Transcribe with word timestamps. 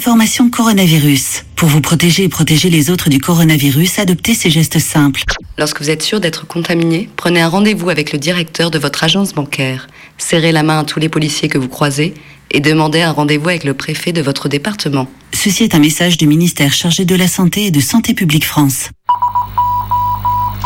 Information 0.00 0.48
coronavirus. 0.48 1.44
Pour 1.56 1.68
vous 1.68 1.82
protéger 1.82 2.22
et 2.22 2.30
protéger 2.30 2.70
les 2.70 2.88
autres 2.88 3.10
du 3.10 3.20
coronavirus, 3.20 3.98
adoptez 3.98 4.32
ces 4.32 4.48
gestes 4.48 4.78
simples. 4.78 5.24
Lorsque 5.58 5.82
vous 5.82 5.90
êtes 5.90 6.02
sûr 6.02 6.20
d'être 6.20 6.46
contaminé, 6.46 7.10
prenez 7.16 7.42
un 7.42 7.50
rendez-vous 7.50 7.90
avec 7.90 8.10
le 8.14 8.18
directeur 8.18 8.70
de 8.70 8.78
votre 8.78 9.04
agence 9.04 9.34
bancaire. 9.34 9.88
Serrez 10.16 10.52
la 10.52 10.62
main 10.62 10.78
à 10.78 10.84
tous 10.84 11.00
les 11.00 11.10
policiers 11.10 11.50
que 11.50 11.58
vous 11.58 11.68
croisez 11.68 12.14
et 12.50 12.60
demandez 12.60 13.02
un 13.02 13.12
rendez-vous 13.12 13.50
avec 13.50 13.64
le 13.64 13.74
préfet 13.74 14.12
de 14.12 14.22
votre 14.22 14.48
département. 14.48 15.06
Ceci 15.34 15.64
est 15.64 15.74
un 15.74 15.80
message 15.80 16.16
du 16.16 16.26
ministère 16.26 16.72
chargé 16.72 17.04
de 17.04 17.14
la 17.14 17.28
Santé 17.28 17.66
et 17.66 17.70
de 17.70 17.80
Santé 17.80 18.14
publique 18.14 18.46
France. 18.46 18.88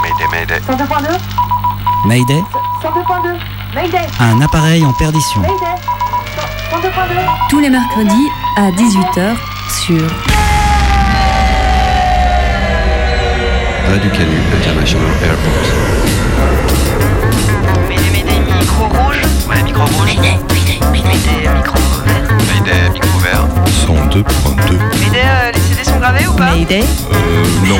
Mayday, 0.01 0.29
Mayday. 0.31 0.61
102.2 0.61 1.19
Mayday 2.07 2.43
102.2 2.85 3.37
Mayday 3.75 4.07
Un 4.21 4.41
appareil 4.41 4.85
en 4.85 4.93
perdition. 4.93 5.41
Mayday 5.41 5.55
102.2 5.55 6.24
Tous 7.51 7.59
les 7.61 7.69
mercredis 7.71 8.29
à 8.57 8.71
18h 8.71 9.37
sur 9.87 10.03
Radio 13.89 14.11
Canu 14.11 14.39
International 14.57 15.11
Airport. 15.23 15.65
Mayday, 17.89 18.11
Mayday, 18.13 18.41
micro 18.41 18.85
rouge. 18.87 19.21
Ouais, 19.49 19.63
micro 19.63 19.85
rouge. 19.85 20.17
Mayday, 20.17 20.39
Mayday, 20.53 20.79
Mayday, 20.91 21.49
micro 21.55 21.79
vert. 22.05 22.37
Mayday, 22.53 22.91
micro 22.93 23.19
vert. 23.19 23.47
102.2. 23.87 24.79
Mayday, 25.01 25.23
euh, 25.25 25.53
les 25.53 25.61
CD 25.61 25.85
sont 25.85 25.99
gravés 25.99 26.27
ou 26.27 26.33
pas 26.33 26.55
Mayday. 26.55 26.83
Euh, 27.13 27.69
non. 27.69 27.79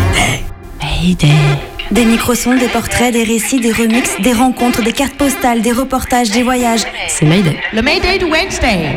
Mayday. 0.83 1.74
Des 1.95 2.05
microsons, 2.05 2.57
des 2.57 2.67
portraits, 2.67 3.13
des 3.13 3.23
récits, 3.23 3.61
des 3.61 3.71
remixes, 3.71 4.21
des 4.21 4.33
rencontres, 4.33 4.83
des 4.83 4.91
cartes 4.91 5.15
postales, 5.15 5.63
des 5.63 5.71
reportages, 5.71 6.29
des 6.33 6.43
voyages. 6.43 6.83
C'est 7.07 7.25
Mayday. 7.25 7.57
Le 7.73 7.83
Mayday 7.83 8.19
de 8.19 8.25
Wednesday. 8.25 8.97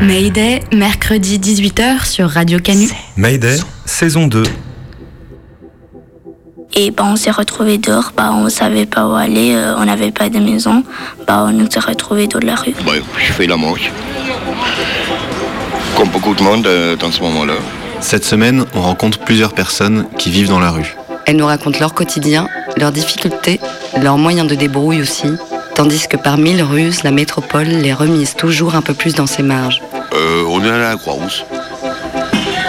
Mayday, 0.00 0.62
mercredi 0.72 1.38
18h 1.38 2.06
sur 2.06 2.30
Radio 2.30 2.58
Canu. 2.58 2.88
Mayday, 3.18 3.58
saison 3.84 4.28
2. 4.28 4.44
Et 6.74 6.90
bah, 6.90 7.04
on 7.06 7.16
s'est 7.16 7.30
retrouvés 7.30 7.76
dehors, 7.76 8.12
bah, 8.16 8.30
on 8.32 8.48
savait 8.48 8.86
pas 8.86 9.06
où 9.06 9.14
aller, 9.14 9.52
euh, 9.54 9.76
on 9.76 9.84
n'avait 9.84 10.12
pas 10.12 10.30
de 10.30 10.38
maison, 10.38 10.84
bah, 11.26 11.44
on 11.46 11.52
nous 11.52 11.70
s'est 11.70 11.80
retrouvés 11.80 12.28
dans 12.28 12.40
la 12.40 12.54
rue. 12.54 12.74
Ouais, 12.86 13.02
je 13.18 13.32
fais 13.34 13.46
la 13.46 13.58
manche. 13.58 13.90
Comme 15.98 16.08
beaucoup 16.08 16.34
de 16.34 16.42
monde 16.42 16.66
euh, 16.66 16.96
dans 16.96 17.12
ce 17.12 17.20
moment-là. 17.20 17.56
Cette 18.00 18.24
semaine, 18.24 18.64
on 18.74 18.80
rencontre 18.80 19.18
plusieurs 19.18 19.52
personnes 19.52 20.06
qui 20.16 20.30
vivent 20.30 20.48
dans 20.48 20.60
la 20.60 20.70
rue. 20.70 20.96
Elles 21.26 21.36
nous 21.36 21.46
racontent 21.46 21.80
leur 21.80 21.92
quotidien, 21.92 22.48
leurs 22.76 22.92
difficultés, 22.92 23.60
leurs 24.00 24.16
moyens 24.16 24.48
de 24.48 24.54
débrouille 24.54 25.02
aussi, 25.02 25.28
tandis 25.74 26.06
que 26.08 26.16
par 26.16 26.38
mille 26.38 26.62
ruses, 26.62 27.02
la 27.02 27.10
métropole 27.10 27.66
les 27.66 27.92
remise 27.92 28.34
toujours 28.34 28.76
un 28.76 28.82
peu 28.82 28.94
plus 28.94 29.14
dans 29.14 29.26
ses 29.26 29.42
marges. 29.42 29.82
Euh, 30.14 30.44
on 30.48 30.64
est 30.64 30.68
allé 30.68 30.84
à 30.84 30.90
la 30.90 30.96
Croix-Rousse. 30.96 31.44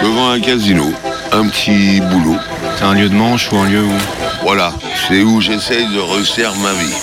Devant 0.02 0.30
un 0.30 0.40
casino. 0.40 0.92
Un 1.30 1.46
petit 1.46 2.00
boulot. 2.00 2.36
C'est 2.76 2.84
un 2.84 2.94
lieu 2.94 3.08
de 3.08 3.14
manche 3.14 3.52
ou 3.52 3.58
un 3.58 3.68
lieu 3.68 3.82
où... 3.82 3.92
Voilà, 4.42 4.72
c'est 5.06 5.22
où 5.22 5.40
j'essaye 5.40 5.86
de 5.94 6.00
resserre 6.00 6.54
ma 6.56 6.72
vie. 6.72 6.94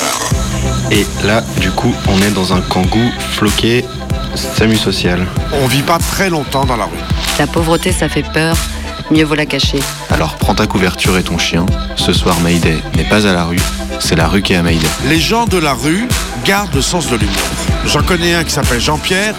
Et 0.91 1.05
là, 1.25 1.41
du 1.61 1.71
coup, 1.71 1.93
on 2.09 2.21
est 2.21 2.31
dans 2.31 2.53
un 2.53 2.61
kangou 2.61 3.11
floqué 3.31 3.85
SAMU 4.35 4.75
social. 4.75 5.25
On 5.63 5.67
vit 5.67 5.83
pas 5.83 5.99
très 5.99 6.29
longtemps 6.29 6.65
dans 6.65 6.77
la 6.77 6.85
rue. 6.85 6.97
La 7.39 7.47
pauvreté, 7.47 7.91
ça 7.91 8.09
fait 8.09 8.23
peur, 8.23 8.57
mieux 9.11 9.23
vaut 9.23 9.35
la 9.35 9.45
cacher. 9.45 9.79
Alors 10.11 10.35
prends 10.35 10.55
ta 10.55 10.67
couverture 10.67 11.17
et 11.17 11.23
ton 11.23 11.37
chien. 11.37 11.65
Ce 11.95 12.13
soir, 12.13 12.35
Mayday 12.41 12.77
n'est 12.95 13.03
pas 13.09 13.27
à 13.27 13.33
la 13.33 13.43
rue, 13.45 13.59
c'est 13.99 14.15
la 14.15 14.27
rue 14.27 14.41
qui 14.41 14.53
est 14.53 14.57
à 14.57 14.63
Mayday. 14.63 14.87
Les 15.07 15.19
gens 15.19 15.45
de 15.45 15.57
la 15.57 15.73
rue 15.73 16.07
gardent 16.43 16.73
le 16.75 16.81
sens 16.81 17.07
de 17.09 17.15
l'humour. 17.15 17.35
J'en 17.85 18.01
connais 18.03 18.33
un 18.33 18.43
qui 18.43 18.51
s'appelle 18.51 18.81
Jean-Pierre. 18.81 19.35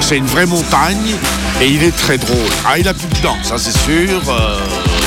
C'est 0.00 0.16
une 0.16 0.26
vraie 0.26 0.46
montagne 0.46 1.14
et 1.60 1.68
il 1.68 1.82
est 1.82 1.96
très 1.96 2.18
drôle. 2.18 2.36
Ah, 2.66 2.78
il 2.78 2.88
a 2.88 2.94
plus 2.94 3.06
de 3.08 3.22
dents, 3.22 3.36
ça 3.42 3.56
c'est 3.58 3.76
sûr. 3.76 4.20
euh, 4.28 4.58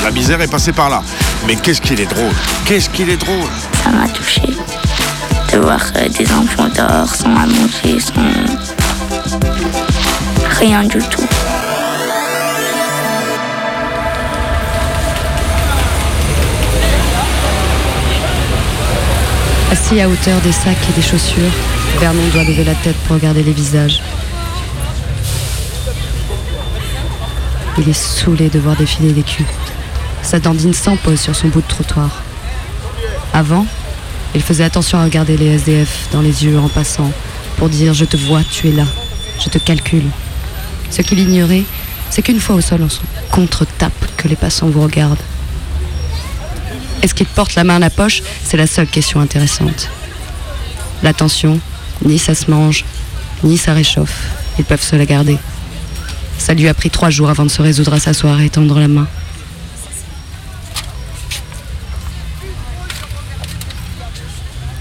la 0.03 0.11
misère 0.11 0.39
est 0.41 0.47
passée 0.47 0.71
par 0.71 0.89
là. 0.89 1.01
Mais 1.47 1.55
qu'est-ce 1.55 1.81
qu'il 1.81 1.99
est 1.99 2.05
drôle 2.05 2.31
Qu'est-ce 2.65 2.89
qu'il 2.89 3.09
est 3.09 3.17
drôle 3.17 3.49
Ça 3.83 3.89
m'a 3.89 4.07
touché 4.07 4.41
de 5.53 5.59
voir 5.59 5.79
euh, 5.97 6.07
des 6.09 6.25
enfants 6.31 6.69
dehors 6.75 7.13
sans 7.13 7.35
à 7.35 7.45
manger, 7.45 7.99
sans 7.99 8.21
rien 10.59 10.83
du 10.83 10.99
tout. 10.99 11.23
Assis 19.71 19.99
à 19.99 20.07
hauteur 20.07 20.39
des 20.41 20.51
sacs 20.51 20.77
et 20.89 20.93
des 20.95 21.01
chaussures, 21.01 21.51
Vernon 21.99 22.27
doit 22.33 22.43
lever 22.43 22.63
la 22.63 22.75
tête 22.75 22.95
pour 23.07 23.15
regarder 23.15 23.43
les 23.43 23.51
visages. 23.51 24.01
Il 27.77 27.89
est 27.89 27.93
saoulé 27.93 28.49
de 28.49 28.59
voir 28.59 28.75
défiler 28.75 29.11
les 29.11 29.23
culs. 29.23 29.45
Sa 30.21 30.39
dandine 30.39 30.73
s'empose 30.73 31.19
sur 31.19 31.35
son 31.35 31.47
bout 31.49 31.61
de 31.61 31.67
trottoir. 31.67 32.23
Avant, 33.33 33.65
il 34.33 34.41
faisait 34.41 34.63
attention 34.63 34.97
à 34.97 35.03
regarder 35.03 35.35
les 35.35 35.55
SDF 35.55 36.09
dans 36.11 36.21
les 36.21 36.45
yeux 36.45 36.59
en 36.59 36.69
passant 36.69 37.11
pour 37.57 37.69
dire 37.69 37.93
Je 37.93 38.05
te 38.05 38.17
vois, 38.17 38.41
tu 38.43 38.69
es 38.69 38.71
là, 38.71 38.85
je 39.43 39.49
te 39.49 39.57
calcule. 39.57 40.05
Ce 40.89 41.01
qu'il 41.01 41.19
ignorait, 41.19 41.63
c'est 42.09 42.21
qu'une 42.21 42.39
fois 42.39 42.55
au 42.55 42.61
sol, 42.61 42.81
on 42.83 42.89
se 42.89 42.99
contre-tape 43.31 44.15
que 44.15 44.27
les 44.27 44.35
passants 44.35 44.69
vous 44.69 44.81
regardent. 44.81 45.21
Est-ce 47.01 47.13
qu'il 47.13 47.27
porte 47.27 47.55
la 47.55 47.63
main 47.63 47.75
à 47.75 47.79
la 47.79 47.89
poche? 47.89 48.21
C'est 48.43 48.57
la 48.57 48.67
seule 48.67 48.87
question 48.87 49.19
intéressante. 49.19 49.89
L'attention, 51.03 51.59
ni 52.03 52.17
ça 52.17 52.35
se 52.35 52.49
mange, 52.49 52.85
ni 53.43 53.57
ça 53.57 53.73
réchauffe. 53.73 54.29
Ils 54.57 54.65
peuvent 54.65 54.81
se 54.81 54.95
la 54.95 55.05
garder. 55.05 55.37
Ça 56.37 56.53
lui 56.53 56.67
a 56.67 56.73
pris 56.73 56.89
trois 56.89 57.09
jours 57.09 57.29
avant 57.29 57.45
de 57.45 57.49
se 57.49 57.61
résoudre 57.61 57.93
à 57.93 57.99
s'asseoir 57.99 58.41
et 58.41 58.49
tendre 58.49 58.79
la 58.79 58.87
main. 58.87 59.07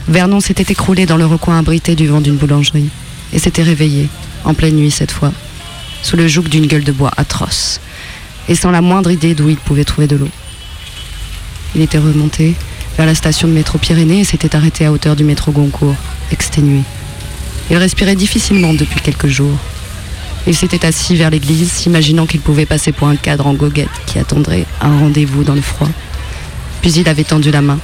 Vernon 0.09 0.41
s'était 0.41 0.71
écroulé 0.71 1.07
dans 1.07 1.17
le 1.17 1.27
recoin 1.27 1.59
abrité 1.59 1.95
du 1.95 2.07
vent 2.07 2.21
d'une 2.21 2.37
boulangerie 2.37 2.91
et 3.33 3.39
s'était 3.39 3.63
réveillé, 3.63 4.09
en 4.45 4.55
pleine 4.55 4.77
nuit 4.77 4.91
cette 4.91 5.11
fois, 5.11 5.33
sous 6.03 6.17
le 6.17 6.29
joug 6.29 6.43
d'une 6.43 6.67
gueule 6.67 6.85
de 6.85 6.93
bois 6.93 7.11
atroce 7.17 7.81
et 8.49 8.55
sans 8.55 8.71
la 8.71 8.83
moindre 8.83 9.11
idée 9.11 9.35
d'où 9.35 9.49
il 9.49 9.57
pouvait 9.57 9.85
trouver 9.85 10.07
de 10.07 10.17
l'eau. 10.17 10.29
Il 11.75 11.83
était 11.83 11.99
remonté 11.99 12.55
vers 12.97 13.07
la 13.07 13.15
station 13.15 13.49
de 13.49 13.53
métro 13.53 13.79
Pyrénées 13.79 14.21
et 14.21 14.25
s'était 14.25 14.55
arrêté 14.55 14.87
à 14.87 14.93
hauteur 14.93 15.17
du 15.17 15.25
métro 15.25 15.51
Goncourt, 15.51 15.97
exténué. 16.31 16.83
Il 17.71 17.77
respirait 17.77 18.15
difficilement 18.15 18.75
depuis 18.75 19.01
quelques 19.01 19.27
jours. 19.27 19.57
Il 20.47 20.55
s'était 20.55 20.85
assis 20.85 21.17
vers 21.17 21.31
l'église, 21.31 21.73
s'imaginant 21.73 22.27
qu'il 22.27 22.41
pouvait 22.41 22.67
passer 22.67 22.93
pour 22.93 23.09
un 23.09 23.17
cadre 23.17 23.47
en 23.47 23.55
goguette 23.55 23.89
qui 24.07 24.19
attendrait 24.19 24.67
un 24.81 24.99
rendez-vous 24.99 25.43
dans 25.43 25.55
le 25.55 25.63
froid. 25.63 25.89
Puis 26.83 26.93
il 26.93 27.09
avait 27.09 27.25
tendu 27.25 27.51
la 27.51 27.63
main. 27.63 27.79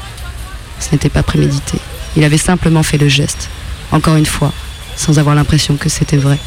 Ce 0.78 0.92
n'était 0.92 1.08
pas 1.08 1.22
prémédité. 1.22 1.78
Il 2.16 2.24
avait 2.24 2.38
simplement 2.38 2.82
fait 2.82 2.98
le 2.98 3.08
geste, 3.08 3.48
encore 3.92 4.16
une 4.16 4.26
fois, 4.26 4.52
sans 4.94 5.18
avoir 5.18 5.34
l'impression 5.34 5.76
que 5.76 5.88
c'était 5.88 6.16
vrai. 6.16 6.38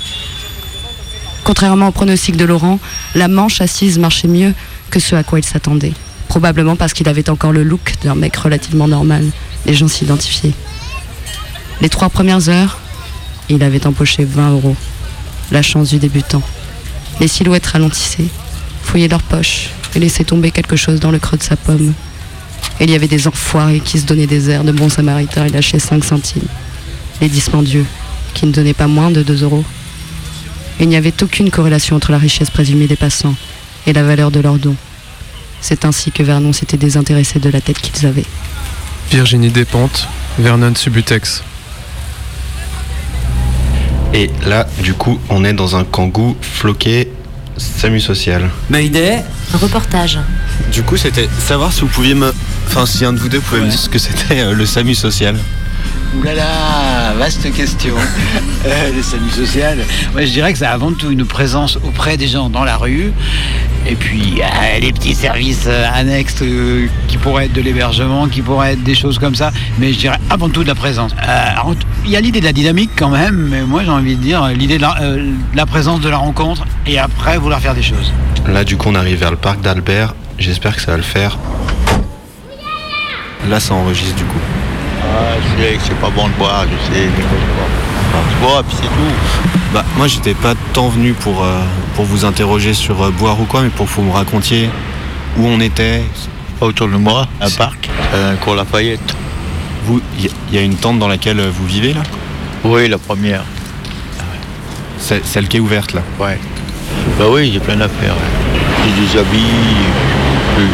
Contrairement 1.43 1.87
au 1.87 1.91
pronostic 1.91 2.37
de 2.37 2.45
Laurent, 2.45 2.79
la 3.15 3.27
manche 3.27 3.59
assise 3.59 3.97
marchait 3.97 4.27
mieux 4.27 4.53
que 4.91 4.99
ce 4.99 5.15
à 5.15 5.23
quoi 5.23 5.39
il 5.39 5.45
s'attendait. 5.45 5.93
Probablement 6.33 6.75
parce 6.75 6.94
qu'il 6.94 7.07
avait 7.07 7.29
encore 7.29 7.51
le 7.51 7.61
look 7.61 7.94
d'un 8.03 8.16
mec 8.16 8.35
relativement 8.38 8.88
normal. 8.88 9.23
Les 9.67 9.75
gens 9.75 9.88
s'identifiaient. 9.88 10.55
Les 11.79 11.89
trois 11.89 12.09
premières 12.09 12.49
heures, 12.49 12.79
il 13.49 13.61
avait 13.61 13.85
empoché 13.85 14.25
20 14.25 14.53
euros. 14.53 14.75
La 15.51 15.61
chance 15.61 15.89
du 15.89 15.99
débutant. 15.99 16.41
Les 17.19 17.27
silhouettes 17.27 17.67
ralentissaient, 17.67 18.29
fouillaient 18.81 19.09
leurs 19.09 19.22
poches 19.22 19.69
et 19.93 19.99
laissaient 19.99 20.23
tomber 20.23 20.49
quelque 20.49 20.75
chose 20.75 20.99
dans 20.99 21.11
le 21.11 21.19
creux 21.19 21.38
de 21.38 21.43
sa 21.43 21.55
pomme. 21.55 21.93
Il 22.81 22.89
y 22.89 22.95
avait 22.95 23.07
des 23.07 23.27
enfoirés 23.27 23.79
qui 23.79 23.99
se 23.99 24.07
donnaient 24.07 24.25
des 24.25 24.49
airs 24.49 24.63
de 24.63 24.72
bons 24.72 24.89
samaritains 24.89 25.45
et 25.45 25.49
lâchaient 25.49 25.77
5 25.77 26.03
centimes. 26.03 26.47
Les 27.22 27.29
dispendieux, 27.29 27.85
qui 28.33 28.47
ne 28.47 28.51
donnaient 28.51 28.73
pas 28.73 28.88
moins 28.88 29.11
de 29.11 29.22
2 29.22 29.43
euros. 29.43 29.63
Il 30.79 30.89
n'y 30.89 30.95
avait 30.95 31.13
aucune 31.22 31.51
corrélation 31.51 31.95
entre 31.95 32.11
la 32.11 32.17
richesse 32.17 32.49
présumée 32.49 32.87
des 32.87 32.96
passants 32.96 33.35
et 33.85 33.93
la 33.93 34.02
valeur 34.02 34.31
de 34.31 34.40
leurs 34.40 34.58
dons. 34.58 34.78
C'est 35.63 35.85
ainsi 35.85 36.11
que 36.11 36.21
Vernon 36.23 36.51
s'était 36.51 36.75
désintéressé 36.75 37.39
de 37.39 37.49
la 37.49 37.61
tête 37.61 37.79
qu'ils 37.79 38.05
avaient. 38.05 38.25
Virginie 39.09 39.49
Despentes, 39.49 40.09
Vernon 40.37 40.75
Subutex. 40.75 41.41
Et 44.13 44.29
là, 44.45 44.67
du 44.83 44.93
coup, 44.93 45.21
on 45.29 45.45
est 45.45 45.53
dans 45.53 45.77
un 45.77 45.85
kangou 45.85 46.35
floqué 46.41 47.07
SAMU 47.55 48.01
social. 48.01 48.49
Mayday 48.69 49.23
Reportage. 49.53 50.19
Du 50.73 50.83
coup, 50.83 50.97
c'était 50.97 51.29
savoir 51.39 51.71
si 51.71 51.79
vous 51.81 51.87
pouviez 51.87 52.13
me... 52.13 52.33
Enfin, 52.67 52.85
si 52.85 53.05
un 53.05 53.13
de 53.13 53.19
vous 53.19 53.29
deux 53.29 53.39
pouvait 53.39 53.61
me 53.61 53.69
dire 53.69 53.79
ce 53.79 53.87
que 53.87 53.99
c'était 53.99 54.41
euh, 54.41 54.53
le 54.53 54.65
SAMU 54.65 54.95
social. 54.95 55.37
Ouh 56.17 56.23
là 56.23 56.33
là, 56.33 57.13
vaste 57.17 57.49
question. 57.53 57.95
Euh, 58.65 58.91
le 58.95 59.03
SAMU 59.03 59.29
social. 59.29 59.79
Ouais, 60.15 60.25
je 60.25 60.31
dirais 60.31 60.53
que 60.53 60.59
c'est 60.59 60.65
avant 60.65 60.93
tout 60.93 61.11
une 61.11 61.25
présence 61.25 61.75
auprès 61.83 62.15
des 62.15 62.29
gens 62.29 62.49
dans 62.49 62.63
la 62.63 62.77
rue 62.77 63.11
Et 63.85 63.96
puis 63.96 64.41
euh, 64.41 64.80
les 64.80 64.94
petits 64.94 65.14
services 65.14 65.66
euh, 65.68 65.85
annexes 65.94 66.41
euh, 66.41 66.88
qui 67.08 67.18
pourraient 67.18 67.46
être 67.46 67.53
de 67.53 67.59
l'hébergement, 67.62 68.28
qui 68.28 68.41
pourraient 68.41 68.74
être 68.74 68.84
des 68.84 68.96
choses 68.96 69.20
comme 69.20 69.35
ça. 69.35 69.52
Mais 69.78 69.91
je 69.91 70.00
dirais 70.00 70.18
avant 70.30 70.47
tout 70.50 70.64
de 70.64 70.68
la 70.70 70.76
présence. 70.76 71.12
Euh, 71.28 71.74
Il 72.06 72.12
y 72.12 72.16
a 72.16 72.22
l'idée 72.22 72.40
de 72.40 72.46
la 72.46 72.53
dynamique 72.53 72.91
quand 72.96 73.09
même, 73.09 73.47
mais 73.52 73.64
moi 73.64 73.82
j'ai 73.84 73.91
envie 73.91 74.16
de 74.16 74.22
dire 74.22 74.46
l'idée 74.47 74.78
de, 74.78 74.82
la- 74.84 75.02
euh, 75.02 75.18
de 75.18 75.58
la 75.58 75.66
présence 75.66 76.00
de 76.00 76.08
la 76.09 76.18
rencontre 76.18 76.64
et 76.88 76.97
après 76.97 77.38
vouloir 77.38 77.59
faire 77.59 77.76
des 77.76 77.84
choses. 77.84 78.14
Là, 78.47 78.64
du 78.64 78.78
coup, 78.78 78.90
on 78.90 78.96
arrive 78.96 79.20
vers 79.20 79.32
le 79.32 79.38
parc 79.38 79.62
d'Albert. 79.62 80.16
J'espère 80.40 80.76
que 80.76 80.82
ça 80.82 80.91
va 80.91 80.97
le 80.97 81.03
faire. 81.03 81.38
Là, 83.50 83.59
ça 83.59 83.74
enregistre 83.74 84.16
du 84.16 84.24
coup. 84.24 84.40
Ah, 85.02 85.35
je 85.58 85.62
sais 85.64 85.74
que 85.76 85.82
c'est 85.84 86.00
pas 86.00 86.09
bon 86.09 86.28
de 86.30 86.34
boire, 86.34 86.64
je 86.66 86.94
sais, 86.94 87.08
mais 87.18 87.24
bois. 88.41 88.63
Puis 88.67 88.77
c'est 88.77 88.87
tout. 88.87 89.51
Bah, 89.73 89.83
moi, 89.97 90.07
j'étais 90.07 90.33
pas 90.35 90.53
tant 90.73 90.89
venu 90.89 91.13
pour, 91.13 91.43
euh, 91.43 91.59
pour 91.95 92.05
vous 92.05 92.25
interroger 92.25 92.73
sur 92.73 93.01
euh, 93.03 93.09
boire 93.11 93.39
ou 93.41 93.45
quoi, 93.45 93.61
mais 93.61 93.69
pour 93.69 93.87
que 93.87 93.91
vous 93.93 94.03
me 94.03 94.11
racontiez 94.11 94.69
où 95.37 95.45
on 95.47 95.59
était. 95.59 96.03
Pas 96.59 96.67
autour 96.67 96.87
de 96.87 96.95
moi, 96.97 97.27
un 97.41 97.49
parc, 97.49 97.89
un 98.15 98.35
cours 98.35 98.55
Lafayette. 98.55 99.15
Vous, 99.85 99.99
il 100.19 100.25
y, 100.51 100.55
y 100.55 100.57
a 100.59 100.61
une 100.61 100.75
tente 100.75 100.99
dans 100.99 101.07
laquelle 101.07 101.39
euh, 101.39 101.49
vous 101.51 101.65
vivez 101.65 101.93
là? 101.93 102.01
Oui, 102.63 102.87
la 102.87 102.97
première. 102.99 103.43
C'est 104.99 105.25
celle 105.25 105.47
qui 105.47 105.57
est 105.57 105.59
ouverte 105.59 105.93
là 105.93 106.01
Ouais. 106.19 106.39
Bah 107.19 107.25
oui, 107.29 107.49
j'ai 107.51 107.59
plein 107.59 107.75
d'affaires. 107.75 108.13
J'ai 108.85 109.01
des 109.01 109.19
habits. 109.19 109.43
euh, 110.59 110.65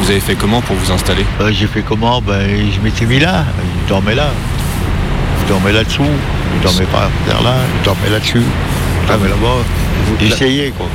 Vous 0.00 0.10
avez 0.10 0.20
fait 0.20 0.34
comment 0.34 0.60
pour 0.62 0.74
vous 0.74 0.90
installer? 0.90 1.24
Euh, 1.40 1.52
j'ai 1.52 1.66
fait 1.66 1.82
comment? 1.82 2.20
Ben, 2.20 2.48
je 2.74 2.80
m'étais 2.80 3.04
mis 3.04 3.20
là. 3.20 3.44
Je 3.84 3.88
dormais 3.88 4.14
là. 4.14 4.30
Je 5.44 5.48
dormais 5.52 5.72
là-dessous. 5.72 6.02
Je 6.58 6.62
dormais 6.62 6.86
pas 6.86 7.10
vers 7.26 7.42
là. 7.42 7.54
Je 7.80 7.84
dormais 7.84 8.10
là-dessus. 8.10 8.42
Je 9.02 9.08
dormais 9.12 9.28
là-bas. 9.28 9.64
J'essayais, 10.20 10.70
quoi. 10.76 10.86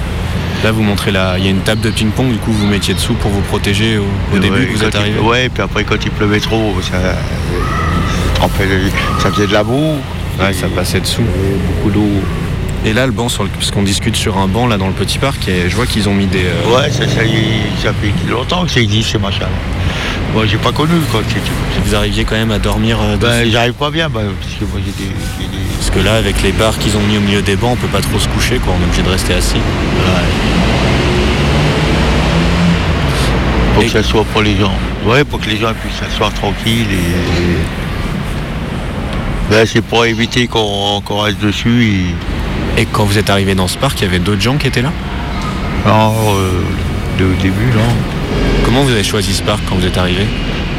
Là, 0.63 0.71
vous 0.71 0.81
montrez 0.81 1.11
là, 1.11 1.35
il 1.37 1.45
y 1.45 1.47
a 1.47 1.51
une 1.51 1.61
table 1.61 1.79
de 1.81 1.89
ping-pong, 1.89 2.31
du 2.33 2.37
coup, 2.37 2.51
vous 2.51 2.67
mettiez 2.67 2.93
dessous 2.93 3.13
pour 3.13 3.31
vous 3.31 3.39
protéger 3.41 3.97
au, 3.97 4.01
au 4.01 4.33
Ouais, 4.33 4.39
début 4.41 4.65
que 4.67 4.73
vous 4.77 4.83
êtes 4.83 4.93
il- 4.93 4.99
arrivé 4.99 5.19
Ouais, 5.19 5.47
puis 5.49 5.63
après, 5.63 5.85
quand 5.85 5.95
il 6.03 6.11
pleuvait 6.11 6.41
trop, 6.41 6.75
ça, 6.81 6.97
euh, 6.97 7.13
ça 9.21 9.31
faisait 9.31 9.47
de 9.47 9.53
la 9.53 9.63
boue. 9.63 9.95
Ouais, 10.39 10.51
ça 10.53 10.67
passait 10.67 10.99
dessous. 10.99 11.21
Beaucoup 11.21 11.91
d'eau. 11.91 12.09
Et 12.85 12.93
là, 12.93 13.05
le 13.05 13.11
banc, 13.11 13.27
sur 13.27 13.43
le... 13.43 13.49
parce 13.49 13.71
qu'on 13.71 13.83
discute 13.83 14.15
sur 14.15 14.37
un 14.37 14.47
banc 14.47 14.65
là 14.67 14.77
dans 14.77 14.87
le 14.87 14.93
petit 14.93 15.19
parc, 15.19 15.47
et 15.49 15.69
je 15.69 15.75
vois 15.75 15.85
qu'ils 15.85 16.07
ont 16.07 16.13
mis 16.13 16.27
des. 16.27 16.45
euh, 16.45 16.75
Ouais, 16.75 16.89
ça, 16.89 17.07
ça, 17.07 17.23
y 17.25 17.35
est, 17.35 17.81
ça 17.83 17.91
fait 17.93 18.13
longtemps 18.31 18.63
que 18.63 18.71
ça 18.71 18.79
existe, 18.79 19.11
ces 19.11 19.17
machins. 19.17 19.41
Moi, 20.33 20.45
j'ai 20.45 20.57
pas 20.57 20.71
connu 20.71 20.93
quand 21.11 21.19
c'était. 21.27 21.41
Vous 21.83 21.95
arriviez 21.95 22.23
quand 22.23 22.35
même 22.35 22.51
à 22.51 22.59
dormir 22.59 22.97
euh, 23.01 23.17
Ben, 23.17 23.49
j'arrive 23.51 23.73
pas 23.73 23.89
bien, 23.91 24.07
ben, 24.09 24.21
parce 24.39 24.53
que 24.55 24.63
moi, 24.65 24.79
j'ai 24.85 24.91
des. 25.03 25.11
Parce 25.77 25.89
que 25.91 25.99
là, 25.99 26.15
avec 26.15 26.41
les 26.41 26.51
barres 26.53 26.77
qu'ils 26.77 26.95
ont 26.95 27.01
mis 27.01 27.17
au 27.17 27.21
milieu 27.21 27.41
des 27.41 27.55
bancs, 27.57 27.71
on 27.73 27.75
peut 27.75 27.87
pas 27.87 28.01
trop 28.01 28.19
se 28.19 28.27
coucher, 28.29 28.57
quoi. 28.59 28.73
On 28.77 28.81
est 28.81 28.85
obligé 28.85 29.01
de 29.03 29.09
rester 29.09 29.33
assis. 29.33 29.57
Pour 33.73 33.83
que 33.83 33.89
ça 33.89 34.03
soit 34.03 34.23
pour 34.25 34.41
les 34.41 34.55
gens. 34.57 34.73
Ouais, 35.05 35.23
pour 35.23 35.39
que 35.39 35.49
les 35.49 35.57
gens 35.57 35.73
puissent 35.73 35.99
s'asseoir 35.99 36.33
tranquilles 36.33 36.87
et. 36.91 37.15
Ben, 39.49 39.65
c'est 39.65 39.81
pour 39.81 40.05
éviter 40.05 40.47
qu'on 40.47 41.01
qu'on 41.03 41.19
reste 41.21 41.39
dessus 41.39 41.83
Et 41.85 42.05
quand 42.91 43.03
vous 43.03 43.17
êtes 43.17 43.29
arrivé 43.29 43.55
dans 43.55 43.67
ce 43.67 43.77
parc, 43.77 43.99
il 44.01 44.05
y 44.05 44.07
avait 44.07 44.19
d'autres 44.19 44.41
gens 44.41 44.57
qui 44.57 44.67
étaient 44.67 44.81
là? 44.81 44.91
Non, 45.85 46.13
euh, 46.35 46.61
au 47.23 47.41
début, 47.41 47.71
non. 47.73 47.93
Comment 48.63 48.83
vous 48.83 48.91
avez 48.91 49.03
choisi 49.03 49.33
ce 49.33 49.43
parc 49.43 49.61
quand 49.67 49.75
vous 49.75 49.85
êtes 49.85 49.97
arrivé? 49.97 50.25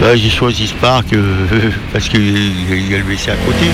Ben, 0.00 0.16
j'ai 0.16 0.30
choisi 0.30 0.66
ce 0.66 0.74
parc 0.74 1.12
euh, 1.12 1.70
parce 1.92 2.08
qu'il 2.08 2.90
y 2.90 2.94
a 2.94 2.98
le 2.98 3.04
WC 3.04 3.30
à 3.30 3.36
côté. 3.36 3.66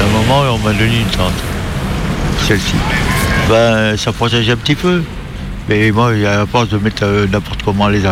À 0.00 0.04
un 0.04 0.08
moment, 0.08 0.54
on 0.54 0.58
m'a 0.58 0.72
donné 0.72 0.98
une 0.98 1.16
tente. 1.16 1.32
Celle-ci. 2.46 2.74
Ben, 3.48 3.96
ça 3.96 4.12
protège 4.12 4.48
un 4.48 4.56
petit 4.56 4.74
peu. 4.74 5.02
Mais 5.68 5.90
moi, 5.90 6.12
à 6.26 6.46
force 6.46 6.68
de 6.68 6.78
mettre 6.78 7.04
euh, 7.04 7.26
n'importe 7.26 7.62
comment 7.62 7.88
les 7.88 8.02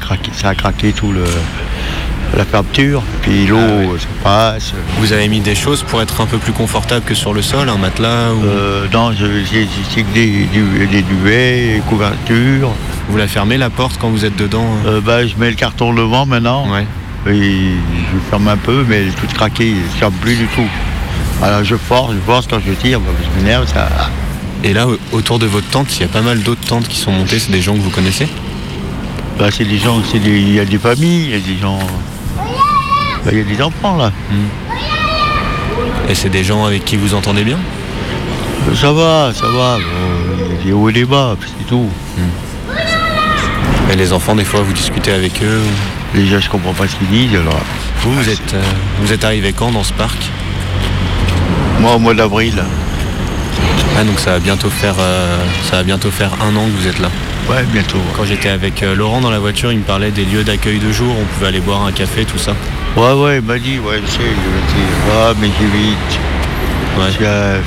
craqué, 0.00 0.30
ça 0.34 0.50
a 0.50 0.54
craqué 0.54 0.92
tout 0.92 1.12
le 1.12 1.24
la 2.36 2.44
fermeture. 2.44 3.02
Puis 3.22 3.46
l'eau, 3.46 3.58
ça 3.98 4.06
passe. 4.22 4.72
Vous 4.98 5.12
avez 5.12 5.28
mis 5.28 5.40
des 5.40 5.54
choses 5.54 5.82
pour 5.82 6.00
être 6.02 6.20
un 6.20 6.26
peu 6.26 6.38
plus 6.38 6.52
confortable 6.52 7.04
que 7.04 7.14
sur 7.14 7.34
le 7.34 7.42
sol, 7.42 7.68
un 7.68 7.76
matelas 7.76 8.32
ou... 8.32 8.44
Euh, 8.44 8.86
non, 8.92 9.12
je- 9.12 9.44
j'ai 9.50 9.66
des, 10.14 10.46
des 10.86 11.02
duvets, 11.02 11.74
des 11.74 11.82
couvertures. 11.88 12.70
Vous 13.08 13.16
la 13.16 13.26
fermez 13.28 13.58
la 13.58 13.68
porte 13.70 13.98
quand 14.00 14.08
vous 14.08 14.24
êtes 14.24 14.36
dedans 14.36 14.64
hein 14.64 14.86
Euh, 14.86 15.00
ben, 15.00 15.26
je 15.26 15.34
mets 15.36 15.50
le 15.50 15.56
carton 15.56 15.92
devant 15.92 16.24
maintenant. 16.26 16.66
Ouais. 16.72 16.86
Et 17.32 17.70
je 18.12 18.30
ferme 18.30 18.48
un 18.48 18.56
peu, 18.56 18.84
mais 18.88 19.04
craquée, 19.34 19.70
elle 19.70 19.76
ne 19.76 19.98
ferme 19.98 20.14
plus 20.14 20.34
du 20.34 20.46
tout. 20.46 20.68
Alors 21.42 21.62
je 21.64 21.76
force, 21.76 22.12
je 22.14 22.18
force 22.20 22.46
quand 22.48 22.58
je 22.66 22.72
tire, 22.72 23.00
ben, 23.00 23.12
je 23.22 23.40
m'énerve, 23.40 23.66
ça. 23.66 23.88
Et 24.64 24.72
là, 24.72 24.86
au- 24.86 24.98
autour 25.12 25.38
de 25.38 25.46
votre 25.46 25.66
tente, 25.68 25.94
il 25.96 26.02
y 26.02 26.04
a 26.04 26.08
pas 26.08 26.20
mal 26.22 26.40
d'autres 26.40 26.64
tentes 26.66 26.86
qui 26.88 26.96
sont 26.98 27.10
montées. 27.12 27.38
C'est 27.40 27.50
des 27.52 27.60
gens 27.62 27.74
que 27.74 27.80
vous 27.80 27.90
connaissez? 27.90 28.28
Ben, 29.38 29.50
c'est 29.50 29.64
des 29.64 29.78
gens, 29.78 30.00
c'est 30.10 30.18
des- 30.20 30.40
il 30.40 30.54
y 30.54 30.60
a 30.60 30.64
des 30.64 30.78
familles, 30.78 31.24
il 31.26 31.30
y 31.30 31.34
a 31.34 31.38
des 31.40 31.58
gens. 31.60 31.78
Ben, 33.24 33.30
il 33.32 33.38
y 33.38 33.40
a 33.40 33.44
des 33.56 33.62
enfants 33.62 33.96
là. 33.96 34.12
Et 36.08 36.14
c'est 36.14 36.28
des 36.28 36.44
gens 36.44 36.64
avec 36.64 36.84
qui 36.84 36.96
vous 36.96 37.14
entendez 37.14 37.44
bien 37.44 37.58
Ça 38.74 38.92
va, 38.92 39.32
ça 39.34 39.46
va. 39.46 39.78
il 40.50 40.56
y 40.56 40.60
a 40.60 40.64
des 40.64 40.72
hauts 40.72 40.88
et 40.88 40.92
des 40.92 41.04
bas, 41.04 41.36
c'est 41.40 41.66
tout. 41.66 41.88
Et 43.90 43.96
les 43.96 44.12
enfants, 44.12 44.34
des 44.34 44.44
fois, 44.44 44.60
vous 44.62 44.72
discutez 44.72 45.12
avec 45.12 45.42
eux 45.42 45.60
Déjà, 46.14 46.40
je 46.40 46.48
comprends 46.48 46.74
pas 46.74 46.86
ce 46.86 46.96
qu'ils 46.96 47.08
disent. 47.08 47.34
Alors. 47.34 47.60
Vous, 48.02 48.12
vous 48.14 48.28
êtes, 48.28 48.54
euh, 48.54 48.62
vous 49.00 49.12
êtes 49.12 49.24
arrivé 49.24 49.52
quand 49.52 49.70
dans 49.70 49.82
ce 49.84 49.92
parc 49.92 50.16
Moi, 51.80 51.94
au 51.94 51.98
mois 51.98 52.14
d'avril. 52.14 52.62
Ah, 53.96 54.04
donc 54.04 54.18
ça 54.18 54.32
va 54.32 54.38
bientôt 54.38 54.70
faire, 54.70 54.94
euh, 54.98 55.38
ça 55.70 55.76
va 55.76 55.82
bientôt 55.82 56.10
faire 56.10 56.30
un 56.42 56.56
an 56.56 56.64
que 56.66 56.80
vous 56.80 56.86
êtes 56.86 56.98
là. 56.98 57.08
Ouais, 57.50 57.64
bientôt. 57.72 57.98
Quand 58.16 58.24
j'étais 58.24 58.48
avec 58.48 58.82
euh, 58.82 58.94
Laurent 58.94 59.20
dans 59.20 59.30
la 59.30 59.38
voiture, 59.38 59.72
il 59.72 59.78
me 59.78 59.84
parlait 59.84 60.10
des 60.10 60.24
lieux 60.24 60.44
d'accueil 60.44 60.78
de 60.78 60.90
jour. 60.92 61.14
On 61.20 61.24
pouvait 61.34 61.48
aller 61.48 61.60
boire 61.60 61.84
un 61.84 61.92
café, 61.92 62.24
tout 62.24 62.38
ça. 62.38 62.52
Ouais, 62.96 63.12
ouais, 63.12 63.36
il 63.38 63.42
m'a 63.42 63.58
dit, 63.58 63.78
ouais, 63.78 64.00
je 64.04 64.10
sais, 64.10 64.18
je 64.18 64.24
vais 64.24 64.28
dire, 64.28 64.86
ouais, 65.08 65.34
mais 65.40 65.48
j'évite. 65.58 66.20
Parce 66.96 67.16
que, 67.16 67.24
euh, 67.24 67.60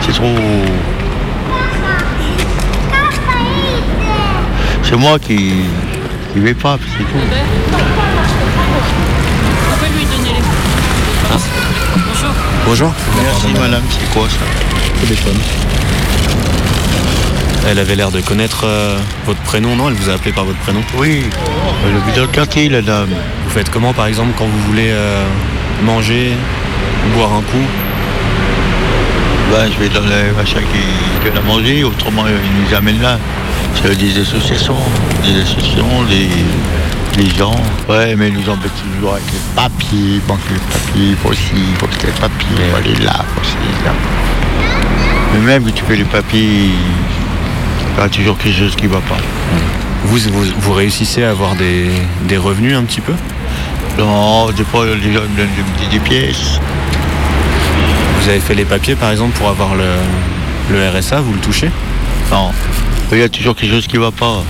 c'est 0.00 0.12
trop. 0.12 0.26
C'est 4.82 4.96
moi 4.96 5.18
qui 5.18 5.64
qui 6.32 6.40
vais 6.40 6.54
pas, 6.54 6.76
puis 6.76 6.90
c'est 6.98 7.04
tout. 7.04 7.18
Bonjour. 12.66 12.92
Merci 13.22 13.46
madame, 13.60 13.82
c'est 13.90 14.10
quoi 14.12 14.28
ça? 14.28 14.36
Téléphone. 15.00 15.38
Elle 17.66 17.78
avait 17.78 17.96
l'air 17.96 18.10
de 18.10 18.20
connaître 18.20 18.64
euh, 18.64 18.98
votre 19.24 19.40
prénom, 19.40 19.74
non? 19.74 19.88
Elle 19.88 19.94
vous 19.94 20.10
a 20.10 20.14
appelé 20.14 20.32
par 20.32 20.44
votre 20.44 20.58
prénom? 20.58 20.80
Oui, 20.98 21.24
elle 21.86 21.96
habite 21.96 22.14
dans 22.14 22.22
le 22.22 22.28
quartier, 22.28 22.68
la 22.68 22.82
dame. 22.82 23.08
Vous 23.44 23.50
faites 23.50 23.70
comment, 23.70 23.94
par 23.94 24.06
exemple, 24.06 24.32
quand 24.36 24.44
vous 24.44 24.60
voulez 24.68 24.90
euh, 24.90 25.24
manger, 25.82 26.32
boire 27.16 27.32
un 27.32 27.40
coup? 27.40 27.66
Ben, 29.50 29.70
je 29.72 29.78
vais 29.82 29.88
dans 29.88 30.00
les 30.00 30.32
machins 30.36 30.58
qui 30.58 31.24
donnent 31.24 31.38
à 31.38 31.46
manger, 31.46 31.84
autrement 31.84 32.24
ils 32.26 32.68
nous 32.68 32.76
amènent 32.76 33.00
là. 33.00 33.18
C'est 33.82 33.96
des 33.96 34.18
associations, 34.18 34.76
des 35.24 35.40
associations, 35.40 36.04
des, 36.08 37.28
gens. 37.36 37.56
Ouais, 37.88 38.14
mais 38.16 38.28
ils 38.28 38.34
nous 38.34 38.48
embêtent 38.50 38.72
toujours 38.94 39.14
avec 39.14 39.24
les 39.32 39.38
papiers, 39.54 40.20
il 40.20 40.22
manque 40.26 40.40
les 40.50 40.58
papiers, 40.58 41.16
faut 41.22 41.30
aussi, 41.30 41.52
il 41.54 41.76
faut 41.76 41.86
que 41.86 42.20
papiers, 42.20 42.48
faut 42.70 42.76
aller 42.76 43.04
là, 43.04 43.24
faut 43.34 43.40
aussi 43.40 43.56
là. 43.84 43.92
Mais 45.32 45.40
même 45.40 45.64
que 45.64 45.70
tu 45.70 45.84
fais 45.84 45.96
les 45.96 46.04
papiers, 46.04 46.70
il 47.96 48.00
y 48.00 48.04
a 48.04 48.08
toujours 48.08 48.36
quelque 48.38 48.58
chose 48.58 48.76
qui 48.76 48.84
ne 48.84 48.88
va 48.92 49.00
pas. 49.00 49.16
vous, 50.04 50.18
vous, 50.18 50.44
vous 50.58 50.72
réussissez 50.72 51.24
à 51.24 51.30
avoir 51.30 51.54
des, 51.54 51.86
des 52.28 52.36
revenus 52.36 52.76
un 52.76 52.82
petit 52.84 53.00
peu? 53.00 53.12
Non, 53.98 54.50
des 54.50 54.64
fois 54.64 54.84
les 54.86 55.12
gens 55.12 55.20
me 55.22 55.36
donnent 55.36 55.48
des, 55.90 55.98
pièces. 56.00 56.58
Vous 58.20 58.28
avez 58.28 58.40
fait 58.40 58.54
les 58.54 58.64
papiers, 58.64 58.96
par 58.96 59.10
exemple, 59.10 59.36
pour 59.38 59.48
avoir 59.48 59.74
le, 59.74 59.84
le 60.70 60.88
RSA, 60.90 61.20
vous 61.20 61.32
le 61.34 61.38
touchez? 61.40 61.70
Non. 62.32 62.50
Il 63.12 63.18
y 63.18 63.22
a 63.22 63.28
toujours 63.28 63.54
quelque 63.54 63.70
chose 63.72 63.86
qui 63.86 63.96
ne 63.96 64.02
va 64.02 64.10
pas. 64.10 64.42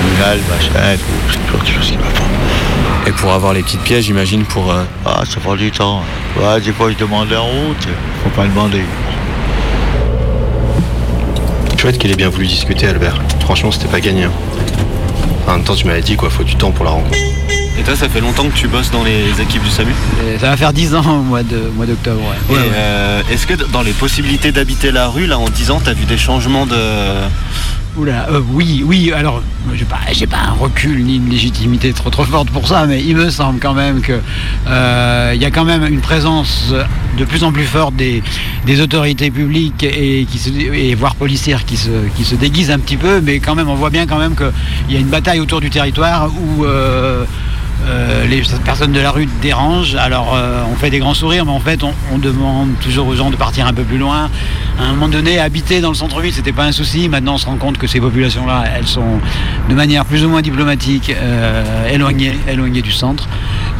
Tribunal, 0.00 0.38
machin, 0.50 0.96
toujours 1.42 1.62
quelque 1.64 1.76
chose 1.78 1.90
qui 1.90 1.96
ne 1.96 2.02
va 2.02 2.08
pas. 2.08 3.08
Et 3.08 3.12
pour 3.12 3.32
avoir 3.32 3.52
les 3.52 3.62
petites 3.62 3.82
pièces, 3.82 4.06
j'imagine, 4.06 4.44
pour... 4.44 4.72
euh, 4.72 4.82
Ah, 5.04 5.22
ça 5.28 5.38
prend 5.38 5.54
du 5.54 5.70
temps. 5.70 6.02
Ouais, 6.40 6.60
des 6.60 6.72
fois 6.72 6.90
je 6.90 6.96
demande 6.96 7.32
en 7.32 7.44
route, 7.44 7.86
faut 8.24 8.30
pas 8.30 8.46
demander. 8.46 8.80
Chouette 11.84 11.98
qu'il 11.98 12.10
ait 12.10 12.16
bien 12.16 12.30
voulu 12.30 12.46
discuter, 12.46 12.86
Albert. 12.86 13.20
Franchement, 13.40 13.70
c'était 13.70 13.88
pas 13.88 14.00
gagné. 14.00 14.24
hein. 14.24 14.32
En 15.46 15.52
même 15.56 15.64
temps, 15.64 15.74
tu 15.74 15.86
m'avais 15.86 16.00
dit, 16.00 16.16
quoi, 16.16 16.30
faut 16.30 16.42
du 16.42 16.56
temps 16.56 16.70
pour 16.70 16.86
la 16.86 16.92
rencontre. 16.92 17.18
Et 17.78 17.82
toi, 17.82 17.94
ça 17.94 18.08
fait 18.08 18.22
longtemps 18.22 18.48
que 18.48 18.56
tu 18.56 18.68
bosses 18.68 18.90
dans 18.90 19.04
les 19.04 19.38
équipes 19.38 19.62
du 19.62 19.68
SAMU? 19.68 19.92
Et 20.34 20.38
ça 20.38 20.48
va 20.48 20.56
faire 20.56 20.72
10 20.72 20.94
ans 20.94 21.04
au 21.18 21.20
mois 21.22 21.42
de- 21.42 21.68
au 21.68 21.72
mois 21.72 21.84
d'octobre. 21.84 22.22
Ouais. 22.48 22.56
Euh, 22.74 23.20
Est-ce 23.30 23.46
que 23.46 23.52
dans 23.70 23.82
les 23.82 23.92
possibilités 23.92 24.50
d'habiter 24.50 24.92
la 24.92 25.08
rue, 25.08 25.26
là, 25.26 25.38
en 25.38 25.50
10 25.50 25.70
ans, 25.70 25.78
t'as 25.84 25.92
vu 25.92 26.06
des 26.06 26.16
changements 26.16 26.64
de, 26.64 26.74
Oula, 27.96 28.28
euh, 28.28 28.40
oui, 28.50 28.82
oui, 28.84 29.12
alors, 29.12 29.40
moi, 29.66 29.76
j'ai 29.76 29.84
pas, 29.84 30.00
pas 30.28 30.42
un 30.48 30.52
recul 30.52 31.04
ni 31.04 31.16
une 31.16 31.28
légitimité 31.28 31.92
trop 31.92 32.10
trop 32.10 32.24
forte 32.24 32.50
pour 32.50 32.66
ça, 32.66 32.86
mais 32.86 33.00
il 33.00 33.14
me 33.14 33.30
semble 33.30 33.60
quand 33.60 33.72
même 33.72 34.00
que 34.00 34.20
euh, 34.66 35.32
il 35.32 35.40
y 35.40 35.44
a 35.44 35.52
quand 35.52 35.64
même 35.64 35.86
une 35.86 36.00
présence 36.00 36.74
de 37.16 37.24
plus 37.24 37.44
en 37.44 37.52
plus 37.52 37.66
forte 37.66 37.94
des, 37.94 38.22
autorités 38.80 39.30
publiques 39.30 39.84
et, 39.84 40.26
qui 40.28 40.40
et 40.72 40.96
voire 40.96 41.14
policières 41.14 41.64
qui 41.64 41.76
se, 41.76 41.90
qui 42.16 42.24
se 42.24 42.34
déguisent 42.34 42.72
un 42.72 42.80
petit 42.80 42.96
peu, 42.96 43.20
mais 43.20 43.38
quand 43.38 43.54
même 43.54 43.68
on 43.68 43.76
voit 43.76 43.90
bien 43.90 44.06
quand 44.06 44.18
même 44.18 44.34
qu'il 44.34 44.92
y 44.92 44.96
a 44.96 45.00
une 45.00 45.06
bataille 45.06 45.38
autour 45.38 45.60
du 45.60 45.70
territoire 45.70 46.32
où 46.34 46.64
euh, 46.64 47.24
euh, 47.86 48.26
les 48.26 48.42
personnes 48.64 48.92
de 48.92 49.00
la 49.00 49.10
rue 49.10 49.28
dérangent. 49.42 49.94
Alors 49.96 50.34
euh, 50.34 50.62
on 50.70 50.76
fait 50.76 50.90
des 50.90 50.98
grands 50.98 51.14
sourires, 51.14 51.44
mais 51.44 51.52
en 51.52 51.60
fait 51.60 51.82
on, 51.82 52.18
demande 52.18 52.70
toujours 52.80 53.08
aux 53.08 53.14
gens 53.14 53.30
de 53.30 53.36
partir 53.36 53.66
un 53.66 53.72
peu 53.72 53.82
plus 53.82 53.98
loin. 53.98 54.30
À 54.78 54.84
un 54.84 54.92
moment 54.92 55.08
donné, 55.08 55.38
habiter 55.38 55.80
dans 55.80 55.90
le 55.90 55.94
centre-ville, 55.94 56.32
c'était 56.32 56.52
pas 56.52 56.64
un 56.64 56.72
souci. 56.72 57.08
Maintenant, 57.08 57.34
on 57.34 57.38
se 57.38 57.46
rend 57.46 57.56
compte 57.56 57.76
que 57.76 57.86
ces 57.86 58.00
populations-là, 58.00 58.64
elles 58.74 58.86
sont 58.86 59.20
de 59.68 59.74
manière 59.74 60.04
plus 60.04 60.24
ou 60.24 60.28
moins 60.28 60.42
diplomatique 60.42 61.14
euh, 61.14 61.92
éloignées 61.92 62.82
du 62.82 62.92
centre. 62.92 63.28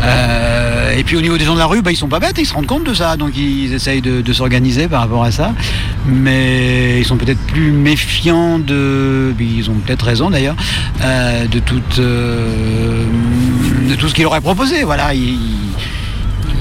Euh, 0.05 0.97
et 0.97 1.05
puis 1.05 1.17
au 1.17 1.21
niveau 1.21 1.39
des 1.39 1.45
gens 1.45 1.55
de 1.55 1.59
la 1.59 1.67
rue, 1.67 1.83
bah, 1.83 1.91
ils 1.91 1.97
sont 1.97 2.09
pas 2.09 2.21
bêtes, 2.21 2.37
ils 2.39 2.47
se 2.47 2.55
rendent 2.55 2.67
compte 2.67 2.85
de 2.85 2.95
ça, 2.95 3.17
donc 3.17 3.37
ils 3.37 3.73
essayent 3.73 4.03
de, 4.03 4.33
s'organiser 4.33 4.89
par 4.89 5.01
rapport 5.01 5.25
à 5.25 5.31
ça. 5.31 5.53
Mais 6.07 6.99
ils 7.01 7.05
sont 7.05 7.17
peut-être 7.17 7.41
plus 7.47 7.71
méfiants 7.71 8.59
de, 8.59 9.35
ils 9.39 9.71
ont 9.71 9.75
peut-être 9.75 10.05
raison 10.05 10.31
d'ailleurs, 10.31 10.57
euh, 11.03 11.47
de 11.47 11.61
euh, 11.99 13.07
de 13.89 13.95
tout 13.95 14.09
ce 14.09 14.15
qu'il 14.15 14.25
est 14.25 14.41
proposé. 14.41 14.85
Voilà, 14.85 15.15
ils, 15.15 15.39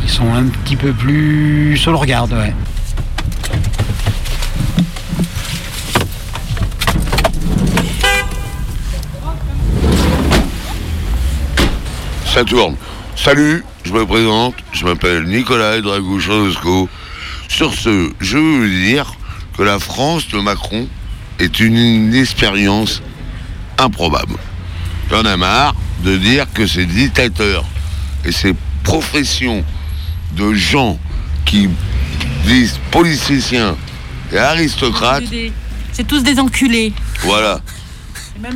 ils 0.03 0.09
sont 0.09 0.33
un 0.33 0.43
petit 0.43 0.75
peu 0.75 0.91
plus 0.91 1.77
sur 1.77 1.91
le 1.91 1.97
regard. 1.97 2.27
Ouais. 2.31 2.53
Ça 12.25 12.43
tourne. 12.43 12.75
Salut, 13.15 13.63
je 13.86 13.91
me 13.93 14.05
présente, 14.05 14.55
je 14.74 14.86
m'appelle 14.86 15.24
Nicolas 15.25 15.79
Dragou 15.82 16.20
Chodosco. 16.20 16.89
Sur 17.48 17.74
ce, 17.74 18.12
je 18.20 18.38
veux 18.38 18.60
vous 18.60 18.67
dire 18.67 19.13
que 19.58 19.63
la 19.63 19.79
France 19.79 20.27
de 20.29 20.39
Macron 20.39 20.88
est 21.39 21.60
une 21.60 22.13
expérience 22.15 23.01
improbable. 23.77 24.36
J'en 25.10 25.24
ai 25.24 25.38
marre 25.38 25.75
de 26.03 26.17
dire 26.17 26.46
que 26.53 26.65
ces 26.67 26.86
dictateurs 26.86 27.65
et 28.25 28.32
ces 28.32 28.53
professions 28.84 29.63
de 30.36 30.53
gens 30.53 31.00
qui 31.46 31.70
disent 32.46 32.79
politiciens 32.91 33.77
et 34.32 34.38
aristocrates, 34.38 35.24
C'est 35.91 36.08
tous 36.08 36.24
des 36.24 36.39
enculés. 36.39 36.91
voilà. 37.22 37.62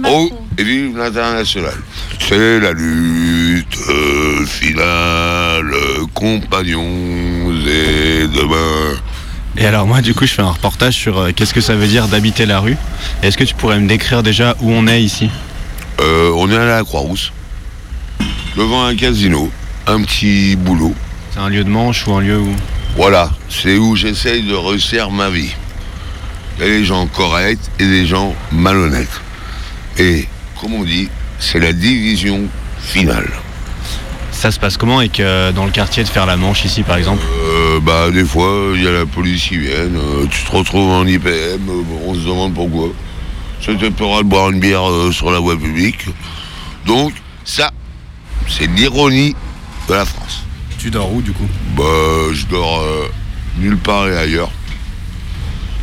Oh, 0.09 0.29
et 0.57 0.63
vive 0.63 0.97
l'international. 0.97 1.75
C'est 2.19 2.59
la 2.59 2.73
lutte 2.73 3.77
euh, 3.89 4.45
finale, 4.45 5.71
compagnons 6.13 7.51
et 7.65 8.27
demain. 8.27 8.97
Et 9.57 9.65
alors 9.65 9.87
moi 9.87 10.01
du 10.01 10.13
coup 10.13 10.25
je 10.25 10.33
fais 10.33 10.41
un 10.41 10.51
reportage 10.51 10.93
sur 10.93 11.17
euh, 11.17 11.31
qu'est-ce 11.35 11.53
que 11.53 11.61
ça 11.61 11.75
veut 11.75 11.87
dire 11.87 12.07
d'habiter 12.07 12.45
la 12.45 12.59
rue. 12.59 12.77
Est-ce 13.23 13.37
que 13.37 13.43
tu 13.43 13.55
pourrais 13.55 13.79
me 13.79 13.87
décrire 13.87 14.23
déjà 14.23 14.55
où 14.61 14.71
on 14.71 14.87
est 14.87 15.01
ici? 15.01 15.29
Euh, 15.99 16.31
on 16.35 16.51
est 16.51 16.57
à 16.57 16.65
la 16.65 16.83
Croix-Rousse, 16.83 17.31
devant 18.55 18.85
un 18.85 18.95
casino, 18.95 19.49
un 19.87 20.01
petit 20.03 20.55
boulot. 20.55 20.93
C'est 21.31 21.39
un 21.39 21.49
lieu 21.49 21.63
de 21.63 21.69
manche 21.69 22.05
ou 22.07 22.13
un 22.13 22.21
lieu 22.21 22.39
où? 22.39 22.55
Voilà, 22.95 23.31
c'est 23.49 23.77
où 23.77 23.95
j'essaye 23.95 24.43
de 24.43 24.53
réussir 24.53 25.09
ma 25.09 25.29
vie. 25.29 25.55
Il 26.57 26.65
y 26.65 26.69
a 26.69 26.71
des 26.71 26.85
gens 26.85 27.07
corrects 27.07 27.59
et 27.79 27.85
des 27.85 28.05
gens 28.05 28.35
malhonnêtes. 28.51 29.21
Et, 29.99 30.27
comme 30.59 30.73
on 30.73 30.83
dit, 30.83 31.09
c'est 31.39 31.59
la 31.59 31.73
division 31.73 32.41
finale. 32.79 33.29
Ça 34.31 34.51
se 34.51 34.59
passe 34.59 34.77
comment 34.77 34.99
avec 34.99 35.19
euh, 35.19 35.51
dans 35.51 35.65
le 35.65 35.71
quartier 35.71 36.03
de 36.03 36.07
faire 36.09 36.27
la 36.27 36.37
manche 36.37 36.63
ici 36.63 36.83
par 36.83 36.97
exemple? 36.97 37.23
Euh, 37.25 37.79
bah, 37.79 38.11
des 38.11 38.23
fois, 38.23 38.71
il 38.75 38.83
y 38.83 38.87
a 38.87 38.91
la 38.91 39.05
police 39.07 39.45
qui 39.45 39.57
vient, 39.57 39.71
euh, 39.71 40.27
tu 40.29 40.43
te 40.43 40.51
retrouves 40.51 40.91
en 40.91 41.07
IPM, 41.07 41.27
euh, 41.27 41.83
on 42.05 42.13
se 42.13 42.19
demande 42.19 42.53
pourquoi. 42.53 42.89
C'était 43.59 43.89
peur 43.89 44.19
de 44.19 44.23
boire 44.23 44.51
une 44.51 44.59
bière 44.59 44.87
euh, 44.87 45.11
sur 45.11 45.31
la 45.31 45.39
voie 45.39 45.57
publique. 45.57 46.05
Donc, 46.85 47.13
ça, 47.43 47.71
c'est 48.47 48.67
l'ironie 48.67 49.35
de 49.89 49.93
la 49.95 50.05
France. 50.05 50.43
Tu 50.77 50.91
dors 50.91 51.11
où 51.11 51.23
du 51.23 51.31
coup? 51.31 51.47
Bah, 51.75 51.83
je 52.31 52.45
dors 52.45 52.81
euh, 52.81 53.07
nulle 53.57 53.77
part 53.77 54.07
et 54.07 54.17
ailleurs. 54.17 54.51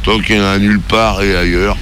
Tant 0.04 0.20
qu'il 0.20 0.36
y 0.36 0.40
en 0.40 0.44
a 0.44 0.58
nulle 0.58 0.80
part 0.80 1.20
et 1.22 1.34
ailleurs, 1.34 1.76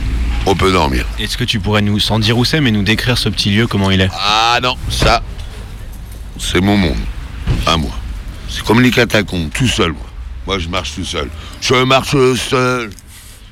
on 0.46 0.54
peut 0.54 0.72
dormir. 0.72 1.06
Est-ce 1.18 1.36
que 1.36 1.44
tu 1.44 1.60
pourrais 1.60 1.82
nous, 1.82 1.98
sans 1.98 2.18
dire 2.18 2.36
où 2.38 2.44
c'est, 2.44 2.60
mais 2.60 2.70
nous 2.70 2.82
décrire 2.82 3.18
ce 3.18 3.28
petit 3.28 3.50
lieu, 3.50 3.66
comment 3.66 3.90
il 3.90 4.00
est 4.00 4.10
Ah 4.20 4.58
non, 4.62 4.76
ça, 4.88 5.22
c'est 6.38 6.60
mon 6.60 6.76
monde, 6.76 6.96
à 7.66 7.76
moi. 7.76 7.92
C'est 8.48 8.62
comme 8.64 8.80
les 8.80 8.90
catacombes, 8.90 9.50
tout 9.52 9.68
seul, 9.68 9.92
moi. 9.92 10.06
Moi, 10.46 10.58
je 10.58 10.68
marche 10.68 10.94
tout 10.94 11.04
seul. 11.04 11.28
Je 11.60 11.74
marche 11.84 12.16
seul, 12.36 12.90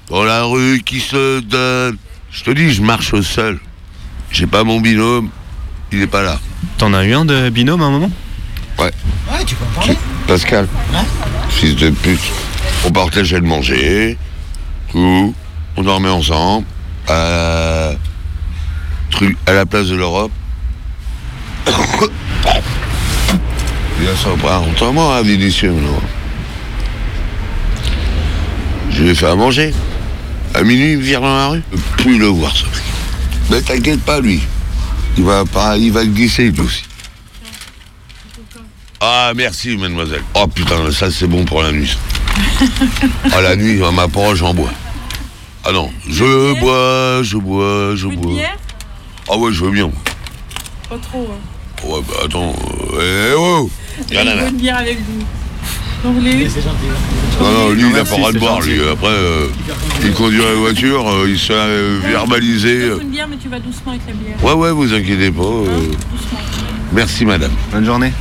dans 0.09 0.25
la 0.25 0.43
rue 0.45 0.83
qui 0.85 1.01
se 1.01 1.41
donne. 1.41 1.97
Je 2.33 2.45
te 2.45 2.51
dis, 2.51 2.73
je 2.73 2.83
marche 2.83 3.19
seul. 3.23 3.59
J'ai 4.33 4.47
pas 4.47 4.65
mon 4.65 4.81
binôme, 4.81 5.31
il 5.93 6.03
est 6.03 6.07
pas 6.07 6.23
là. 6.23 6.39
T'en 6.79 6.93
as 6.95 7.05
eu 7.05 7.15
un 7.15 7.25
de 7.25 7.51
binôme 7.51 7.83
à 7.83 7.87
un 7.87 7.91
moment 7.91 8.11
Ouais, 8.79 8.93
Ouais, 9.31 9.45
tu 9.45 9.55
peux 9.55 9.65
en 9.65 9.69
parler. 9.81 9.97
Pascal, 10.27 10.69
fils 11.51 11.77
de 11.77 11.91
pute. 11.91 12.21
On 12.85 12.91
partageait 12.91 13.39
le 13.39 13.47
manger, 13.47 14.17
tout. 14.91 15.35
On 15.77 15.83
dormait 15.83 16.09
ensemble, 16.09 16.67
à, 17.09 17.93
à 19.47 19.53
la 19.53 19.67
place 19.67 19.87
de 19.89 19.97
l'Europe. 19.97 20.33
Pas 24.43 24.59
longtemps, 24.59 24.93
moi, 24.93 25.17
à 25.17 25.23
Vénitieux, 25.23 25.73
non. 25.73 26.01
Je 28.91 29.03
lui 29.03 29.11
ai 29.11 29.15
fait 29.15 29.27
à 29.27 29.35
manger. 29.35 29.73
À 30.55 30.63
minuit, 30.63 30.93
il 30.93 30.99
me 30.99 31.03
vire 31.03 31.21
dans 31.21 31.37
la 31.37 31.49
rue. 31.49 31.63
Je 31.73 31.77
peux 31.77 32.03
plus 32.03 32.19
le 32.19 32.27
voir, 32.27 32.57
ce 32.57 32.65
mec. 32.65 32.83
Mais 33.51 33.61
t'inquiète 33.61 34.01
pas, 34.03 34.21
lui. 34.21 34.41
Il 35.17 35.25
va, 35.25 35.45
pas, 35.45 35.77
il 35.77 35.93
va 35.93 36.05
glisser, 36.05 36.51
lui 36.51 36.61
aussi. 36.61 36.85
Ah, 39.01 39.33
merci, 39.35 39.77
mademoiselle. 39.77 40.23
Oh 40.35 40.47
putain, 40.47 40.91
ça 40.93 41.11
c'est 41.11 41.27
bon 41.27 41.45
pour 41.45 41.63
la 41.63 41.73
nuit. 41.73 41.97
Ah, 43.33 43.41
la 43.41 43.57
nuit, 43.57 43.83
à 43.83 43.91
ma 43.91 44.09
parole, 44.09 44.37
j'en 44.37 44.55
bois. 44.55 44.71
Ah 45.71 45.73
non, 45.73 45.89
je 46.09 46.59
bois, 46.59 47.23
je 47.23 47.37
bois, 47.37 47.93
je 47.95 48.09
bois. 48.09 48.33
Ah 49.31 49.37
ouais, 49.37 49.53
je 49.53 49.65
veux 49.65 49.71
bien. 49.71 49.89
Pas 50.89 50.97
trop. 50.99 51.31
Hein. 51.31 51.87
Ouais, 51.87 52.01
bah 52.09 52.15
attends. 52.25 52.53
euh, 52.99 53.31
eh, 53.31 53.35
oh 53.39 53.71
une 54.11 54.57
bière 54.57 54.79
avec 54.79 54.99
vous. 54.99 55.25
Donc 56.03 56.21
les. 56.25 56.47
Non, 57.41 57.53
non, 57.53 57.71
lui, 57.71 57.83
il 57.83 57.93
n'a 57.93 58.03
pas 58.05 58.11
le 58.11 58.17
droit 58.17 58.33
de 58.33 58.39
boire, 58.41 58.61
lui. 58.63 58.81
Après, 58.91 59.07
euh, 59.11 59.47
il 60.03 60.13
conduit 60.13 60.41
la 60.41 60.55
voiture, 60.55 61.09
euh, 61.09 61.29
il 61.29 61.39
s'est 61.39 61.55
verbalisé. 62.09 62.83
euh. 62.83 62.99
une 63.01 63.11
bière, 63.11 63.29
mais 63.29 63.37
tu 63.41 63.49
vas 63.49 63.61
doucement 63.61 63.93
avec 63.93 64.03
la 64.09 64.13
bière. 64.15 64.43
Ouais, 64.45 64.53
ouais, 64.53 64.73
vous 64.73 64.93
inquiétez 64.93 65.31
pas. 65.31 65.43
euh. 65.45 65.93
Merci, 66.93 67.25
madame. 67.25 67.53
Bonne 67.73 67.85
journée. 67.85 68.13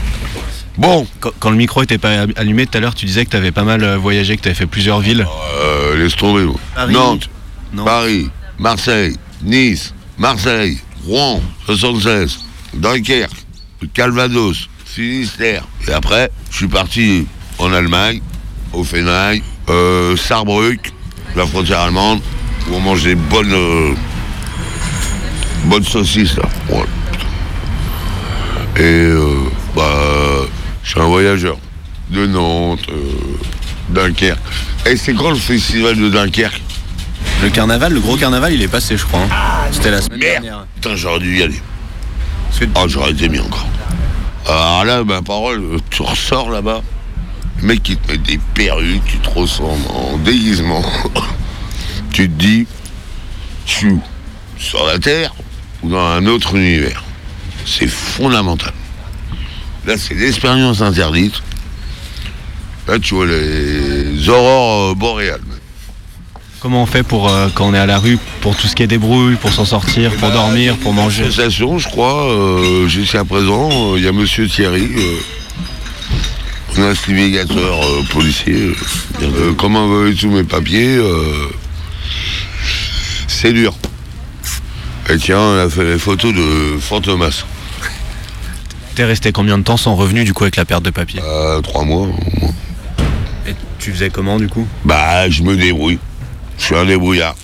Bon. 0.77 1.07
Quand, 1.19 1.31
quand 1.39 1.49
le 1.49 1.55
micro 1.57 1.81
était 1.81 1.97
pas 1.97 2.27
allumé 2.35 2.67
tout 2.67 2.77
à 2.77 2.81
l'heure, 2.81 2.93
tu 2.93 3.07
disais 3.07 3.25
que 3.25 3.31
tu 3.31 3.37
avais 3.37 3.51
pas 3.51 3.63
mal 3.63 3.83
euh, 3.83 3.97
voyagé, 3.97 4.37
que 4.37 4.43
tu 4.43 4.49
avais 4.49 4.55
fait 4.55 4.67
plusieurs 4.67 4.99
villes. 4.99 5.25
Euh, 5.63 5.97
laisse 5.97 6.15
tomber, 6.15 6.43
moi. 6.43 6.55
Paris. 6.75 6.93
Nantes, 6.93 7.29
Paris, 7.75 8.29
Marseille, 8.57 9.15
Nice, 9.43 9.93
Marseille, 10.17 10.79
Rouen, 11.05 11.41
76, 11.65 12.39
Dunkerque, 12.73 13.31
Calvados, 13.93 14.67
Finistère. 14.85 15.63
Et 15.88 15.91
après, 15.91 16.29
je 16.51 16.57
suis 16.57 16.67
parti 16.67 17.27
en 17.57 17.71
Allemagne, 17.73 18.21
au 18.73 18.83
Fenaille, 18.83 19.41
euh, 19.69 20.17
Saarbrück, 20.17 20.91
la 21.35 21.45
frontière 21.45 21.79
allemande, 21.81 22.21
où 22.69 22.75
on 22.75 22.79
mange 22.79 23.03
des 23.03 23.15
bonnes, 23.15 23.53
euh, 23.53 23.93
saucisses, 25.83 26.35
là. 26.38 26.49
Et, 28.75 28.81
euh, 28.81 29.49
bah, 29.75 30.45
je 30.83 30.89
suis 30.89 30.99
un 30.99 31.05
voyageur. 31.07 31.57
De 32.09 32.25
Nantes, 32.25 32.88
euh, 32.89 33.38
Dunkerque. 33.89 34.39
Et 34.85 34.97
c'est 34.97 35.13
quand 35.13 35.29
le 35.29 35.35
festival 35.35 35.95
de 35.95 36.09
Dunkerque 36.09 36.61
Le 37.41 37.50
carnaval, 37.50 37.93
le 37.93 38.00
gros 38.01 38.17
carnaval, 38.17 38.53
il 38.53 38.62
est 38.62 38.67
passé, 38.67 38.98
je 38.98 39.05
crois. 39.05 39.22
hein. 39.22 39.69
C'était 39.72 39.91
la 39.91 40.01
semaine 40.01 40.19
Merde 40.19 40.43
dernière. 40.43 40.65
Putain, 40.75 40.96
j'aurais 40.96 41.19
dû 41.19 41.38
y 41.38 41.43
aller. 41.43 41.62
Oh, 42.75 42.86
j'aurais 42.88 43.12
été 43.12 43.29
mis 43.29 43.39
encore. 43.39 43.67
Alors 44.46 44.84
là, 44.86 45.03
ma 45.03 45.22
parole, 45.22 45.63
tu 45.89 46.01
ressors 46.01 46.50
là-bas, 46.50 46.81
le 47.62 47.67
mec 47.67 47.84
qui 47.84 47.96
te 47.96 48.12
met 48.12 48.17
des 48.17 48.39
perruques, 48.55 49.05
tu 49.05 49.17
te 49.19 49.29
ressembles 49.29 49.88
en 49.89 50.17
déguisement. 50.17 50.81
tu 52.13 52.29
te 52.29 52.34
dis, 52.34 52.67
je 53.65 53.72
suis 53.72 53.88
où 53.89 54.01
Sur 54.58 54.86
la 54.86 55.00
Terre 55.00 55.34
ou 55.84 55.89
dans 55.89 56.00
un 56.05 56.25
autre 56.25 56.55
univers 56.55 57.03
C'est 57.65 57.88
fondamental. 57.88 58.74
Là, 59.86 59.96
c'est 59.98 60.15
l'expérience 60.15 60.81
interdite. 60.81 61.41
Là, 62.88 63.00
tu 63.00 63.13
vois 63.13 63.27
les 63.27 64.27
aurores 64.27 64.96
boréales. 64.96 65.39
Comment 66.61 66.83
on 66.83 66.85
fait 66.85 67.03
pour 67.03 67.29
euh, 67.29 67.47
quand 67.53 67.67
on 67.67 67.73
est 67.73 67.79
à 67.79 67.85
la 67.85 67.99
rue, 67.99 68.17
pour 68.41 68.55
tout 68.55 68.67
ce 68.67 68.75
qui 68.75 68.83
est 68.83 68.87
débrouille, 68.87 69.35
pour 69.35 69.53
s'en 69.53 69.63
sortir, 69.63 70.13
pour 70.17 70.29
dormir, 70.29 70.75
pour 70.77 70.93
manger? 70.93 71.23
Association, 71.23 71.77
je 71.77 71.87
crois, 71.87 72.29
euh, 72.29 72.85
jusqu'à 72.87 73.23
présent, 73.23 73.69
euh, 73.71 73.97
il 73.97 74.03
y 74.03 74.07
a 74.07 74.11
Monsieur 74.11 74.45
Thierry, 74.45 74.89
un 76.77 76.81
investigateur 76.83 77.79
policier. 78.11 78.75
Euh, 79.21 79.53
comme 79.53 79.77
on 79.77 79.87
veut 79.87 80.13
tous 80.13 80.29
mes 80.29 80.43
papiers, 80.43 80.99
c'est 83.27 83.53
dur. 83.53 83.73
Et 85.09 85.17
tiens, 85.17 85.39
on 85.39 85.57
a 85.65 85.69
fait 85.69 85.85
les 85.85 85.97
photos 85.97 86.33
de 86.33 86.77
Fantomas. 86.79 87.45
T'es 88.95 89.05
resté 89.05 89.31
combien 89.31 89.57
de 89.57 89.63
temps 89.63 89.77
sans 89.77 89.95
revenu 89.95 90.25
du 90.25 90.33
coup 90.33 90.43
avec 90.43 90.57
la 90.57 90.65
perte 90.65 90.83
de 90.83 90.89
papier? 90.89 91.21
Euh, 91.23 91.61
trois 91.61 91.85
mois 91.85 92.01
au 92.01 92.07
moins. 92.07 92.53
Et 93.47 93.55
tu 93.79 93.93
faisais 93.93 94.09
comment 94.09 94.37
du 94.37 94.49
coup? 94.49 94.67
Bah, 94.83 95.29
je 95.29 95.41
me 95.41 95.55
débrouille. 95.55 95.99
Je 96.59 96.65
suis 96.65 96.75
un 96.75 96.85
débrouillard. 96.85 97.35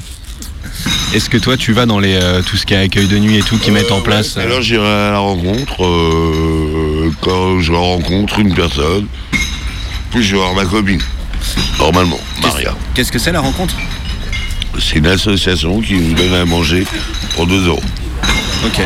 Est-ce 1.13 1.29
que 1.29 1.37
toi 1.37 1.55
tu 1.55 1.71
vas 1.71 1.85
dans 1.85 1.99
les 1.99 2.15
euh, 2.15 2.41
tout 2.41 2.57
ce 2.57 2.65
qui 2.65 2.73
est 2.73 2.77
accueil 2.77 3.07
de 3.07 3.17
nuit 3.17 3.37
et 3.37 3.41
tout 3.41 3.57
qui 3.57 3.71
mettent 3.71 3.91
en 3.91 4.01
place 4.01 4.35
euh, 4.37 4.41
Alors 4.41 4.61
j'irai 4.61 4.85
à 4.85 5.11
la 5.11 5.19
rencontre 5.19 5.85
euh, 5.85 7.11
quand 7.21 7.61
je 7.61 7.71
rencontre 7.71 8.39
une 8.39 8.53
personne. 8.53 9.07
Puis 10.11 10.23
je 10.23 10.31
vais 10.35 10.41
voir 10.41 10.53
ma 10.53 10.65
copine. 10.65 11.01
Normalement, 11.79 12.19
Maria. 12.41 12.75
Qu'est-ce 12.93 13.11
que 13.11 13.19
c'est 13.19 13.31
la 13.31 13.39
rencontre? 13.39 13.75
C'est 14.79 14.97
une 14.97 15.07
association 15.07 15.79
qui 15.79 15.95
nous 15.95 16.13
donne 16.13 16.33
à 16.33 16.43
manger 16.45 16.85
pour 17.35 17.47
2 17.47 17.67
euros. 17.67 17.83
Ok. 18.65 18.85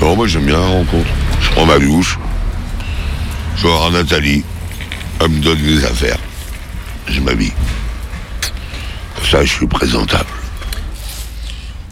Non, 0.00 0.16
moi 0.16 0.26
j'aime 0.26 0.46
bien 0.46 0.58
la 0.58 0.66
rencontre. 0.66 1.10
Je 1.40 1.50
prends 1.50 1.66
ma 1.66 1.78
douche. 1.78 2.18
Je 3.56 3.62
vais 3.64 3.68
voir 3.68 3.90
Nathalie. 3.90 4.42
Elle 5.20 5.28
me 5.28 5.40
donne 5.40 5.58
des 5.58 5.84
affaires. 5.84 6.18
Je 7.08 7.20
m'habille. 7.20 7.52
Ça, 9.30 9.44
je 9.44 9.52
suis 9.52 9.66
présentable. 9.66 10.28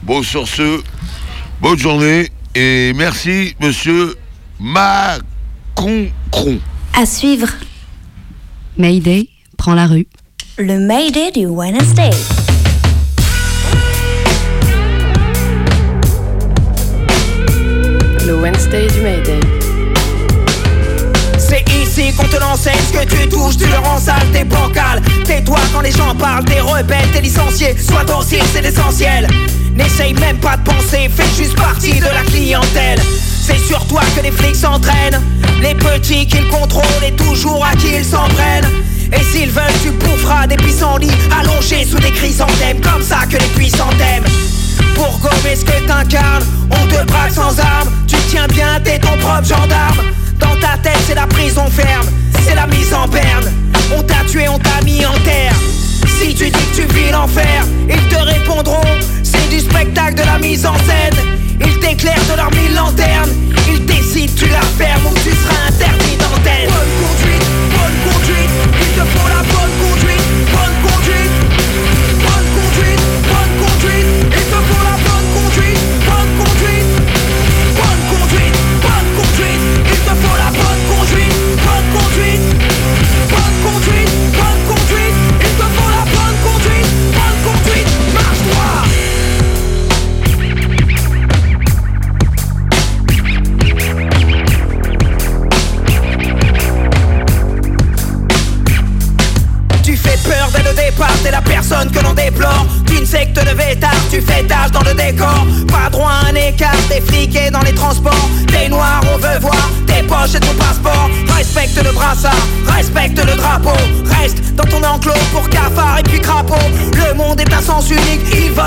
Bon, 0.04 0.22
sur 0.22 0.46
ce, 0.46 0.80
bonne 1.60 1.78
journée 1.78 2.28
et 2.54 2.92
merci, 2.94 3.56
monsieur 3.60 4.14
Maconcron. 4.60 6.58
À 6.96 7.04
suivre, 7.06 7.48
Mayday 8.78 9.28
prend 9.58 9.74
la 9.74 9.86
rue. 9.86 10.06
le 10.58 10.78
Mayday 10.78 11.32
du 11.32 11.46
Wednesday. 11.46 12.10
Le 18.26 18.34
Wednesday 18.40 18.86
du 18.88 19.00
Mayday. 19.00 19.53
Ici 21.96 22.12
qu'on 22.16 22.24
te 22.24 22.36
l'enseigne, 22.40 22.74
ce 22.88 22.98
que 22.98 23.04
tu 23.04 23.28
touches, 23.28 23.56
tu 23.56 23.66
le 23.66 23.78
rends 23.78 24.00
sale, 24.00 24.26
t'es 24.32 24.42
bancal. 24.42 25.00
Tais-toi 25.24 25.60
quand 25.72 25.80
les 25.80 25.92
gens 25.92 26.12
parlent, 26.16 26.44
t'es 26.44 26.58
rebelle, 26.58 27.08
t'es 27.12 27.20
licencié. 27.20 27.76
Sois 27.78 28.02
docile, 28.02 28.42
c'est 28.52 28.62
l'essentiel. 28.62 29.28
N'essaye 29.76 30.12
même 30.14 30.38
pas 30.38 30.56
de 30.56 30.62
penser, 30.64 31.08
fais 31.14 31.40
juste 31.40 31.54
partie 31.54 32.00
de 32.00 32.06
la 32.06 32.22
clientèle. 32.26 33.00
C'est 33.40 33.58
sur 33.58 33.86
toi 33.86 34.00
que 34.16 34.22
les 34.22 34.32
flics 34.32 34.56
s'entraînent. 34.56 35.20
Les 35.62 35.76
petits 35.76 36.26
qu'ils 36.26 36.48
contrôlent 36.48 37.04
et 37.06 37.12
toujours 37.12 37.64
à 37.64 37.76
qui 37.76 37.94
ils 37.94 38.04
s'en 38.04 38.26
prennent. 38.26 38.70
Et 39.12 39.22
s'ils 39.22 39.50
veulent, 39.50 39.62
tu 39.84 39.90
boufferas 39.90 40.48
des 40.48 40.56
pissenlits 40.56 41.12
allongés 41.38 41.84
sous 41.84 42.00
des 42.00 42.10
chrysanthèmes. 42.10 42.80
Comme 42.80 43.02
ça 43.02 43.24
que 43.30 43.36
les 43.36 43.50
puissants 43.54 43.90
t'aiment. 43.98 44.26
Pour 44.94 45.18
gommer 45.18 45.56
ce 45.56 45.64
que 45.64 45.86
t'incarnes, 45.86 46.44
on 46.70 46.86
te 46.86 47.04
braque 47.06 47.32
sans 47.32 47.58
armes. 47.58 47.90
Tu 48.06 48.16
tiens 48.28 48.46
bien, 48.48 48.80
t'es 48.82 48.98
ton 48.98 49.16
propre 49.18 49.44
gendarme. 49.44 50.02
Dans 50.38 50.56
ta 50.60 50.78
tête, 50.82 50.98
c'est 51.06 51.14
la 51.14 51.26
prison 51.26 51.66
ferme, 51.70 52.06
c'est 52.46 52.54
la 52.54 52.66
mise 52.66 52.92
en 52.92 53.06
berne. 53.08 53.52
On 53.96 54.02
t'a 54.02 54.24
tué, 54.28 54.48
on 54.48 54.58
t'a 54.58 54.82
mis 54.84 55.04
en 55.04 55.18
terre. 55.24 55.54
Si 56.18 56.34
tu 56.34 56.44
dis 56.44 56.50
que 56.50 56.76
tu 56.76 56.86
vis 56.94 57.10
l'enfer, 57.10 57.64
ils 57.88 58.08
te 58.08 58.16
répondront 58.16 58.82
c'est 59.22 59.48
du 59.48 59.60
spectacle 59.60 60.14
de 60.14 60.22
la 60.22 60.38
mise 60.38 60.64
en 60.66 60.76
scène. 60.78 61.18
Ils 61.60 61.78
t'éclairent 61.80 62.26
de 62.30 62.36
leurs 62.36 62.50
mille 62.52 62.74
lanternes. 62.74 63.30
Ils 63.68 63.84
décident, 63.84 64.32
tu 64.36 64.46
la 64.48 64.60
fermes 64.60 65.06
ou 65.06 65.14
tu 65.14 65.30
seras 65.30 65.68
interdit 65.68 66.16
d'antenne. 66.16 66.68
Bonne 66.68 66.94
conduite, 67.02 67.46
bonne 67.74 67.98
conduite, 68.12 68.50
te 68.94 68.98
la 68.98 69.04
bonne 69.04 69.74
conduite, 69.80 70.03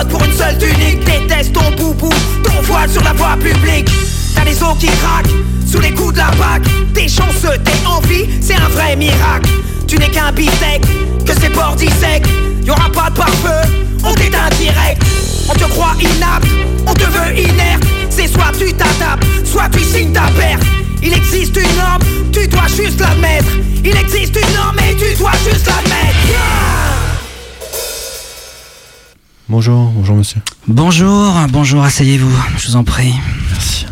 pour 0.10 0.24
une 0.24 0.34
seule 0.34 0.58
tunique. 0.58 1.04
Déteste 1.06 1.54
ton 1.54 1.72
poupou, 1.72 2.10
ton 2.44 2.62
voile 2.64 2.90
sur 2.90 3.04
la 3.04 3.14
voie 3.14 3.38
publique. 3.38 3.90
T'as 4.36 4.44
les 4.44 4.62
os 4.62 4.78
qui 4.80 4.88
craquent 4.88 5.34
sous 5.70 5.80
les 5.80 5.92
coups 5.92 6.14
de 6.14 6.20
la 6.20 6.32
PAC. 6.32 6.64
T'es 6.94 7.08
chanceux, 7.08 7.58
t'es 7.64 7.86
en 7.86 8.00
vie, 8.02 8.26
c'est 8.42 8.56
un 8.56 8.70
vrai 8.70 8.96
miracle. 8.96 9.50
Tu 9.88 9.98
n'es 9.98 10.10
qu'un 10.10 10.32
bistec, 10.32 10.82
que 11.26 11.34
c'est 11.40 11.54
bordi 11.54 11.88
sec. 12.00 12.26
Y'aura 12.64 12.90
pas 12.90 13.10
de 13.10 13.16
pare-feu, 13.16 13.72
on 14.04 14.14
t'éteint 14.14 14.50
direct. 14.60 15.02
On 15.50 15.54
te 15.54 15.64
croit 15.66 15.96
inapte, 16.00 16.48
on 16.86 16.94
te 16.94 17.06
veut 17.06 17.40
inerte. 17.40 17.84
C'est 18.10 18.28
soit 18.28 18.52
tu 18.58 18.74
t'adaptes, 18.74 19.26
soit 19.46 19.70
tu 19.70 19.84
signes 19.84 20.12
ta 20.12 20.28
perte. 20.38 20.64
Il 21.02 21.14
existe 21.14 21.56
une 21.56 21.78
norme, 21.78 22.04
tu 22.34 22.48
dois 22.48 22.68
juste 22.68 23.00
l'admettre. 23.00 23.52
Il 23.84 23.96
existe 23.96 24.36
une 24.36 24.56
norme 24.56 24.78
et 24.80 24.96
tu 24.96 25.16
dois 25.18 25.32
juste 25.50 25.68
l'admettre. 25.68 26.77
Bonjour, 29.50 29.92
bonjour 29.92 30.18
monsieur. 30.18 30.42
Bonjour, 30.68 31.34
bonjour, 31.50 31.82
asseyez-vous, 31.84 32.36
je 32.58 32.68
vous 32.68 32.76
en 32.76 32.84
prie. 32.84 33.14
Merci. 33.52 33.86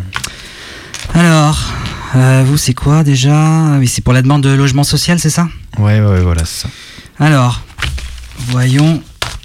Alors, 1.13 1.72
euh, 2.15 2.44
vous, 2.46 2.58
c'est 2.58 2.74
quoi 2.74 3.06
déjà? 3.06 3.74
Ah 3.74 3.78
Oui, 3.80 3.88
c'est 3.88 4.02
pour 4.02 4.13
la 4.13 4.22
demande 4.22 4.44
de 4.44 4.50
logement 4.50 4.84
social, 4.84 5.18
c'est 5.18 5.30
ça? 5.30 5.48
Ouais, 5.78 6.02
ouais, 6.02 6.20
voilà, 6.20 6.44
c'est 6.44 6.63
ça. 6.63 6.70
Alors, 7.20 7.62
voyons 8.50 9.02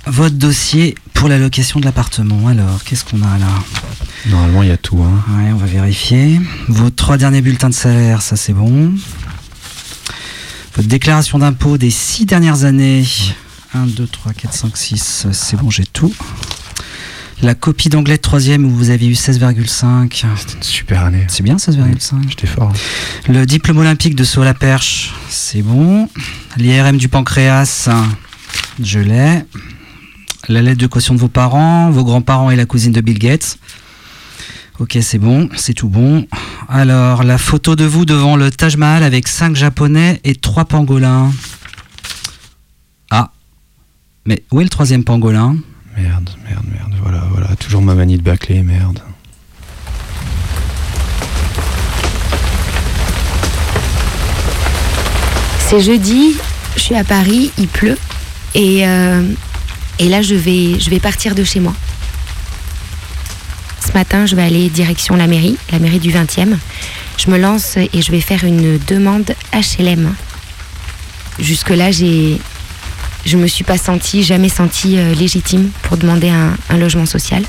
votre 0.07 0.35
dossier 0.35 0.96
pour 1.14 1.29
la 1.29 1.38
location 1.38 1.79
de 1.79 1.85
l'appartement. 1.85 2.49
Alors, 2.49 2.83
qu'est-ce 2.85 3.05
qu'on 3.05 3.23
a 3.23 3.38
là? 3.38 3.46
Normalement, 4.27 4.64
il 4.64 4.68
y 4.68 4.73
a 4.73 4.77
tout. 4.77 5.01
Hein. 5.03 5.23
Ouais, 5.38 5.53
on 5.53 5.59
va 5.59 5.66
vérifier. 5.66 6.40
Vos 6.66 6.90
trois 6.90 7.18
derniers 7.18 7.40
bulletins 7.40 7.68
de 7.70 7.75
salaire, 7.75 8.20
ça 8.20 8.35
c'est 8.35 8.53
bon. 8.53 8.94
Votre 10.75 10.88
déclaration 10.88 11.38
d'impôt 11.38 11.79
des 11.79 11.90
six 11.90 12.27
dernières 12.27 12.64
années. 12.64 13.05
1, 13.74 13.87
2, 13.87 14.06
3, 14.06 14.33
4, 14.33 14.52
5, 14.52 14.76
6, 14.76 15.26
c'est 15.33 15.56
bon, 15.56 15.70
j'ai 15.70 15.87
tout. 15.87 16.12
La 17.42 17.54
copie 17.54 17.88
d'anglais 17.88 18.16
de 18.16 18.22
troisième 18.22 18.66
où 18.66 18.70
vous 18.70 18.90
avez 18.90 19.06
eu 19.06 19.14
16,5. 19.14 20.26
C'était 20.37 20.56
une 20.56 20.62
super 20.62 21.04
année. 21.04 21.24
C'est 21.28 21.42
bien 21.42 21.56
16,5. 21.56 22.28
J'étais 22.28 22.46
fort. 22.46 22.70
Le 23.28 23.46
diplôme 23.46 23.78
olympique 23.78 24.14
de 24.14 24.24
saut 24.24 24.42
à 24.42 24.44
la 24.44 24.52
perche, 24.52 25.14
c'est 25.30 25.62
bon. 25.62 26.09
L'IRM 26.59 26.98
du 26.98 27.09
pancréas, 27.09 27.88
je 28.83 28.98
l'ai. 28.98 29.42
La 30.48 30.61
lettre 30.61 30.80
de 30.80 30.87
caution 30.87 31.14
de 31.14 31.20
vos 31.20 31.28
parents, 31.28 31.90
vos 31.90 32.04
grands-parents 32.04 32.50
et 32.50 32.56
la 32.56 32.66
cousine 32.66 32.92
de 32.92 33.00
Bill 33.00 33.18
Gates. 33.18 33.59
Ok, 34.78 34.98
c'est 35.00 35.18
bon, 35.18 35.48
c'est 35.56 35.74
tout 35.74 35.88
bon. 35.88 36.26
Alors, 36.68 37.22
la 37.22 37.38
photo 37.38 37.76
de 37.76 37.85
vous 37.85 38.04
devant 38.04 38.37
le 38.37 38.50
Taj 38.50 38.76
Mahal 38.76 39.02
avec 39.02 39.28
5 39.28 39.54
japonais 39.54 40.20
et 40.24 40.35
3 40.35 40.66
pangolins. 40.66 41.30
Mais 44.31 44.45
où 44.53 44.61
est 44.61 44.62
le 44.62 44.71
troisième 44.71 45.03
pangolin? 45.03 45.57
Merde, 45.97 46.31
merde, 46.49 46.64
merde. 46.73 46.95
Voilà, 47.03 47.27
voilà. 47.33 47.49
Toujours 47.57 47.83
ma 47.83 47.97
manie 47.97 48.16
de 48.16 48.23
bâcler, 48.23 48.62
merde. 48.62 49.01
C'est 55.69 55.81
jeudi, 55.81 56.37
je 56.77 56.81
suis 56.81 56.95
à 56.95 57.03
Paris, 57.03 57.51
il 57.59 57.66
pleut. 57.66 57.99
Et, 58.55 58.87
euh, 58.87 59.29
et 59.99 60.09
là, 60.09 60.23
je 60.23 60.37
vais, 60.37 60.79
je 60.79 60.90
vais 60.90 61.01
partir 61.01 61.35
de 61.35 61.43
chez 61.43 61.59
moi. 61.59 61.75
Ce 63.85 63.90
matin, 63.95 64.27
je 64.27 64.37
vais 64.37 64.45
aller 64.45 64.69
direction 64.69 65.16
la 65.16 65.27
mairie, 65.27 65.57
la 65.73 65.81
mairie 65.81 65.99
du 65.99 66.12
20e. 66.12 66.57
Je 67.19 67.31
me 67.31 67.37
lance 67.37 67.77
et 67.79 68.01
je 68.01 68.12
vais 68.12 68.21
faire 68.21 68.45
une 68.45 68.79
demande 68.87 69.35
HLM. 69.53 70.14
Jusque-là, 71.40 71.90
j'ai, 71.90 72.38
je 73.24 73.37
me 73.37 73.46
suis 73.46 73.64
pas 73.64 73.78
sentie, 73.78 74.22
jamais 74.22 74.48
sentie 74.48 74.98
euh, 74.98 75.14
légitime 75.14 75.70
pour 75.83 75.96
demander 75.96 76.30
un, 76.30 76.76
logement 76.76 77.06
social. 77.06 77.42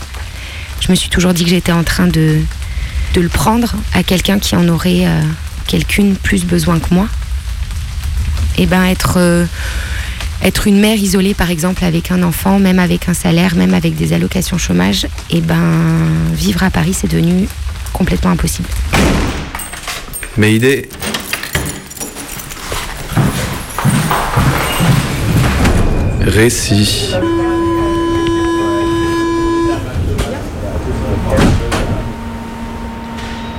Je 0.79 0.91
me 0.91 0.95
suis 0.95 1.09
toujours 1.09 1.33
dit 1.33 1.43
que 1.43 1.49
j'étais 1.49 1.71
en 1.71 1.83
train 1.83 2.07
de, 2.07 2.39
le 3.15 3.29
prendre 3.29 3.75
à 3.93 4.03
quelqu'un 4.03 4.39
qui 4.39 4.55
en 4.55 4.67
aurait 4.67 5.05
euh, 5.05 5.21
quelqu'une 5.67 6.15
plus 6.15 6.45
besoin 6.45 6.79
que 6.79 6.93
moi. 6.93 7.07
Et 8.57 8.65
ben 8.65 8.83
être, 8.83 9.15
euh, 9.17 9.45
être 10.43 10.67
une 10.67 10.79
mère 10.79 10.97
isolée 10.97 11.33
par 11.33 11.49
exemple 11.49 11.85
avec 11.85 12.11
un 12.11 12.23
enfant, 12.23 12.59
même 12.59 12.79
avec 12.79 13.07
un 13.07 13.13
salaire, 13.13 13.55
même 13.55 13.73
avec 13.73 13.95
des 13.95 14.13
allocations 14.13 14.57
chômage, 14.57 15.07
et 15.29 15.39
ben 15.39 15.83
vivre 16.33 16.63
à 16.63 16.69
Paris 16.69 16.95
c'est 16.99 17.09
devenu 17.09 17.47
complètement 17.93 18.31
impossible. 18.31 18.67
Mais 20.37 20.55
idée. 20.55 20.89
Récit. 26.21 27.13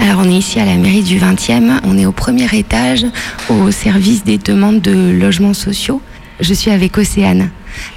Alors 0.01 0.21
on 0.21 0.25
est 0.25 0.35
ici 0.35 0.61
à 0.61 0.65
la 0.65 0.75
mairie 0.77 1.03
du 1.03 1.19
20e, 1.19 1.81
on 1.85 1.99
est 1.99 2.07
au 2.07 2.13
premier 2.13 2.47
étage 2.53 3.07
au 3.49 3.71
service 3.71 4.25
des 4.25 4.39
demandes 4.39 4.81
de 4.81 5.11
logements 5.11 5.55
sociaux. 5.55 6.01
Je 6.41 6.55
suis 6.55 6.71
avec 6.71 6.97
Océane. 6.99 7.51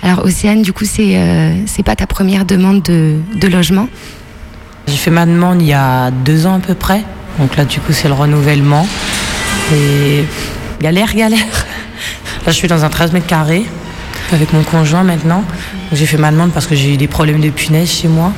Alors 0.04 0.26
Océane, 0.26 0.62
du 0.62 0.74
coup 0.74 0.86
c'est 0.86 1.18
euh, 1.18 1.54
c'est 1.66 1.84
pas 1.84 1.96
ta 1.96 2.08
première 2.08 2.46
demande 2.46 2.82
de, 2.82 3.16
de 3.36 3.48
logement? 3.48 3.88
J'ai 4.88 4.98
fait 4.98 5.12
ma 5.12 5.26
demande 5.26 5.62
il 5.62 5.68
y 5.68 5.74
a 5.74 6.12
deux 6.12 6.46
ans 6.46 6.56
à 6.56 6.60
peu 6.60 6.76
près. 6.76 7.04
Donc 7.40 7.58
là, 7.58 7.66
du 7.66 7.80
coup, 7.80 7.92
c'est 7.92 8.08
le 8.08 8.14
renouvellement. 8.14 8.88
Et 9.74 10.24
galère, 10.80 11.14
galère. 11.16 11.66
Là, 12.46 12.52
je 12.52 12.58
suis 12.58 12.68
dans 12.68 12.86
un 12.86 12.90
13 12.90 13.12
mètres 13.14 13.26
carrés 13.26 13.66
avec 14.32 14.54
mon 14.54 14.64
conjoint 14.64 15.04
maintenant. 15.04 15.44
J'ai 15.92 16.06
fait 16.06 16.18
ma 16.18 16.32
demande 16.32 16.52
parce 16.52 16.68
que 16.68 16.76
j'ai 16.76 16.94
eu 16.94 16.98
des 16.98 17.08
problèmes 17.08 17.40
de 17.42 17.50
punaises 17.50 17.90
chez 17.92 18.08
moi. 18.08 18.32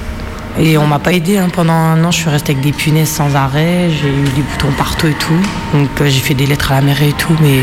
Et 0.59 0.77
on 0.77 0.87
m'a 0.87 0.99
pas 0.99 1.13
aidé. 1.13 1.37
hein. 1.37 1.49
Pendant 1.53 1.73
un 1.73 2.03
an, 2.03 2.11
je 2.11 2.17
suis 2.17 2.29
restée 2.29 2.53
avec 2.53 2.63
des 2.63 2.71
punaises 2.71 3.09
sans 3.09 3.35
arrêt. 3.35 3.89
J'ai 3.89 4.09
eu 4.09 4.23
des 4.35 4.41
boutons 4.41 4.71
partout 4.77 5.07
et 5.07 5.13
tout. 5.13 5.39
Donc 5.73 5.89
euh, 6.01 6.07
j'ai 6.09 6.19
fait 6.19 6.33
des 6.33 6.45
lettres 6.47 6.71
à 6.71 6.75
la 6.75 6.81
mairie 6.81 7.09
et 7.09 7.13
tout, 7.13 7.35
mais 7.41 7.59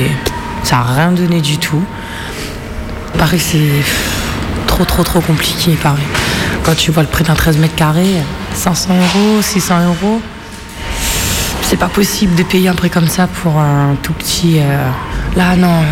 ça 0.62 0.78
a 0.78 0.82
rien 0.94 1.10
donné 1.12 1.40
du 1.40 1.58
tout. 1.58 1.82
Paris, 3.18 3.38
c'est 3.40 3.58
trop, 4.66 4.84
trop, 4.84 5.02
trop 5.02 5.20
compliqué, 5.20 5.72
Paris. 5.82 6.02
Quand 6.64 6.74
tu 6.76 6.90
vois 6.92 7.02
le 7.02 7.08
prix 7.08 7.24
d'un 7.24 7.34
13 7.34 7.58
mètres 7.58 7.74
carrés, 7.74 8.14
500 8.54 8.90
euros, 8.94 9.42
600 9.42 9.86
euros, 9.86 10.20
c'est 11.62 11.76
pas 11.76 11.88
possible 11.88 12.34
de 12.36 12.42
payer 12.42 12.68
un 12.68 12.74
prix 12.74 12.90
comme 12.90 13.08
ça 13.08 13.26
pour 13.26 13.58
un 13.58 13.96
tout 14.02 14.12
petit. 14.12 14.58
euh, 14.60 14.88
Là, 15.36 15.56
non, 15.56 15.82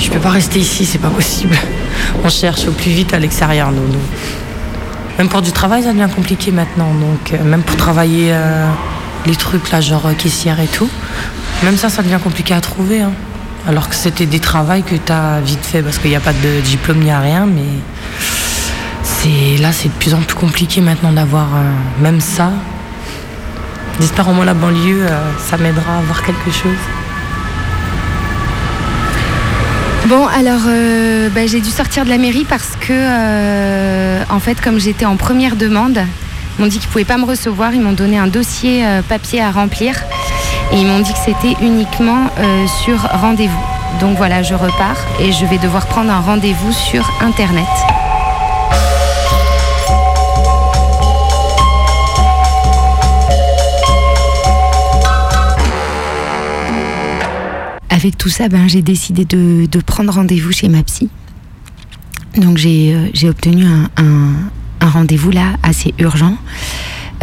je 0.00 0.10
peux 0.10 0.18
pas 0.18 0.30
rester 0.30 0.58
ici, 0.58 0.86
c'est 0.86 0.98
pas 0.98 1.10
possible. 1.10 1.54
On 2.24 2.28
cherche 2.30 2.66
au 2.66 2.72
plus 2.72 2.90
vite 2.90 3.12
à 3.12 3.18
l'extérieur, 3.18 3.70
nous. 3.70 3.82
Même 5.18 5.28
pour 5.28 5.42
du 5.42 5.52
travail, 5.52 5.82
ça 5.82 5.92
devient 5.92 6.08
compliqué 6.14 6.50
maintenant. 6.50 6.92
Donc, 6.94 7.32
euh, 7.32 7.42
même 7.44 7.62
pour 7.62 7.76
travailler 7.76 8.28
euh, 8.32 8.66
les 9.26 9.36
trucs 9.36 9.70
là, 9.70 9.80
genre 9.80 10.06
euh, 10.06 10.12
caissière 10.14 10.60
et 10.60 10.66
tout, 10.66 10.88
même 11.62 11.76
ça, 11.76 11.88
ça 11.90 12.02
devient 12.02 12.18
compliqué 12.22 12.54
à 12.54 12.60
trouver. 12.60 13.00
hein. 13.02 13.12
Alors 13.68 13.88
que 13.88 13.94
c'était 13.94 14.26
des 14.26 14.40
travails 14.40 14.82
que 14.82 14.94
tu 14.94 15.12
as 15.12 15.40
vite 15.40 15.64
fait 15.64 15.82
parce 15.82 15.98
qu'il 15.98 16.10
n'y 16.10 16.16
a 16.16 16.20
pas 16.20 16.32
de 16.32 16.60
diplôme 16.60 17.00
ni 17.00 17.10
à 17.10 17.20
rien, 17.20 17.46
mais 17.46 17.62
là, 19.58 19.72
c'est 19.72 19.88
de 19.88 19.94
plus 19.94 20.14
en 20.14 20.20
plus 20.20 20.36
compliqué 20.36 20.80
maintenant 20.80 21.10
d'avoir 21.12 21.48
même 22.00 22.20
ça. 22.20 22.52
J'espère 23.98 24.28
au 24.28 24.32
moins 24.32 24.44
la 24.44 24.54
banlieue, 24.54 25.04
ça 25.44 25.56
m'aidera 25.56 25.96
à 25.96 25.98
avoir 25.98 26.22
quelque 26.22 26.52
chose. 26.52 26.78
Bon, 30.08 30.24
alors 30.28 30.60
euh, 30.68 31.28
bah, 31.30 31.48
j'ai 31.48 31.60
dû 31.60 31.70
sortir 31.70 32.04
de 32.04 32.10
la 32.10 32.18
mairie 32.18 32.46
parce 32.48 32.76
que, 32.76 32.92
euh, 32.92 34.22
en 34.30 34.38
fait, 34.38 34.60
comme 34.60 34.78
j'étais 34.78 35.04
en 35.04 35.16
première 35.16 35.56
demande, 35.56 35.98
ils 35.98 36.62
m'ont 36.62 36.68
dit 36.68 36.78
qu'ils 36.78 36.86
ne 36.86 36.92
pouvaient 36.92 37.04
pas 37.04 37.16
me 37.16 37.24
recevoir. 37.24 37.74
Ils 37.74 37.80
m'ont 37.80 37.92
donné 37.92 38.16
un 38.16 38.28
dossier 38.28 38.86
euh, 38.86 39.02
papier 39.02 39.42
à 39.42 39.50
remplir 39.50 40.00
et 40.70 40.76
ils 40.76 40.86
m'ont 40.86 41.00
dit 41.00 41.12
que 41.12 41.18
c'était 41.18 41.56
uniquement 41.60 42.30
sur 42.84 43.00
rendez-vous. 43.00 43.64
Donc 43.98 44.16
voilà, 44.16 44.44
je 44.44 44.54
repars 44.54 44.98
et 45.18 45.32
je 45.32 45.44
vais 45.44 45.58
devoir 45.58 45.86
prendre 45.86 46.12
un 46.12 46.20
rendez-vous 46.20 46.72
sur 46.72 47.10
Internet. 47.20 47.66
Avec 58.06 58.18
tout 58.18 58.28
ça, 58.28 58.48
ben, 58.48 58.68
j'ai 58.68 58.82
décidé 58.82 59.24
de, 59.24 59.66
de 59.66 59.80
prendre 59.80 60.12
rendez-vous 60.12 60.52
chez 60.52 60.68
ma 60.68 60.80
psy. 60.84 61.08
Donc 62.36 62.56
j'ai 62.56 62.94
euh, 62.94 63.28
obtenu 63.28 63.66
un, 63.66 63.90
un- 63.96 64.34
un 64.80 64.88
rendez-vous 64.88 65.32
là 65.32 65.54
assez 65.64 65.92
urgent 65.98 66.36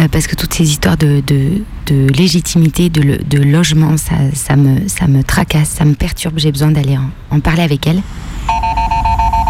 euh, 0.01 0.09
parce 0.11 0.27
que 0.27 0.35
toutes 0.35 0.53
ces 0.53 0.69
histoires 0.69 0.97
de, 0.97 1.23
de, 1.25 1.63
de 1.85 2.07
légitimité, 2.09 2.89
de, 2.89 3.01
le- 3.01 3.17
de 3.19 3.37
logement, 3.41 3.95
ça, 3.95 4.15
ça, 4.33 4.57
me, 4.57 4.89
ça 4.89 5.07
me 5.07 5.23
tracasse, 5.23 5.69
ça 5.69 5.85
me 5.85 5.93
perturbe. 5.93 6.33
J'ai 6.37 6.51
besoin 6.51 6.71
d'aller 6.71 6.97
en, 6.97 7.09
en 7.33 7.39
parler 7.39 7.61
avec 7.63 7.87
elle. 7.87 8.01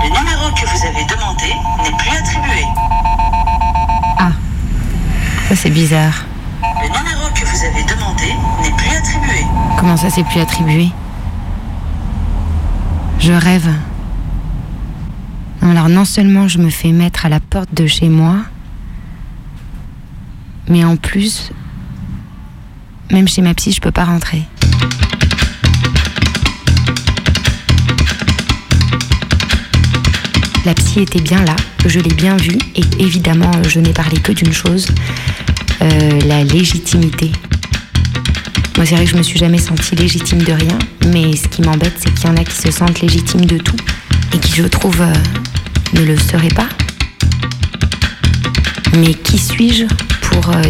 Le 0.04 0.10
numéro 0.10 0.54
que 0.54 0.68
vous 0.70 0.86
avez 0.86 1.04
demandé 1.06 1.48
n'est 1.84 1.98
plus 1.98 2.12
attribué. 2.16 2.64
Ça 5.50 5.56
c'est 5.56 5.72
bizarre. 5.72 6.26
Le 6.62 6.90
numéro 6.90 7.28
que 7.34 7.44
vous 7.44 7.66
avez 7.66 7.84
demandé 7.86 8.26
n'est 8.62 8.76
plus 8.78 8.96
attribué. 8.96 9.44
Comment 9.80 9.98
ça 9.98 10.12
s'est 10.12 10.24
plus 10.26 10.40
attribué? 10.40 10.90
Je 13.26 13.32
rêve. 13.32 13.70
Alors 15.62 15.88
non 15.88 16.04
seulement 16.04 16.50
je 16.50 16.58
me 16.58 16.70
fais 16.70 16.92
mettre 16.92 17.26
à 17.26 17.30
la 17.30 17.40
porte 17.40 17.74
de 17.74 17.88
chez 17.88 18.10
moi, 18.10 18.36
mais 20.68 20.84
en 20.84 20.98
plus, 20.98 21.54
même 23.12 23.30
chez 23.30 23.42
ma 23.42 23.54
psy, 23.54 23.72
je 23.72 23.80
peux 23.80 23.94
pas 23.94 24.04
rentrer. 24.04 24.44
La 30.66 30.74
psy 30.74 31.00
était 31.00 31.22
bien 31.22 31.46
là, 31.46 31.56
je 31.86 32.02
l'ai 32.02 32.14
bien 32.14 32.36
vue, 32.36 32.58
et 32.76 32.84
évidemment, 33.00 33.52
je 33.70 33.80
n'ai 33.80 33.94
parlé 33.94 34.18
que 34.20 34.34
d'une 34.34 34.52
chose, 34.52 34.88
euh, 35.82 36.20
la 36.26 36.44
légitimité. 36.44 37.32
Moi, 38.76 38.86
c'est 38.86 38.96
vrai 38.96 39.06
que 39.06 39.12
je 39.12 39.16
me 39.18 39.24
suis 39.24 39.40
jamais 39.40 39.60
sentie 39.60 39.96
légitime 39.96 40.40
de 40.40 40.52
rien, 40.52 40.78
mais 41.08 41.36
ce 41.36 41.48
qui 41.48 41.62
m'embête, 41.62 41.94
c'est 41.98 42.14
qu'il 42.14 42.28
y 42.28 42.30
en 42.30 42.36
a 42.38 42.44
qui 42.44 42.56
se 42.56 42.72
sentent 42.72 43.02
légitimes 43.02 43.46
de 43.46 43.58
tout, 43.58 43.76
et 44.34 44.40
qui, 44.40 44.54
je 44.56 44.64
trouve, 44.64 45.00
euh, 45.02 45.14
ne 45.94 46.04
le 46.04 46.18
seraient 46.18 46.50
pas. 46.50 46.68
Mais 48.98 49.14
qui 49.14 49.38
suis-je 49.38 49.86
pour 50.24 50.50
euh, 50.50 50.62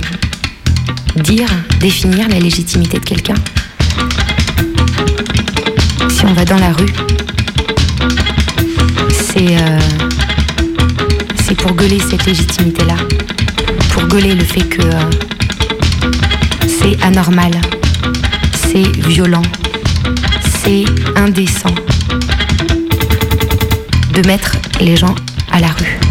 dire, 1.24 1.48
définir 1.80 2.28
la 2.30 2.40
légitimité 2.40 3.00
de 3.00 3.06
quelqu'un? 3.06 3.36
Si 6.10 6.26
on 6.26 6.34
va 6.34 6.46
dans 6.46 6.60
la 6.60 6.74
rue, 6.74 6.94
c'est 9.10 9.58
euh, 9.58 9.80
c'est 11.46 11.56
pour 11.56 11.74
gueuler 11.74 12.00
cette 12.00 12.26
légitimité-là, 12.26 12.96
pour 13.92 14.04
gueuler 14.08 14.36
le 14.36 14.44
fait 14.44 14.64
que 14.64 14.82
c'est 16.68 17.02
anormal, 17.04 17.52
c'est 18.74 19.08
violent, 19.08 19.44
c'est 20.64 20.84
indécent 21.16 21.76
de 24.14 24.26
mettre 24.26 24.56
les 24.82 24.98
gens 24.98 25.14
à 25.52 25.60
la 25.60 25.68
rue. 25.68 26.03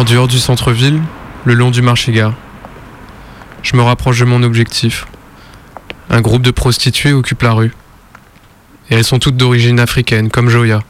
En 0.00 0.04
dehors 0.04 0.28
du 0.28 0.38
centre-ville, 0.38 1.02
le 1.44 1.52
long 1.52 1.70
du 1.70 1.82
marché-gare. 1.82 2.32
Je 3.62 3.76
me 3.76 3.82
rapproche 3.82 4.18
de 4.18 4.24
mon 4.24 4.42
objectif. 4.42 5.04
Un 6.08 6.22
groupe 6.22 6.40
de 6.40 6.50
prostituées 6.50 7.12
occupe 7.12 7.42
la 7.42 7.52
rue. 7.52 7.74
Et 8.88 8.94
elles 8.94 9.04
sont 9.04 9.18
toutes 9.18 9.36
d'origine 9.36 9.78
africaine, 9.78 10.30
comme 10.30 10.48
Joya. 10.48 10.80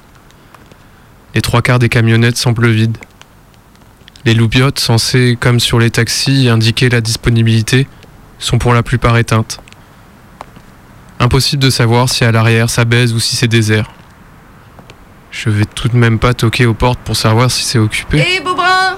Les 1.35 1.41
trois 1.41 1.61
quarts 1.61 1.81
des 1.81 1.89
camionnettes 1.89 2.37
semblent 2.37 2.71
vides. 2.71 2.99
Les 4.25 4.33
loupiottes, 4.33 4.79
censées, 4.79 5.37
comme 5.41 5.59
sur 5.59 5.81
les 5.81 5.91
taxis, 5.91 6.49
indiquer 6.49 6.89
la 6.89 7.01
disponibilité, 7.01 7.89
sont 8.39 8.59
pour 8.59 8.75
la 8.75 8.85
plupart 8.85 9.19
éteintes. 9.19 9.59
Impossible 11.19 11.65
de 11.65 11.71
savoir 11.71 12.09
si 12.09 12.25
à 12.25 12.31
l'arrière 12.31 12.71
ça 12.71 12.85
baise 12.85 13.13
ou 13.13 13.19
si 13.19 13.35
c'est 13.35 13.49
désert. 13.49 13.91
Je 15.31 15.49
vais 15.51 15.65
tout 15.65 15.89
de 15.89 15.97
même 15.97 16.19
pas 16.19 16.35
toquer 16.35 16.67
aux 16.67 16.75
portes 16.75 16.99
pour 17.05 17.17
savoir 17.17 17.51
si 17.51 17.65
c'est 17.65 17.79
occupé. 17.79 18.19
Hé, 18.19 18.41
Beaubrun 18.45 18.97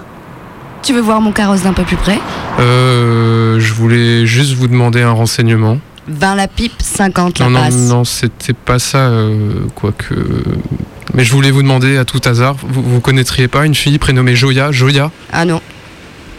Tu 0.82 0.92
veux 0.94 1.00
voir 1.00 1.20
mon 1.20 1.32
carrosse 1.32 1.62
d'un 1.62 1.72
peu 1.74 1.82
plus 1.84 1.96
près? 1.96 2.18
Euh, 2.58 3.60
je 3.60 3.72
voulais 3.74 4.26
juste 4.26 4.54
vous 4.54 4.68
demander 4.68 5.02
un 5.02 5.12
renseignement. 5.12 5.78
20 6.08 6.34
la 6.34 6.48
pipe, 6.48 6.72
50 6.82 7.38
la 7.38 7.44
non, 7.44 7.50
non, 7.50 7.60
passe. 7.60 7.74
non, 7.76 8.04
c'était 8.04 8.54
pas 8.54 8.78
ça, 8.78 8.98
euh, 8.98 9.66
quoique. 9.74 10.14
Mais 11.14 11.24
je 11.24 11.32
voulais 11.32 11.50
vous 11.50 11.62
demander 11.62 11.96
à 11.96 12.04
tout 12.04 12.20
hasard, 12.24 12.56
vous, 12.66 12.82
vous 12.82 13.00
connaîtriez 13.00 13.46
pas 13.46 13.66
une 13.66 13.74
fille 13.74 13.98
prénommée 13.98 14.34
Joya 14.34 14.72
Joya? 14.72 15.10
Ah 15.32 15.44
non. 15.44 15.60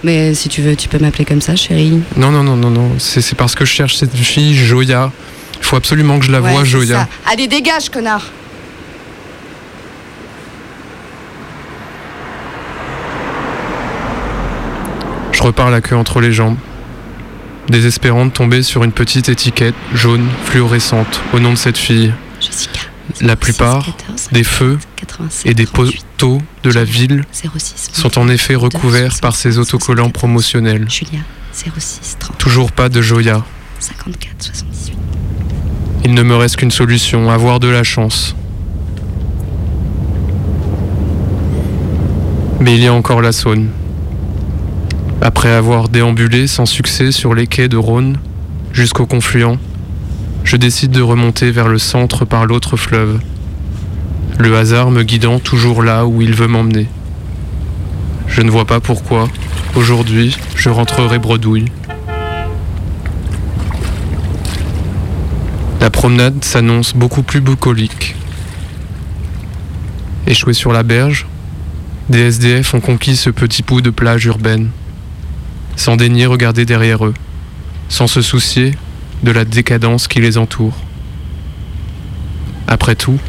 Mais 0.03 0.33
si 0.33 0.49
tu 0.49 0.61
veux, 0.61 0.75
tu 0.75 0.89
peux 0.89 0.97
m'appeler 0.99 1.23
comme 1.23 1.39
ça, 1.39 1.55
chérie. 1.55 2.01
Non, 2.17 2.29
non, 2.31 2.43
non, 2.43 2.57
non, 2.57 2.71
non, 2.71 2.89
c'est 2.97 3.35
parce 3.35 3.55
que 3.55 3.63
je 3.63 3.71
cherche 3.71 3.95
cette 3.95 4.13
fille 4.13 4.53
Joya. 4.53 5.11
Il 5.59 5.65
faut 5.65 5.77
absolument 5.77 6.19
que 6.19 6.25
je 6.25 6.31
la 6.31 6.41
Ouais, 6.41 6.51
voie, 6.51 6.63
Joya. 6.65 7.03
ça. 7.03 7.07
Allez, 7.31 7.47
dégage, 7.47 7.89
connard 7.89 8.25
Je 15.43 15.47
repars 15.49 15.71
la 15.71 15.81
queue 15.81 15.97
entre 15.97 16.21
les 16.21 16.31
jambes, 16.31 16.55
désespérant 17.67 18.25
de 18.25 18.31
tomber 18.31 18.63
sur 18.63 18.85
une 18.85 18.93
petite 18.93 19.27
étiquette 19.27 19.75
jaune 19.93 20.25
fluorescente 20.45 21.19
au 21.33 21.39
nom 21.41 21.51
de 21.51 21.57
cette 21.57 21.77
fille. 21.77 22.13
La 23.19 23.35
plupart 23.35 23.97
des 24.31 24.45
feux 24.45 24.79
et 25.43 25.53
des 25.53 25.65
poteaux 25.65 26.41
de 26.63 26.71
la 26.71 26.85
ville 26.85 27.25
06 27.33 27.89
sont 27.91 28.17
en 28.19 28.29
effet 28.29 28.55
recouverts 28.55 29.17
par 29.21 29.35
ces 29.35 29.57
autocollants 29.57 30.11
promotionnels. 30.11 30.89
Julia, 30.89 31.19
06 31.51 32.15
30 32.19 32.37
Toujours 32.37 32.71
pas 32.71 32.87
de 32.87 33.01
Joya. 33.01 33.43
54 33.79 34.35
78. 34.39 34.97
Il 36.05 36.13
ne 36.13 36.23
me 36.23 36.37
reste 36.37 36.55
qu'une 36.55 36.71
solution, 36.71 37.29
avoir 37.29 37.59
de 37.59 37.67
la 37.67 37.83
chance. 37.83 38.33
Mais 42.61 42.75
il 42.75 42.81
y 42.81 42.87
a 42.87 42.93
encore 42.93 43.21
la 43.21 43.33
Saône. 43.33 43.67
Après 45.25 45.53
avoir 45.53 45.87
déambulé 45.87 46.47
sans 46.47 46.65
succès 46.65 47.13
sur 47.13 47.33
les 47.33 47.47
quais 47.47 47.69
de 47.69 47.77
Rhône 47.77 48.17
jusqu'au 48.73 49.05
confluent, 49.05 49.57
je 50.43 50.57
décide 50.57 50.91
de 50.91 51.01
remonter 51.01 51.49
vers 51.49 51.69
le 51.69 51.77
centre 51.77 52.25
par 52.25 52.45
l'autre 52.45 52.75
fleuve, 52.75 53.21
le 54.37 54.57
hasard 54.57 54.91
me 54.91 55.01
guidant 55.03 55.39
toujours 55.39 55.81
là 55.81 56.05
où 56.05 56.21
il 56.21 56.35
veut 56.35 56.49
m'emmener. 56.49 56.89
Je 58.27 58.41
ne 58.41 58.51
vois 58.51 58.65
pas 58.65 58.81
pourquoi, 58.81 59.29
aujourd'hui, 59.77 60.35
je 60.57 60.67
rentrerai 60.67 61.19
bredouille. 61.19 61.71
La 65.79 65.89
promenade 65.89 66.43
s'annonce 66.43 66.93
beaucoup 66.93 67.23
plus 67.23 67.39
bucolique. 67.39 68.17
Échoués 70.27 70.53
sur 70.53 70.73
la 70.73 70.83
berge, 70.83 71.27
des 72.09 72.19
SDF 72.23 72.73
ont 72.73 72.81
conquis 72.81 73.15
ce 73.15 73.29
petit 73.29 73.63
bout 73.63 73.79
de 73.79 73.89
plage 73.89 74.25
urbaine, 74.25 74.69
sans 75.75 75.95
daigner 75.95 76.25
regarder 76.25 76.65
derrière 76.65 77.05
eux, 77.05 77.13
sans 77.89 78.07
se 78.07 78.21
soucier 78.21 78.75
de 79.23 79.31
la 79.31 79.45
décadence 79.45 80.07
qui 80.07 80.19
les 80.21 80.37
entoure. 80.37 80.75
Après 82.67 82.95
tout, 82.95 83.19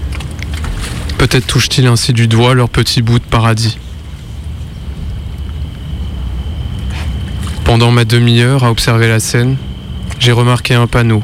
peut-être 1.19 1.47
touchent-ils 1.47 1.87
ainsi 1.87 2.13
du 2.13 2.29
doigt 2.29 2.55
leur 2.55 2.69
petit 2.69 3.03
bout 3.03 3.19
de 3.19 3.25
paradis. 3.25 3.79
Pendant 7.65 7.91
ma 7.91 8.05
demi-heure 8.05 8.65
à 8.65 8.71
observer 8.71 9.09
la 9.09 9.21
scène, 9.21 9.57
j'ai 10.19 10.33
remarqué 10.33 10.75
un 10.75 10.87
panneau, 10.87 11.23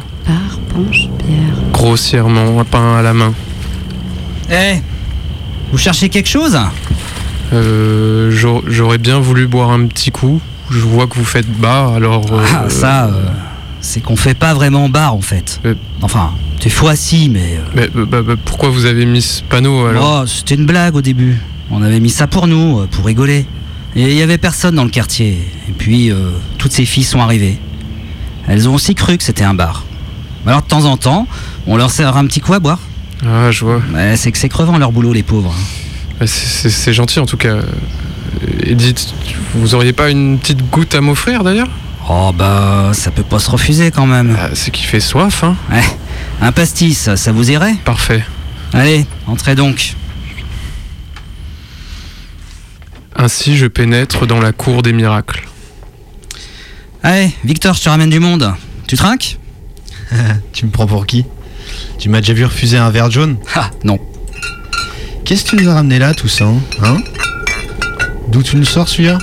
grossièrement 1.72 2.64
peint 2.64 2.96
à 2.96 3.02
la 3.02 3.12
main. 3.14 3.34
Eh 4.50 4.76
Vous 5.70 5.78
cherchez 5.78 6.08
quelque 6.08 6.28
chose? 6.28 6.58
Euh, 7.52 8.30
j'au- 8.32 8.64
J'aurais 8.66 8.98
bien 8.98 9.20
voulu 9.20 9.46
boire 9.46 9.70
un 9.70 9.86
petit 9.86 10.10
coup. 10.10 10.40
Je 10.70 10.78
vois 10.80 11.06
que 11.06 11.14
vous 11.16 11.24
faites 11.24 11.48
bas, 11.50 11.92
alors. 11.96 12.24
euh, 12.32 12.42
Ah, 12.54 12.68
ça, 12.70 13.06
euh, 13.06 13.24
c'est 13.80 14.00
qu'on 14.00 14.16
fait 14.16 14.34
pas 14.34 14.54
vraiment 14.54 14.88
bar 14.88 15.14
en 15.14 15.20
fait. 15.20 15.60
Enfin, 16.02 16.32
des 16.62 16.70
fois 16.70 16.94
si, 16.96 17.28
mais. 17.28 17.58
euh, 17.76 17.88
Mais 17.94 18.04
bah, 18.06 18.22
bah, 18.22 18.34
pourquoi 18.44 18.70
vous 18.70 18.84
avez 18.86 19.04
mis 19.06 19.22
ce 19.22 19.42
panneau 19.42 19.86
alors? 19.86 20.22
Oh, 20.22 20.26
c'était 20.26 20.54
une 20.54 20.66
blague 20.66 20.94
au 20.96 21.02
début. 21.02 21.38
On 21.70 21.82
avait 21.82 22.00
mis 22.00 22.10
ça 22.10 22.26
pour 22.26 22.46
nous, 22.46 22.80
euh, 22.80 22.86
pour 22.90 23.04
rigoler. 23.06 23.46
Et 23.96 24.02
il 24.02 24.14
y 24.16 24.22
avait 24.22 24.38
personne 24.38 24.76
dans 24.76 24.84
le 24.84 24.90
quartier. 24.90 25.38
Et 25.68 25.72
puis, 25.72 26.10
euh, 26.12 26.30
toutes 26.58 26.72
ces 26.72 26.84
filles 26.84 27.02
sont 27.04 27.20
arrivées. 27.20 27.58
Elles 28.46 28.68
ont 28.68 28.74
aussi 28.74 28.94
cru 28.94 29.16
que 29.18 29.24
c'était 29.24 29.44
un 29.44 29.54
bar. 29.54 29.84
Alors 30.46 30.62
de 30.62 30.66
temps 30.66 30.84
en 30.84 30.96
temps, 30.96 31.26
on 31.66 31.76
leur 31.76 31.90
sert 31.90 32.16
un 32.16 32.26
petit 32.26 32.40
coup 32.40 32.54
à 32.54 32.60
boire. 32.60 32.78
Ah, 33.26 33.50
je 33.50 33.64
vois. 33.64 33.82
C'est 34.16 34.30
que 34.32 34.38
c'est 34.38 34.48
crevant 34.48 34.78
leur 34.78 34.92
boulot, 34.92 35.12
les 35.12 35.22
pauvres. 35.24 35.54
C'est- 36.20 36.26
C'est 36.26 36.70
c'est 36.70 36.92
gentil 36.92 37.18
en 37.18 37.26
tout 37.26 37.36
cas. 37.36 37.56
Euh, 38.42 38.46
Edith, 38.66 39.12
vous 39.54 39.74
auriez 39.74 39.92
pas 39.92 40.10
une 40.10 40.38
petite 40.38 40.62
goutte 40.70 40.94
à 40.94 41.00
m'offrir 41.00 41.42
d'ailleurs? 41.44 41.68
Oh 42.08 42.32
bah, 42.36 42.90
ça 42.92 43.10
peut 43.10 43.22
pas 43.22 43.38
se 43.38 43.50
refuser 43.50 43.90
quand 43.90 44.06
même. 44.06 44.36
c'est 44.54 44.70
qui 44.70 44.82
fait 44.84 45.00
soif, 45.00 45.44
hein 45.44 45.56
Ouais. 45.70 45.84
Un 46.40 46.52
pastis, 46.52 47.14
ça 47.14 47.32
vous 47.32 47.50
irait? 47.50 47.74
Parfait. 47.84 48.24
Allez, 48.72 49.06
entrez 49.26 49.54
donc. 49.54 49.94
Ainsi, 53.16 53.56
je 53.56 53.66
pénètre 53.66 54.26
dans 54.26 54.40
la 54.40 54.52
cour 54.52 54.82
des 54.82 54.92
miracles. 54.92 55.46
Allez, 57.02 57.30
Victor, 57.44 57.74
je 57.74 57.82
te 57.82 57.88
ramène 57.88 58.10
du 58.10 58.20
monde. 58.20 58.52
Tu 58.86 58.96
trinques? 58.96 59.38
Tu 60.52 60.66
me 60.66 60.70
prends 60.70 60.86
pour 60.86 61.06
qui? 61.06 61.24
Tu 61.98 62.08
m'as 62.08 62.20
déjà 62.20 62.32
vu 62.32 62.44
refuser 62.44 62.76
un 62.78 62.90
verre 62.90 63.10
jaune? 63.10 63.36
Ah, 63.54 63.70
non. 63.84 63.98
Qu'est-ce 65.24 65.44
que 65.44 65.50
tu 65.50 65.56
nous 65.62 65.68
as 65.70 65.74
ramené 65.74 65.98
là, 65.98 66.14
tout 66.14 66.28
ça 66.28 66.46
Hein? 66.82 66.96
D'où 68.30 68.42
tu 68.42 68.56
nous 68.56 68.64
sors 68.64 68.88
celui-là 68.88 69.18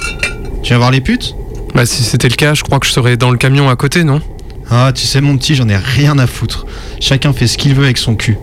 Tu 0.63 0.69
viens 0.69 0.77
voir 0.77 0.91
les 0.91 0.99
putes 1.01 1.35
Bah, 1.73 1.85
si 1.85 2.03
c'était 2.03 2.27
le 2.27 2.35
cas, 2.35 2.53
je 2.53 2.63
crois 2.63 2.79
que 2.79 2.85
je 2.85 2.91
serais 2.91 3.15
dans 3.15 3.31
le 3.31 3.37
camion 3.37 3.69
à 3.69 3.75
côté, 3.75 4.03
non? 4.03 4.21
Ah, 4.69 4.91
tu 4.93 5.05
sais, 5.05 5.21
mon 5.21 5.37
petit, 5.37 5.55
j'en 5.55 5.69
ai 5.69 5.77
rien 5.77 6.19
à 6.19 6.27
foutre. 6.27 6.65
Chacun 6.99 7.31
fait 7.31 7.47
ce 7.47 7.57
qu'il 7.57 7.73
veut 7.73 7.85
avec 7.85 7.97
son 7.97 8.15
cul. 8.15 8.37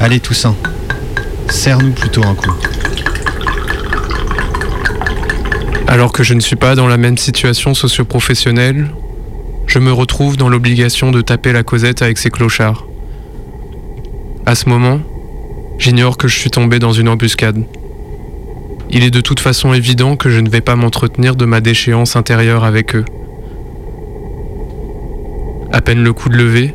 Allez, 0.00 0.20
Toussaint, 0.20 0.56
serre-nous 1.50 1.92
plutôt 1.92 2.24
un 2.24 2.34
coup. 2.34 2.52
Alors 5.86 6.12
que 6.12 6.22
je 6.22 6.32
ne 6.32 6.40
suis 6.40 6.56
pas 6.56 6.74
dans 6.74 6.88
la 6.88 6.96
même 6.96 7.18
situation 7.18 7.74
socio-professionnelle, 7.74 8.88
je 9.66 9.78
me 9.78 9.92
retrouve 9.92 10.38
dans 10.38 10.48
l'obligation 10.48 11.10
de 11.10 11.20
taper 11.20 11.52
la 11.52 11.62
causette 11.62 12.00
avec 12.00 12.16
ces 12.16 12.30
clochards. 12.30 12.86
À 14.46 14.54
ce 14.54 14.68
moment, 14.68 15.00
j'ignore 15.78 16.16
que 16.16 16.26
je 16.26 16.38
suis 16.38 16.50
tombé 16.50 16.78
dans 16.78 16.92
une 16.92 17.08
embuscade. 17.08 17.64
Il 18.90 19.02
est 19.02 19.10
de 19.10 19.20
toute 19.20 19.40
façon 19.40 19.72
évident 19.72 20.16
que 20.16 20.30
je 20.30 20.40
ne 20.40 20.48
vais 20.48 20.60
pas 20.60 20.76
m'entretenir 20.76 21.36
de 21.36 21.44
ma 21.44 21.60
déchéance 21.60 22.16
intérieure 22.16 22.64
avec 22.64 22.94
eux. 22.94 23.04
À 25.72 25.80
peine 25.80 26.02
le 26.04 26.12
coup 26.12 26.28
de 26.28 26.36
lever, 26.36 26.74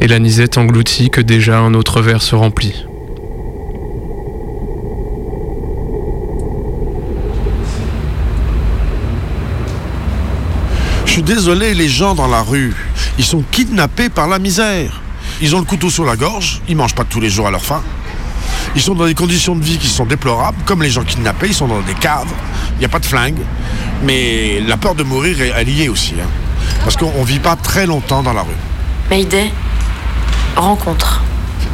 et 0.00 0.08
la 0.08 0.18
nisette 0.18 0.58
engloutit 0.58 1.10
que 1.10 1.20
déjà 1.20 1.58
un 1.58 1.74
autre 1.74 2.00
verre 2.00 2.22
se 2.22 2.34
remplit. 2.34 2.84
Je 11.06 11.12
suis 11.12 11.22
désolé, 11.22 11.74
les 11.74 11.88
gens 11.88 12.14
dans 12.14 12.28
la 12.28 12.42
rue, 12.42 12.74
ils 13.18 13.24
sont 13.24 13.42
kidnappés 13.50 14.08
par 14.08 14.28
la 14.28 14.38
misère. 14.38 15.02
Ils 15.42 15.56
ont 15.56 15.58
le 15.58 15.64
couteau 15.64 15.90
sur 15.90 16.04
la 16.04 16.16
gorge, 16.16 16.60
ils 16.68 16.76
mangent 16.76 16.94
pas 16.94 17.04
tous 17.04 17.20
les 17.20 17.30
jours 17.30 17.46
à 17.46 17.50
leur 17.50 17.64
faim. 17.64 17.82
Ils 18.76 18.82
sont 18.82 18.94
dans 18.94 19.06
des 19.06 19.14
conditions 19.14 19.56
de 19.56 19.62
vie 19.64 19.78
qui 19.78 19.88
sont 19.88 20.06
déplorables, 20.06 20.58
comme 20.64 20.82
les 20.82 20.90
gens 20.90 21.02
kidnappés, 21.02 21.48
ils 21.48 21.54
sont 21.54 21.66
dans 21.68 21.80
des 21.80 21.94
caves, 21.94 22.28
il 22.76 22.78
n'y 22.78 22.84
a 22.84 22.88
pas 22.88 23.00
de 23.00 23.06
flingue. 23.06 23.38
Mais 24.04 24.60
la 24.66 24.76
peur 24.76 24.94
de 24.94 25.02
mourir 25.02 25.40
est 25.40 25.48
est 25.48 25.64
liée 25.64 25.88
aussi. 25.88 26.14
hein. 26.20 26.28
Parce 26.84 26.96
qu'on 26.96 27.12
ne 27.20 27.24
vit 27.24 27.40
pas 27.40 27.56
très 27.56 27.86
longtemps 27.86 28.22
dans 28.22 28.32
la 28.32 28.42
rue. 28.42 28.54
Mayday, 29.10 29.50
rencontre. 30.56 31.22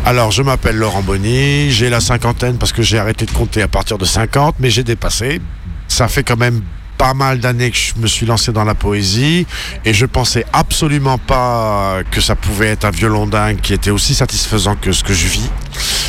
Alors, 0.04 0.30
je 0.30 0.42
m'appelle 0.42 0.76
Laurent 0.76 1.02
Bonny, 1.02 1.70
j'ai 1.70 1.90
la 1.90 2.00
cinquantaine 2.00 2.58
parce 2.58 2.72
que 2.72 2.82
j'ai 2.82 2.98
arrêté 2.98 3.26
de 3.26 3.30
compter 3.32 3.60
à 3.62 3.68
partir 3.68 3.98
de 3.98 4.04
50, 4.04 4.56
mais 4.60 4.70
j'ai 4.70 4.84
dépassé. 4.84 5.40
Ça 5.88 6.08
fait 6.08 6.22
quand 6.22 6.36
même 6.36 6.62
pas 6.96 7.12
mal 7.12 7.40
d'années 7.40 7.70
que 7.70 7.76
je 7.76 7.92
me 8.00 8.06
suis 8.06 8.24
lancé 8.24 8.52
dans 8.52 8.64
la 8.64 8.74
poésie 8.74 9.46
et 9.84 9.92
je 9.92 10.06
pensais 10.06 10.46
absolument 10.52 11.18
pas 11.18 11.98
que 12.10 12.20
ça 12.22 12.34
pouvait 12.36 12.68
être 12.68 12.84
un 12.86 12.90
violon 12.90 13.26
dingue 13.26 13.60
qui 13.60 13.74
était 13.74 13.90
aussi 13.90 14.14
satisfaisant 14.14 14.76
que 14.76 14.92
ce 14.92 15.04
que 15.04 15.12
je 15.12 15.26
vis. 15.26 15.50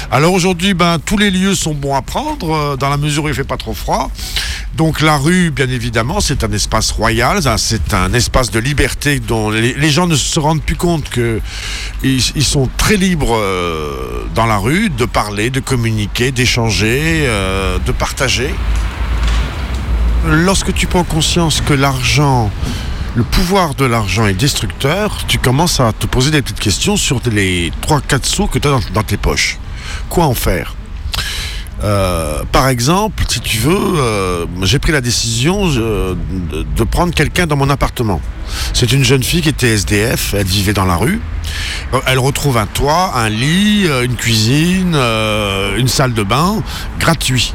Alors 0.10 0.32
aujourd'hui, 0.32 0.74
ben, 0.74 1.00
tous 1.06 1.18
les 1.18 1.30
lieux 1.30 1.54
sont 1.54 1.74
bons 1.74 1.94
à 1.94 2.02
prendre 2.02 2.52
euh, 2.54 2.78
dans 2.78 2.88
la 2.88 2.96
mesure 2.96 3.26
où 3.26 3.28
il 3.28 3.34
fait 3.34 3.44
pas 3.44 3.58
trop 3.58 3.74
froid. 3.74 4.10
Donc 4.76 5.02
la 5.02 5.18
rue, 5.18 5.52
bien 5.52 5.68
évidemment, 5.68 6.22
c'est 6.22 6.46
un 6.46 6.52
espace 6.54 6.92
royal, 6.92 7.44
ça, 7.44 7.58
c'est 7.58 7.94
un 7.94 8.14
espace 8.14 8.50
de 8.50 8.60
liberté 8.60 9.20
dont 9.20 9.50
les, 9.50 9.90
gens 9.90 10.08
ne 10.08 10.16
se 10.16 10.40
rendent 10.40 10.62
plus 10.62 10.78
compte 10.78 11.10
que 11.10 11.42
ils, 12.04 12.22
ils 12.36 12.44
sont 12.46 12.70
très 12.78 12.96
libres 12.96 13.36
euh, 13.36 14.26
dans 14.34 14.46
la 14.46 14.58
rue 14.58 14.90
de 14.90 15.04
parler, 15.04 15.50
de 15.50 15.60
communiquer, 15.60 16.32
d'échanger, 16.32 17.26
euh, 17.26 17.78
de 17.80 17.92
partager. 17.92 18.54
Lorsque 20.26 20.74
tu 20.74 20.88
prends 20.88 21.04
conscience 21.04 21.60
que 21.60 21.74
l'argent, 21.74 22.50
le 23.16 23.24
pouvoir 23.24 23.76
de 23.76 23.84
l'argent 23.84 24.26
est 24.26 24.34
destructeur, 24.34 25.26
tu 25.28 25.38
commences 25.38 25.82
à 25.82 25.92
te 25.92 26.06
poser 26.06 26.32
des 26.32 26.42
petites 26.42 26.62
questions 26.62 26.96
sur 26.96 27.20
les 27.30 27.74
3-4 27.86 28.26
sous 28.26 28.48
que 28.48 28.60
tu 28.60 28.70
as 28.70 28.80
dans 28.94 29.04
tes 29.04 29.18
poches. 29.18 29.58
Quoi 30.10 30.26
en 30.26 30.34
faire 30.34 30.76
Euh, 31.84 32.42
par 32.52 32.70
exemple, 32.70 33.24
si 33.28 33.40
tu 33.40 33.60
veux, 33.60 33.78
euh, 33.78 34.46
j'ai 34.64 34.80
pris 34.80 34.92
la 34.92 35.02
décision 35.02 35.68
de, 35.68 36.84
prendre 36.90 37.14
quelqu'un 37.14 37.46
dans 37.46 37.56
mon 37.56 37.70
appartement. 37.70 38.20
C'est 38.74 38.92
une 38.92 39.04
jeune 39.04 39.22
fille 39.22 39.42
qui 39.42 39.50
était 39.50 39.68
SDF, 39.68 40.34
elle 40.34 40.48
vivait 40.48 40.74
dans 40.74 40.86
la 40.86 40.96
rue. 40.96 41.20
Euh, 41.94 42.00
Elle 42.08 42.18
retrouve 42.18 42.58
un 42.58 42.66
toit, 42.66 43.12
un 43.16 43.30
lit, 43.30 43.88
une 44.04 44.16
cuisine, 44.16 44.96
une 44.96 45.88
salle 45.88 46.14
de 46.14 46.24
bain, 46.24 46.64
gratuit. 47.00 47.54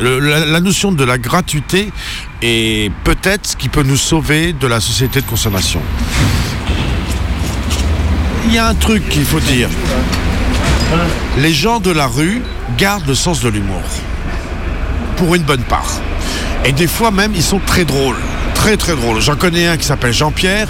La 0.00 0.60
notion 0.60 0.92
de 0.92 1.04
la 1.04 1.18
gratuité 1.18 1.92
est 2.40 2.90
peut-être 3.04 3.48
ce 3.48 3.56
qui 3.56 3.68
peut 3.68 3.82
nous 3.82 3.98
sauver 3.98 4.54
de 4.54 4.66
la 4.66 4.80
société 4.80 5.20
de 5.20 5.26
consommation. 5.26 5.82
Il 8.46 8.54
y 8.54 8.58
a 8.58 8.68
un 8.68 8.74
truc 8.74 9.06
qu'il 9.10 9.24
faut 9.24 9.40
dire. 9.40 9.68
Les 11.38 11.52
gens 11.52 11.80
de 11.80 11.90
la 11.90 12.06
rue 12.06 12.42
gardent 12.76 13.06
le 13.06 13.14
sens 13.14 13.40
de 13.40 13.48
l'humour. 13.48 13.82
Pour 15.16 15.34
une 15.34 15.42
bonne 15.42 15.62
part. 15.62 16.00
Et 16.64 16.72
des 16.72 16.86
fois 16.86 17.10
même, 17.10 17.32
ils 17.34 17.42
sont 17.42 17.60
très 17.64 17.84
drôles. 17.84 18.16
Très 18.54 18.76
très 18.76 18.94
drôles. 18.94 19.20
J'en 19.20 19.36
connais 19.36 19.66
un 19.66 19.76
qui 19.76 19.84
s'appelle 19.84 20.12
Jean-Pierre. 20.12 20.68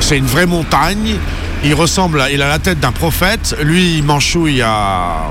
C'est 0.00 0.18
une 0.18 0.26
vraie 0.26 0.46
montagne. 0.46 1.16
Il 1.64 1.74
ressemble, 1.74 2.22
il 2.32 2.42
a 2.42 2.48
la 2.48 2.58
tête 2.58 2.78
d'un 2.80 2.92
prophète. 2.92 3.56
Lui, 3.62 3.96
il 3.96 4.04
m'enchouille 4.04 4.62
à, 4.62 5.30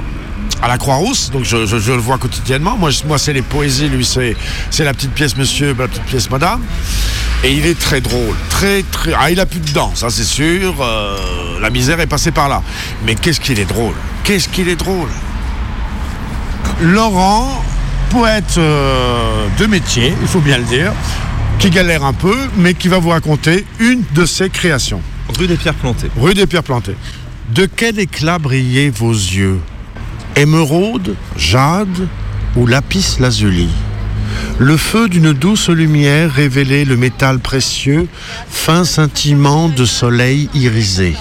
à 0.64 0.68
la 0.70 0.78
Croix-Rousse. 0.78 1.30
Donc 1.32 1.44
je, 1.44 1.66
je- 1.66 1.78
je 1.78 1.92
le 1.92 2.00
vois 2.00 2.18
quotidiennement. 2.18 2.78
Moi, 2.78 2.90
moi 3.06 3.18
c'est 3.20 3.34
les 3.34 3.42
poésies. 3.44 3.90
Lui, 3.90 4.06
c'est 4.06 4.36
c'est 4.72 4.86
la 4.86 4.94
petite 4.94 5.12
pièce 5.12 5.36
monsieur, 5.38 5.76
la 5.78 5.88
petite 5.88 6.04
pièce 6.06 6.30
madame. 6.32 6.62
Et 7.44 7.52
il 7.54 7.66
est 7.66 7.78
très 7.78 8.00
drôle, 8.00 8.36
très 8.50 8.84
très. 8.84 9.12
Ah, 9.20 9.30
il 9.30 9.40
a 9.40 9.46
plus 9.46 9.60
de 9.60 9.70
dents, 9.72 9.92
ça 9.96 10.10
c'est 10.10 10.24
sûr. 10.24 10.76
euh, 10.82 11.60
la 11.60 11.70
misère 11.70 12.00
est 12.00 12.08
passée 12.08 12.32
par 12.32 12.48
là. 12.48 12.62
Mais 13.06 13.16
qu'est-ce 13.16 13.42
qu'il 13.42 13.60
est 13.60 13.66
drôle 13.66 13.94
Qu'est-ce 14.24 14.48
qu'il 14.48 14.70
est 14.70 14.78
drôle 14.78 15.10
Laurent, 16.82 17.64
poète 18.10 18.56
euh, 18.58 19.48
de 19.60 19.66
métier, 19.66 20.14
il 20.22 20.28
faut 20.28 20.40
bien 20.40 20.58
le 20.58 20.64
dire, 20.64 20.92
qui 21.60 21.70
galère 21.70 22.04
un 22.04 22.14
peu, 22.14 22.36
mais 22.58 22.74
qui 22.74 22.88
va 22.88 22.98
vous 23.00 23.10
raconter 23.10 23.66
une 23.80 24.04
de 24.14 24.26
ses 24.26 24.50
créations. 24.50 25.02
Rue 25.38 25.48
des 25.48 25.56
Pierres 25.56 25.74
Plantées. 25.76 26.10
Rue 26.18 26.34
des 26.34 26.48
Pierres 26.48 26.64
Plantées. 26.64 26.96
De 27.54 27.66
quel 27.66 28.00
éclat 28.00 28.40
brillaient 28.40 28.90
vos 28.90 29.12
yeux? 29.12 29.60
Émeraude, 30.36 31.16
jade 31.38 32.08
ou 32.56 32.66
lapis 32.66 33.18
lazuli 33.20 33.70
Le 34.58 34.78
feu 34.78 35.08
d'une 35.08 35.32
douce 35.32 35.70
lumière 35.70 36.34
révélait 36.34 36.86
le 36.86 36.98
métal 36.98 37.38
précieux, 37.38 38.08
fin 38.50 38.84
scintillement 38.84 39.70
de 39.70 39.86
soleil 39.86 40.50
irisé. 40.56 41.16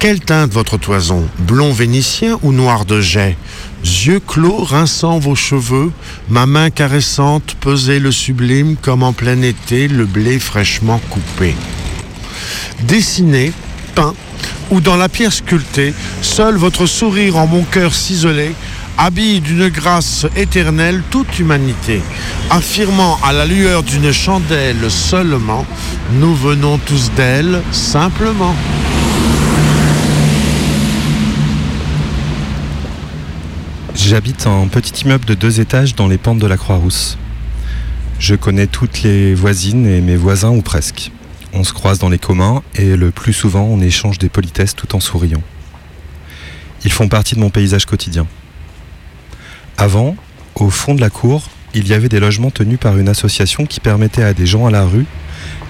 Quelle 0.00 0.20
teinte 0.20 0.52
votre 0.52 0.76
toison? 0.76 1.28
Blond 1.38 1.72
vénitien 1.72 2.38
ou 2.42 2.52
noir 2.52 2.84
de 2.84 3.00
jet? 3.00 3.36
Yeux 3.84 4.20
clos 4.20 4.64
rinçant 4.64 5.20
vos 5.20 5.36
cheveux, 5.36 5.92
ma 6.28 6.46
main 6.46 6.70
caressante 6.70 7.56
pesait 7.60 8.00
le 8.00 8.10
sublime 8.10 8.74
comme 8.76 9.04
en 9.04 9.12
plein 9.12 9.40
été 9.42 9.86
le 9.86 10.04
blé 10.04 10.40
fraîchement 10.40 11.00
coupé. 11.10 11.54
Dessiné, 12.82 13.52
peint 13.94 14.14
ou 14.70 14.80
dans 14.80 14.96
la 14.96 15.08
pierre 15.08 15.32
sculptée, 15.32 15.94
seul 16.22 16.56
votre 16.56 16.86
sourire 16.86 17.36
en 17.36 17.46
mon 17.46 17.62
cœur 17.62 17.94
ciselé 17.94 18.54
habille 18.98 19.40
d'une 19.40 19.68
grâce 19.68 20.26
éternelle 20.36 21.02
toute 21.10 21.38
humanité, 21.38 22.00
affirmant 22.50 23.18
à 23.22 23.32
la 23.32 23.44
lueur 23.44 23.82
d'une 23.82 24.12
chandelle 24.12 24.90
seulement, 24.90 25.66
nous 26.12 26.34
venons 26.34 26.78
tous 26.78 27.10
d'elle 27.16 27.62
simplement. 27.72 28.54
J'habite 33.94 34.46
un 34.46 34.68
petit 34.68 35.04
immeuble 35.04 35.24
de 35.24 35.34
deux 35.34 35.60
étages 35.60 35.94
dans 35.94 36.06
les 36.06 36.18
pentes 36.18 36.38
de 36.38 36.46
la 36.46 36.56
Croix-Rousse. 36.56 37.18
Je 38.18 38.34
connais 38.34 38.66
toutes 38.66 39.02
les 39.02 39.34
voisines 39.34 39.86
et 39.86 40.00
mes 40.00 40.16
voisins 40.16 40.50
ou 40.50 40.62
presque. 40.62 41.10
On 41.58 41.64
se 41.64 41.72
croise 41.72 41.98
dans 41.98 42.10
les 42.10 42.18
communs 42.18 42.62
et 42.74 42.98
le 42.98 43.10
plus 43.10 43.32
souvent 43.32 43.62
on 43.62 43.80
échange 43.80 44.18
des 44.18 44.28
politesses 44.28 44.76
tout 44.76 44.94
en 44.94 45.00
souriant. 45.00 45.40
Ils 46.84 46.92
font 46.92 47.08
partie 47.08 47.34
de 47.34 47.40
mon 47.40 47.48
paysage 47.48 47.86
quotidien. 47.86 48.26
Avant, 49.78 50.16
au 50.54 50.68
fond 50.68 50.94
de 50.94 51.00
la 51.00 51.08
cour, 51.08 51.48
il 51.72 51.88
y 51.88 51.94
avait 51.94 52.10
des 52.10 52.20
logements 52.20 52.50
tenus 52.50 52.78
par 52.78 52.98
une 52.98 53.08
association 53.08 53.64
qui 53.64 53.80
permettait 53.80 54.22
à 54.22 54.34
des 54.34 54.44
gens 54.44 54.66
à 54.66 54.70
la 54.70 54.84
rue 54.84 55.06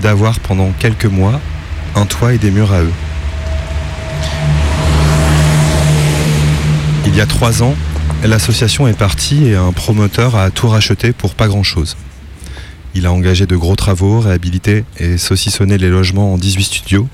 d'avoir 0.01 0.40
pendant 0.40 0.72
quelques 0.72 1.07
mois 1.07 1.40
un 1.94 2.05
toit 2.05 2.35
et 2.35 2.38
des 2.38 2.51
murs 2.51 2.72
à 2.72 2.83
eux. 2.83 2.92
Il 7.07 7.14
y 7.14 7.20
a 7.20 7.27
trois 7.27 7.62
ans, 7.62 7.77
l'association 8.25 8.88
est 8.88 8.99
partie 8.99 9.46
et 9.46 9.55
un 9.55 9.70
promoteur 9.70 10.35
a 10.35 10.51
tout 10.51 10.68
racheté 10.68 11.12
pour 11.12 11.37
pas 11.37 11.46
grand-chose. 11.46 11.96
Il 12.96 13.04
a 13.04 13.12
engagé 13.12 13.44
de 13.44 13.56
gros 13.56 13.76
travaux, 13.76 14.20
réhabilité 14.20 14.87
et 14.96 15.18
saucissonné 15.18 15.76
les 15.76 15.90
logements 15.90 16.32
en 16.32 16.38
18 16.38 16.64
studios 16.64 17.06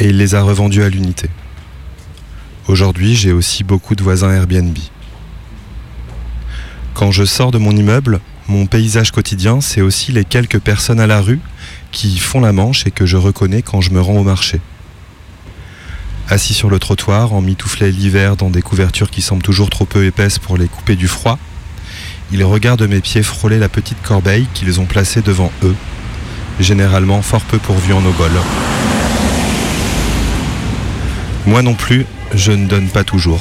et 0.00 0.08
il 0.08 0.16
les 0.16 0.34
a 0.34 0.42
revendus 0.42 0.82
à 0.82 0.88
l'unité. 0.88 1.30
Aujourd'hui, 2.66 3.14
j'ai 3.14 3.30
aussi 3.30 3.62
beaucoup 3.62 3.94
de 3.94 4.02
voisins 4.02 4.32
Airbnb. 4.32 4.76
Quand 6.92 7.12
je 7.12 7.24
sors 7.24 7.52
de 7.52 7.58
mon 7.58 7.70
immeuble, 7.70 8.18
mon 8.48 8.66
paysage 8.66 9.12
quotidien, 9.12 9.60
c'est 9.60 9.80
aussi 9.80 10.10
les 10.10 10.24
quelques 10.24 10.58
personnes 10.58 10.98
à 10.98 11.06
la 11.06 11.20
rue 11.20 11.38
qui 11.92 12.18
font 12.18 12.40
la 12.40 12.52
manche 12.52 12.84
et 12.88 12.90
que 12.90 13.06
je 13.06 13.16
reconnais 13.16 13.62
quand 13.62 13.80
je 13.80 13.92
me 13.92 14.00
rends 14.00 14.18
au 14.18 14.24
marché. 14.24 14.60
Assis 16.28 16.54
sur 16.54 16.68
le 16.68 16.80
trottoir, 16.80 17.32
en 17.32 17.42
mitouflet 17.42 17.92
l'hiver 17.92 18.34
dans 18.34 18.50
des 18.50 18.62
couvertures 18.62 19.12
qui 19.12 19.22
semblent 19.22 19.44
toujours 19.44 19.70
trop 19.70 19.84
peu 19.84 20.04
épaisses 20.04 20.40
pour 20.40 20.58
les 20.58 20.66
couper 20.66 20.96
du 20.96 21.06
froid, 21.06 21.38
ils 22.32 22.44
regardent 22.44 22.88
mes 22.88 23.00
pieds 23.00 23.22
frôler 23.22 23.58
la 23.58 23.68
petite 23.68 24.02
corbeille 24.02 24.46
qu'ils 24.54 24.80
ont 24.80 24.84
placée 24.84 25.22
devant 25.22 25.52
eux, 25.62 25.74
généralement 26.60 27.22
fort 27.22 27.42
peu 27.42 27.58
pourvus 27.58 27.92
en 27.92 28.04
obol. 28.04 28.32
Moi 31.46 31.62
non 31.62 31.74
plus, 31.74 32.06
je 32.34 32.52
ne 32.52 32.66
donne 32.66 32.88
pas 32.88 33.04
toujours. 33.04 33.40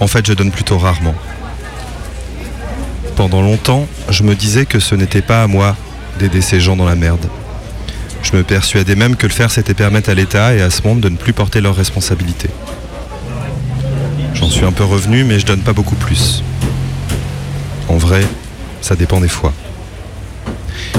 En 0.00 0.06
fait, 0.06 0.26
je 0.26 0.32
donne 0.32 0.50
plutôt 0.50 0.78
rarement. 0.78 1.14
Pendant 3.16 3.42
longtemps, 3.42 3.86
je 4.10 4.22
me 4.22 4.34
disais 4.34 4.66
que 4.66 4.78
ce 4.78 4.94
n'était 4.94 5.22
pas 5.22 5.42
à 5.42 5.46
moi 5.46 5.76
d'aider 6.18 6.40
ces 6.40 6.60
gens 6.60 6.76
dans 6.76 6.86
la 6.86 6.96
merde. 6.96 7.26
Je 8.22 8.36
me 8.36 8.42
persuadais 8.42 8.96
même 8.96 9.16
que 9.16 9.26
le 9.26 9.32
faire, 9.32 9.50
c'était 9.50 9.74
permettre 9.74 10.10
à 10.10 10.14
l'État 10.14 10.54
et 10.54 10.60
à 10.60 10.70
ce 10.70 10.82
monde 10.82 11.00
de 11.00 11.08
ne 11.08 11.16
plus 11.16 11.32
porter 11.32 11.60
leurs 11.60 11.76
responsabilités. 11.76 12.50
J'en 14.34 14.48
suis 14.48 14.64
un 14.64 14.72
peu 14.72 14.84
revenu, 14.84 15.24
mais 15.24 15.38
je 15.38 15.46
donne 15.46 15.60
pas 15.60 15.72
beaucoup 15.72 15.94
plus. 15.94 16.42
En 17.88 17.96
vrai, 17.96 18.26
ça 18.80 18.96
dépend 18.96 19.20
des 19.20 19.28
fois. 19.28 19.52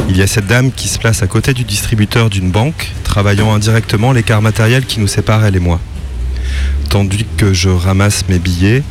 Il 0.09 0.17
y 0.17 0.21
a 0.21 0.27
cette 0.27 0.47
dame 0.47 0.71
qui 0.71 0.87
se 0.87 0.97
place 0.99 1.21
à 1.21 1.27
côté 1.27 1.53
du 1.53 1.63
distributeur 1.63 2.29
d'une 2.29 2.49
banque, 2.49 2.91
travaillant 3.03 3.53
indirectement 3.53 4.11
l'écart 4.11 4.41
matériel 4.41 4.85
qui 4.85 4.99
nous 4.99 5.07
sépare, 5.07 5.45
elle 5.45 5.55
et 5.55 5.59
moi. 5.59 5.79
Tandis 6.89 7.25
que 7.37 7.53
je 7.53 7.69
ramasse 7.69 8.27
mes 8.29 8.39
billets, 8.39 8.83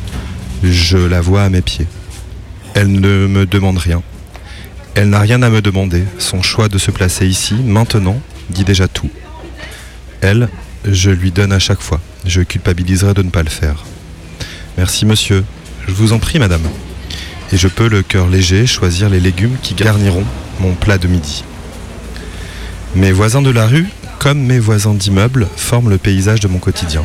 je 0.63 0.97
la 0.97 1.21
vois 1.21 1.43
à 1.43 1.49
mes 1.49 1.61
pieds. 1.61 1.87
Elle 2.75 2.91
ne 2.91 3.27
me 3.27 3.45
demande 3.45 3.77
rien. 3.77 4.03
Elle 4.93 5.09
n'a 5.09 5.19
rien 5.19 5.41
à 5.41 5.49
me 5.49 5.61
demander. 5.61 6.03
Son 6.19 6.41
choix 6.41 6.69
de 6.69 6.77
se 6.77 6.91
placer 6.91 7.27
ici, 7.27 7.55
maintenant, 7.55 8.19
dit 8.49 8.63
déjà 8.63 8.87
tout. 8.87 9.09
Elle, 10.21 10.49
je 10.85 11.09
lui 11.11 11.31
donne 11.31 11.51
à 11.51 11.59
chaque 11.59 11.81
fois. 11.81 11.99
Je 12.25 12.41
culpabiliserai 12.41 13.13
de 13.13 13.23
ne 13.23 13.29
pas 13.29 13.43
le 13.43 13.49
faire. 13.49 13.85
Merci 14.77 15.05
monsieur. 15.05 15.43
Je 15.87 15.93
vous 15.93 16.13
en 16.13 16.19
prie 16.19 16.39
madame. 16.39 16.67
Et 17.51 17.57
je 17.57 17.67
peux, 17.67 17.87
le 17.87 18.01
cœur 18.01 18.27
léger, 18.27 18.65
choisir 18.65 19.09
les 19.09 19.19
légumes 19.19 19.57
qui 19.61 19.73
garniront 19.73 20.25
mon 20.59 20.73
plat 20.73 20.97
de 20.97 21.07
midi. 21.07 21.43
Mes 22.95 23.11
voisins 23.11 23.41
de 23.41 23.49
la 23.49 23.67
rue, 23.67 23.87
comme 24.19 24.39
mes 24.39 24.59
voisins 24.59 24.93
d'immeuble, 24.93 25.47
forment 25.55 25.89
le 25.89 25.97
paysage 25.97 26.39
de 26.39 26.47
mon 26.47 26.59
quotidien. 26.59 27.03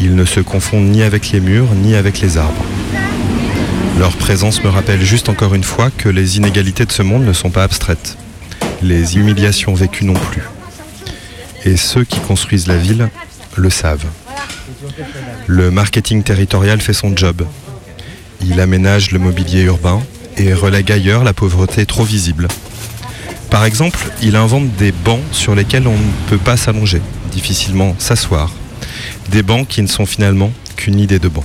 Ils 0.00 0.14
ne 0.14 0.24
se 0.24 0.40
confondent 0.40 0.90
ni 0.90 1.02
avec 1.02 1.30
les 1.30 1.40
murs, 1.40 1.72
ni 1.74 1.94
avec 1.94 2.20
les 2.20 2.36
arbres. 2.36 2.64
Leur 3.98 4.16
présence 4.16 4.64
me 4.64 4.68
rappelle 4.68 5.02
juste 5.02 5.28
encore 5.28 5.54
une 5.54 5.62
fois 5.62 5.90
que 5.96 6.08
les 6.08 6.36
inégalités 6.36 6.84
de 6.84 6.92
ce 6.92 7.02
monde 7.02 7.24
ne 7.24 7.32
sont 7.32 7.50
pas 7.50 7.62
abstraites. 7.62 8.18
Les 8.82 9.16
humiliations 9.16 9.72
vécues 9.72 10.04
non 10.04 10.14
plus. 10.14 10.42
Et 11.64 11.76
ceux 11.76 12.04
qui 12.04 12.18
construisent 12.20 12.66
la 12.66 12.76
ville 12.76 13.08
le 13.56 13.70
savent. 13.70 14.04
Le 15.46 15.70
marketing 15.70 16.22
territorial 16.22 16.80
fait 16.80 16.92
son 16.92 17.16
job. 17.16 17.46
Il 18.46 18.60
aménage 18.60 19.10
le 19.10 19.18
mobilier 19.18 19.62
urbain 19.62 20.02
et 20.36 20.52
relègue 20.52 20.92
ailleurs 20.92 21.24
la 21.24 21.32
pauvreté 21.32 21.86
trop 21.86 22.04
visible. 22.04 22.48
Par 23.50 23.64
exemple, 23.64 23.98
il 24.22 24.36
invente 24.36 24.74
des 24.76 24.92
bancs 24.92 25.22
sur 25.32 25.54
lesquels 25.54 25.86
on 25.86 25.96
ne 25.96 26.28
peut 26.28 26.38
pas 26.38 26.56
s'allonger, 26.56 27.00
difficilement 27.32 27.96
s'asseoir. 27.98 28.52
Des 29.30 29.42
bancs 29.42 29.66
qui 29.66 29.80
ne 29.80 29.86
sont 29.86 30.06
finalement 30.06 30.52
qu'une 30.76 30.98
idée 30.98 31.18
de 31.18 31.28
banc. 31.28 31.44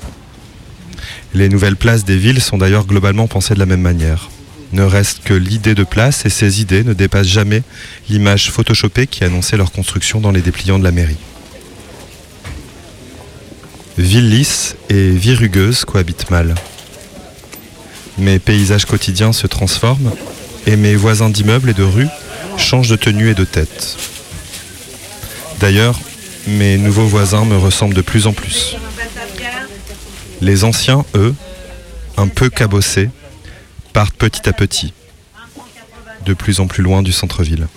Les 1.33 1.47
nouvelles 1.47 1.77
places 1.77 2.03
des 2.03 2.17
villes 2.17 2.41
sont 2.41 2.57
d'ailleurs 2.57 2.85
globalement 2.85 3.27
pensées 3.27 3.53
de 3.53 3.59
la 3.59 3.65
même 3.65 3.81
manière. 3.81 4.29
Ne 4.73 4.83
reste 4.83 5.23
que 5.23 5.33
l'idée 5.33 5.75
de 5.75 5.83
place 5.83 6.25
et 6.25 6.29
ces 6.29 6.62
idées 6.62 6.83
ne 6.83 6.93
dépassent 6.93 7.27
jamais 7.27 7.63
l'image 8.10 8.52
photoshopée 8.52 9.08
qui 9.08 9.23
annonçait 9.23 9.58
leur 9.58 9.71
construction 9.71 10.19
dans 10.19 10.31
les 10.31 10.41
dépliants 10.41 10.79
de 10.79 10.83
la 10.83 10.91
mairie. 10.91 11.17
Ville 13.97 14.29
lisse 14.29 14.75
et 14.89 15.12
vie 15.12 15.35
rugueuse 15.35 15.85
cohabitent 15.85 16.29
mal. 16.29 16.56
Mes 18.20 18.38
paysages 18.38 18.86
quotidiens 18.86 19.32
se 19.32 19.48
transforment 19.48 20.12
et 20.67 20.76
mes 20.76 20.96
voisins 20.96 21.30
d'immeubles 21.30 21.70
et 21.70 21.74
de 21.74 21.84
rues 21.84 22.10
changent 22.58 22.90
de 22.90 22.98
tenue 22.98 23.30
et 23.30 23.34
de 23.34 23.46
tête. 23.46 23.98
D'ailleurs, 25.60 25.98
mes 26.48 26.78
nouveaux 26.78 27.06
voisins 27.06 27.46
me 27.46 27.58
ressemblent 27.58 27.96
de 27.96 28.02
plus 28.02 28.28
en 28.28 28.34
plus. 28.34 28.76
Les 30.42 30.63
anciens, 30.65 31.06
eux, 31.15 31.34
un 32.17 32.28
peu 32.28 32.50
cabossés, 32.50 33.10
partent 33.94 34.15
petit 34.15 34.48
à 34.50 34.54
petit, 34.54 34.94
de 36.26 36.34
plus 36.34 36.60
en 36.60 36.67
plus 36.67 36.84
loin 36.84 37.02
du 37.02 37.13
centre-ville. 37.13 37.67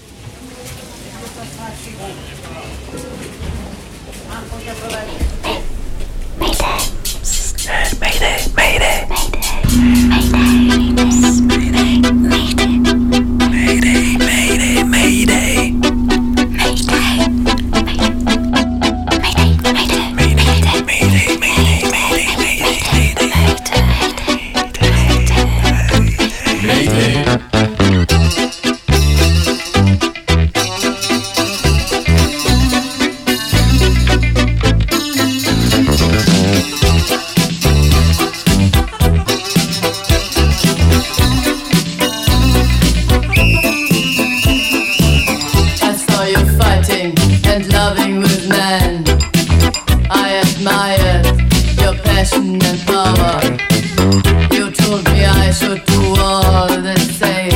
The 57.22 57.51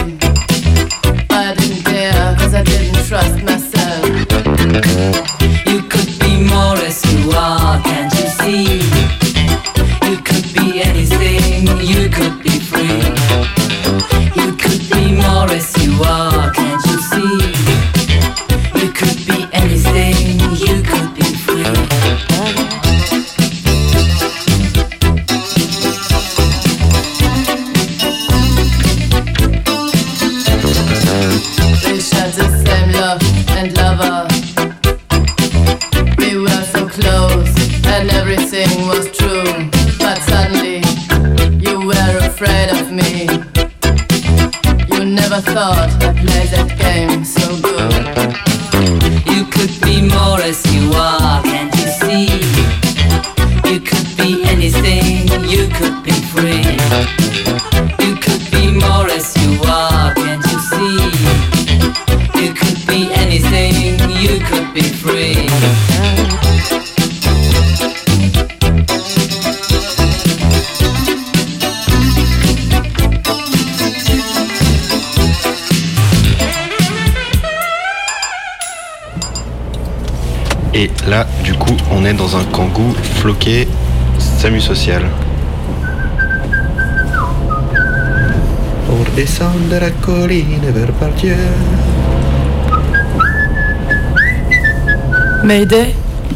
Mayday, 95.47 95.95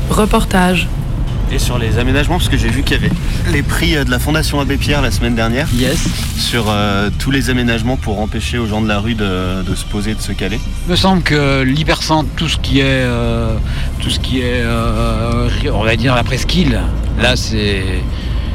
reportage. 0.09 0.87
Et 1.51 1.59
sur 1.59 1.81
les 1.81 1.99
aménagements, 1.99 2.37
parce 2.37 2.49
que 2.49 2.57
j'ai 2.57 2.69
vu 2.69 2.85
qu'il 2.85 2.97
y 2.97 3.01
avait 3.01 3.13
les 3.51 3.65
prix 3.65 3.97
euh, 3.97 4.05
de 4.05 4.11
la 4.13 4.21
Fondation 4.21 4.61
Abbé 4.61 4.77
Pierre 4.77 5.03
la 5.03 5.11
semaine 5.11 5.35
dernière. 5.35 5.67
Yes. 5.75 6.07
Sur 6.39 6.67
euh, 6.69 7.11
tous 7.19 7.33
les 7.33 7.51
aménagements 7.51 7.97
pour 7.97 8.21
empêcher 8.21 8.57
aux 8.59 8.67
gens 8.67 8.81
de 8.81 8.87
la 8.87 9.01
rue 9.01 9.17
de, 9.17 9.65
de 9.65 9.75
se 9.75 9.85
poser, 9.85 10.15
de 10.15 10.21
se 10.21 10.31
caler. 10.31 10.61
Il 10.87 10.93
me 10.93 10.97
semble 10.97 11.23
que 11.23 11.63
l'hypercentre, 11.63 12.29
tout 12.37 12.49
ce 12.49 12.57
qui 12.59 12.79
est, 12.79 12.85
euh, 12.85 13.57
tout 13.99 14.11
ce 14.11 14.21
qui 14.21 14.43
est, 14.43 14.63
euh, 14.63 15.49
on 15.75 15.83
va 15.83 15.97
dire 15.97 16.15
la 16.15 16.23
presqu'île, 16.23 16.81
là 17.21 17.35
c'est 17.35 17.83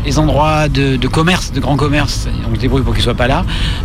les 0.06 0.20
endroits 0.20 0.68
de, 0.70 1.08
commerce, 1.08 1.51
de 1.51 1.60
grand 1.60 1.76
commerce. 1.76 2.28
On 2.49 2.56
se 2.56 2.60
débrouille 2.60 2.84
pour 2.84 2.93
qu'ils 2.93 3.03
soient 3.03 3.16
pas 3.16 3.28
là. 3.28 3.43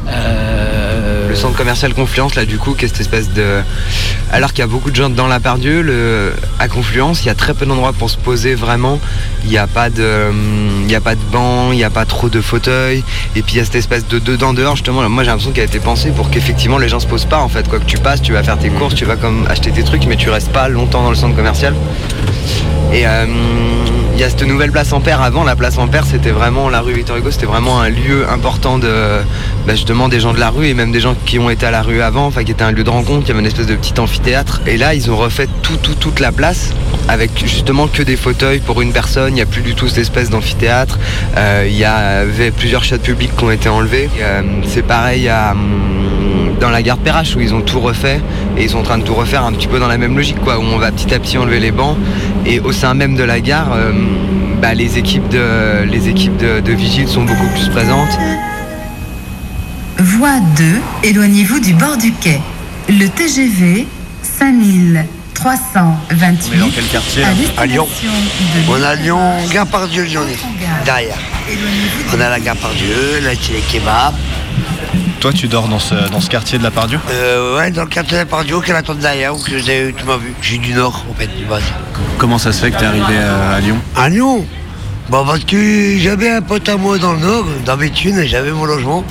Euh, 0.09 1.29
Le 1.29 1.35
centre 1.35 1.57
commercial 1.57 1.95
Confluence, 1.95 2.35
là, 2.35 2.45
du 2.45 2.59
coup, 2.59 2.75
qui 2.75 2.85
est 2.85 2.89
cette 2.89 3.01
espèce 3.01 3.31
de. 3.33 3.61
Alors 4.33 4.51
qu'il 4.51 4.61
y 4.61 4.63
a 4.63 4.67
beaucoup 4.67 4.91
de 4.91 4.97
gens 4.97 5.11
dans 5.11 5.27
la 5.27 5.41
Pardieu, 5.41 5.83
le... 5.83 6.33
à 6.59 6.69
Confluence, 6.69 7.25
il 7.25 7.27
y 7.27 7.31
a 7.31 7.35
très 7.35 7.55
peu 7.55 7.67
d'endroits 7.67 7.93
pour 7.93 8.11
se 8.11 8.17
poser 8.17 8.55
vraiment. 8.55 9.01
Il 9.45 9.51
n'y 9.51 9.59
a 9.59 9.67
pas 9.67 9.91
de. 9.91 10.29
hum, 10.31 10.85
Il 10.89 10.95
a 10.95 11.01
pas 11.01 11.15
de 11.15 11.21
banc, 11.33 11.73
il 11.73 11.77
n'y 11.77 11.85
a 11.85 11.91
pas 11.91 12.05
trop 12.05 12.29
de 12.29 12.41
fauteuils. 12.41 13.03
Et 13.35 13.43
puis 13.43 13.55
il 13.55 13.59
y 13.59 13.61
a 13.61 13.65
cette 13.65 13.77
espèce 13.77 14.07
de 14.07 14.19
dedans-dehors, 14.19 14.77
justement. 14.77 15.09
Moi, 15.09 15.25
j'ai 15.25 15.31
l'impression 15.31 15.53
qu'elle 15.53 15.65
a 15.65 15.67
été 15.67 15.81
pensée 15.81 16.11
pour 16.11 16.31
qu'effectivement 16.31 16.79
les 16.79 16.89
gens 16.89 17.01
se 17.01 17.07
posent 17.07 17.25
pas, 17.25 17.39
en 17.41 17.49
fait. 17.49 17.69
Quoi 17.69 17.79
que 17.79 17.85
tu 17.87 17.99
passes, 17.99 18.21
tu 18.23 18.33
vas 18.33 18.43
faire 18.43 18.59
tes 18.59 18.69
courses, 18.71 18.95
tu 18.95 19.05
vas 19.05 19.17
comme 19.17 19.47
acheter 19.49 19.71
tes 19.71 19.83
trucs, 19.85 20.07
mais 20.07 20.17
tu 20.17 20.29
restes 20.31 20.53
pas 20.53 20.69
longtemps 20.69 21.03
dans 21.03 21.11
le 21.11 21.17
centre 21.17 21.35
commercial. 21.37 21.75
Et 22.93 23.07
euh, 23.07 23.25
il 24.21 24.25
y 24.25 24.27
a 24.27 24.29
cette 24.29 24.43
nouvelle 24.43 24.71
place 24.71 24.93
Ampère. 24.93 25.23
Avant, 25.23 25.45
la 25.45 25.57
place 25.57 25.79
Ampère, 25.79 26.05
c'était 26.05 26.31
vraiment 26.31 26.69
la 26.69 26.83
rue 26.83 26.93
Victor 26.93 27.17
Hugo, 27.17 27.31
c'était 27.31 27.47
vraiment 27.47 27.81
un 27.81 27.89
lieu 27.89 28.29
important 28.29 28.77
de 28.77 29.21
bah, 29.67 29.75
justement 29.75 30.11
des 30.11 30.21
gens 30.21 30.35
de 30.35 30.39
la 30.39 30.51
rue 30.51 30.67
et 30.67 30.75
même 30.75 30.93
des 30.93 31.01
gens 31.01 31.15
qui 31.25 31.39
ont 31.39 31.49
été 31.49 31.65
à 31.65 31.71
la 31.71 31.81
rue 31.81 32.03
avant, 32.03 32.27
enfin 32.27 32.45
qui 32.45 32.53
était 32.53 32.63
un 32.63 32.71
lieu 32.71 32.85
de 32.85 32.91
rencontre. 32.91 33.23
Il 33.25 33.29
y 33.29 33.31
avait 33.31 33.41
une 33.41 33.47
espèce 33.47 33.67
de 33.67 33.77
petit 33.77 33.99
amphithéâtre. 33.99 34.61
Et 34.67 34.77
là, 34.77 34.93
ils 34.93 35.11
ont 35.11 35.17
refait 35.17 35.49
tout, 35.63 35.79
tout, 35.79 35.95
toute 35.95 36.21
la 36.21 36.33
place 36.33 36.75
avec 37.09 37.31
justement 37.47 37.87
que 37.87 38.03
des 38.03 38.17
fauteuils 38.17 38.59
pour 38.59 38.83
une 38.83 38.93
personne. 38.93 39.33
Il 39.33 39.37
n'y 39.37 39.41
a 39.41 39.47
plus 39.47 39.63
du 39.63 39.75
tout 39.75 39.89
cette 39.89 39.97
espèce 39.97 40.29
d'amphithéâtre. 40.29 40.99
Euh, 41.39 41.65
il 41.67 41.79
y 41.79 41.87
avait 41.87 42.51
plusieurs 42.51 42.85
chats 42.85 42.99
publics 42.99 43.35
qui 43.35 43.45
ont 43.45 43.51
été 43.51 43.71
enlevés. 43.71 44.11
Euh, 44.21 44.43
C'est 44.67 44.85
pareil 44.85 45.31
à, 45.31 45.53
hum, 45.53 45.90
dans 46.61 46.71
la 46.71 46.83
gare 46.83 46.99
Perrache 46.99 47.35
où 47.37 47.41
ils 47.41 47.55
ont 47.55 47.63
tout 47.63 47.81
refait 47.81 48.21
et 48.57 48.65
ils 48.65 48.71
sont 48.71 48.79
en 48.79 48.83
train 48.83 48.99
de 48.99 49.05
tout 49.05 49.15
refaire 49.15 49.45
un 49.45 49.53
petit 49.53 49.67
peu 49.67 49.79
dans 49.79 49.89
la 49.89 49.99
même 49.99 50.17
logique 50.17 50.41
quoi 50.41 50.59
où 50.59 50.63
on 50.63 50.79
va 50.79 50.93
petit 50.93 51.13
à 51.15 51.19
petit 51.19 51.39
enlever 51.39 51.61
les 51.61 51.71
bancs 51.71 51.97
et 52.47 52.61
au 52.61 52.73
sein 52.73 52.95
même 52.95 53.17
de 53.17 53.25
la 53.25 53.41
gare 53.41 53.73
euh, 53.73 53.93
bah, 54.61 54.75
les 54.75 54.99
équipes 54.99 55.29
de 55.29 55.83
les 55.85 56.09
équipes 56.09 56.37
de, 56.37 56.61
de 56.61 56.73
vigiles 56.73 57.09
sont 57.09 57.25
beaucoup 57.25 57.49
plus 57.55 57.69
présentes 57.71 58.19
Voie 60.03 60.41
2, 60.57 60.65
éloignez-vous 61.03 61.61
du 61.61 61.75
bord 61.75 61.99
du 61.99 62.11
quai. 62.13 62.41
Le 62.89 63.07
TGV 63.07 63.87
5328. 64.23 65.05
On 66.51 66.55
est 66.55 66.59
dans 66.59 66.71
quel 66.71 66.87
quartier, 66.87 67.23
à 67.23 67.61
À 67.61 67.67
Lyon. 67.67 67.87
On 68.67 68.83
a 68.83 68.95
Lyon, 68.95 69.21
Gare 69.53 69.67
Pardieu, 69.67 70.05
Lyon, 70.05 70.23
derrière. 70.87 71.19
On 72.17 72.21
a 72.21 72.31
la 72.31 72.41
Gare 72.41 72.57
Pardieu, 72.57 73.21
là 73.23 73.33
c'est 73.39 73.53
les 73.53 73.61
kebabs. 73.61 74.15
Toi, 75.21 75.33
tu 75.35 75.49
dors 75.49 75.69
dans 75.69 75.79
ce, 75.79 75.95
dans 76.11 76.21
ce 76.21 76.31
quartier 76.31 76.59
de 76.59 76.63
la 76.63 76.71
Pardieu? 76.71 76.99
Euh, 77.11 77.59
ouais, 77.59 77.71
dans 77.71 77.83
le 77.83 77.89
quartier 77.91 78.15
de 78.15 78.19
la 78.21 78.27
Pardieu, 78.27 78.59
qui 78.63 78.71
l'attend 78.73 78.95
derrière, 78.95 79.35
ou 79.35 79.39
que 79.39 79.59
j'ai- 79.59 79.95
tu 79.95 80.05
m'as 80.05 80.17
vu. 80.17 80.33
Je 80.41 80.47
suis 80.49 80.59
du 80.59 80.73
Nord, 80.73 81.05
en 81.11 81.15
fait, 81.15 81.27
du 81.37 81.45
base. 81.45 81.63
Comment 82.17 82.39
ça 82.39 82.53
se 82.53 82.61
fait 82.61 82.71
que 82.71 82.79
t'es 82.79 82.87
arrivé 82.87 83.19
à, 83.19 83.51
à 83.57 83.61
Lyon? 83.61 83.77
À 83.97 84.09
Lyon? 84.09 84.47
Bon, 85.11 85.27
parce 85.27 85.41
que 85.45 85.99
j'avais 85.99 86.31
un 86.31 86.41
pote 86.41 86.67
à 86.71 86.77
moi 86.79 86.97
dans 86.97 87.13
le 87.13 87.19
Nord, 87.19 87.45
dans 87.67 87.77
Béthune, 87.77 88.25
j'avais 88.27 88.51
mon 88.51 88.65
logement. 88.65 89.05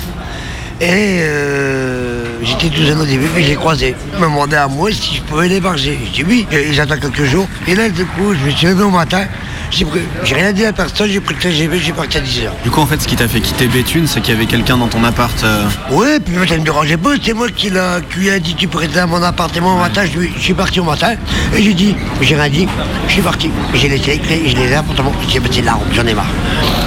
Et 0.80 1.18
euh, 1.20 2.24
j'étais 2.42 2.70
tout 2.70 2.82
seul 2.84 2.98
au 2.98 3.04
début, 3.04 3.28
mais 3.34 3.44
j'ai 3.44 3.54
croisé. 3.54 3.94
Il 4.14 4.18
m'a 4.18 4.26
demandé 4.26 4.56
à 4.56 4.66
moi 4.66 4.90
si 4.90 5.16
je 5.16 5.20
pouvais 5.22 5.46
l'héberger. 5.46 5.96
J'ai 6.06 6.24
dit 6.24 6.28
oui, 6.28 6.46
et 6.50 6.72
j'attends 6.72 6.96
quelques 6.98 7.24
jours. 7.24 7.46
Et 7.68 7.74
là, 7.76 7.88
du 7.88 8.04
coup, 8.04 8.34
je 8.34 8.46
me 8.46 8.50
suis 8.50 8.66
levé 8.66 8.82
au 8.82 8.90
matin, 8.90 9.26
J'ai 9.70 9.86
j'ai 10.24 10.34
rien 10.34 10.52
dit 10.52 10.64
à 10.64 10.72
personne, 10.72 11.08
j'ai 11.08 11.20
pris 11.20 11.34
le 11.34 11.40
TGV, 11.40 11.78
j'ai 11.78 11.92
parti 11.92 12.18
à 12.18 12.20
10h. 12.20 12.50
Du 12.64 12.70
coup, 12.70 12.80
en 12.80 12.86
fait, 12.86 13.00
ce 13.00 13.06
qui 13.06 13.14
t'a 13.16 13.28
fait 13.28 13.40
quitter 13.40 13.66
Béthune, 13.68 14.06
c'est 14.06 14.20
qu'il 14.20 14.34
y 14.34 14.36
avait 14.36 14.46
quelqu'un 14.46 14.76
dans 14.76 14.88
ton 14.88 15.02
appart. 15.04 15.32
euh, 15.44 15.64
Ouais, 15.92 16.18
puis 16.18 16.34
moi, 16.34 16.46
ça 16.46 16.56
me 16.56 16.64
dérangeait 16.64 16.96
pas, 16.96 17.10
c'est 17.22 17.32
moi 17.34 17.48
qui, 17.48 17.70
l'a- 17.70 18.00
qui 18.00 18.18
lui 18.20 18.30
a 18.30 18.38
dit 18.40 18.54
tu 18.56 18.68
rester 18.74 18.98
à 18.98 19.06
mon 19.06 19.22
appartement 19.22 19.76
au 19.76 19.78
matin, 19.78 20.02
je, 20.04 20.40
suis 20.40 20.54
parti 20.54 20.80
au 20.80 20.84
matin, 20.84 21.14
et 21.56 21.62
j'ai 21.62 21.74
dit, 21.74 21.94
j'ai 22.20 22.34
rien 22.34 22.48
dit, 22.48 22.66
je 23.06 23.12
suis 23.12 23.22
parti. 23.22 23.50
J'ai 23.74 23.88
laissé 23.88 24.12
écrit, 24.12 24.40
je 24.48 24.56
l'ai 24.56 24.62
laissé 24.62 24.74
l'appartement, 24.74 25.12
j'ai 25.28 25.40
passé 25.40 25.60
de 25.60 25.66
la 25.66 25.78
j'en 25.94 26.06
ai 26.06 26.14
marre. 26.14 26.26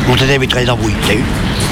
Mon 0.07 0.15
tata 0.15 0.33
avait 0.33 0.47
très 0.47 0.65
d'embrouille, 0.65 0.93
t'as 1.07 1.13
vu 1.13 1.23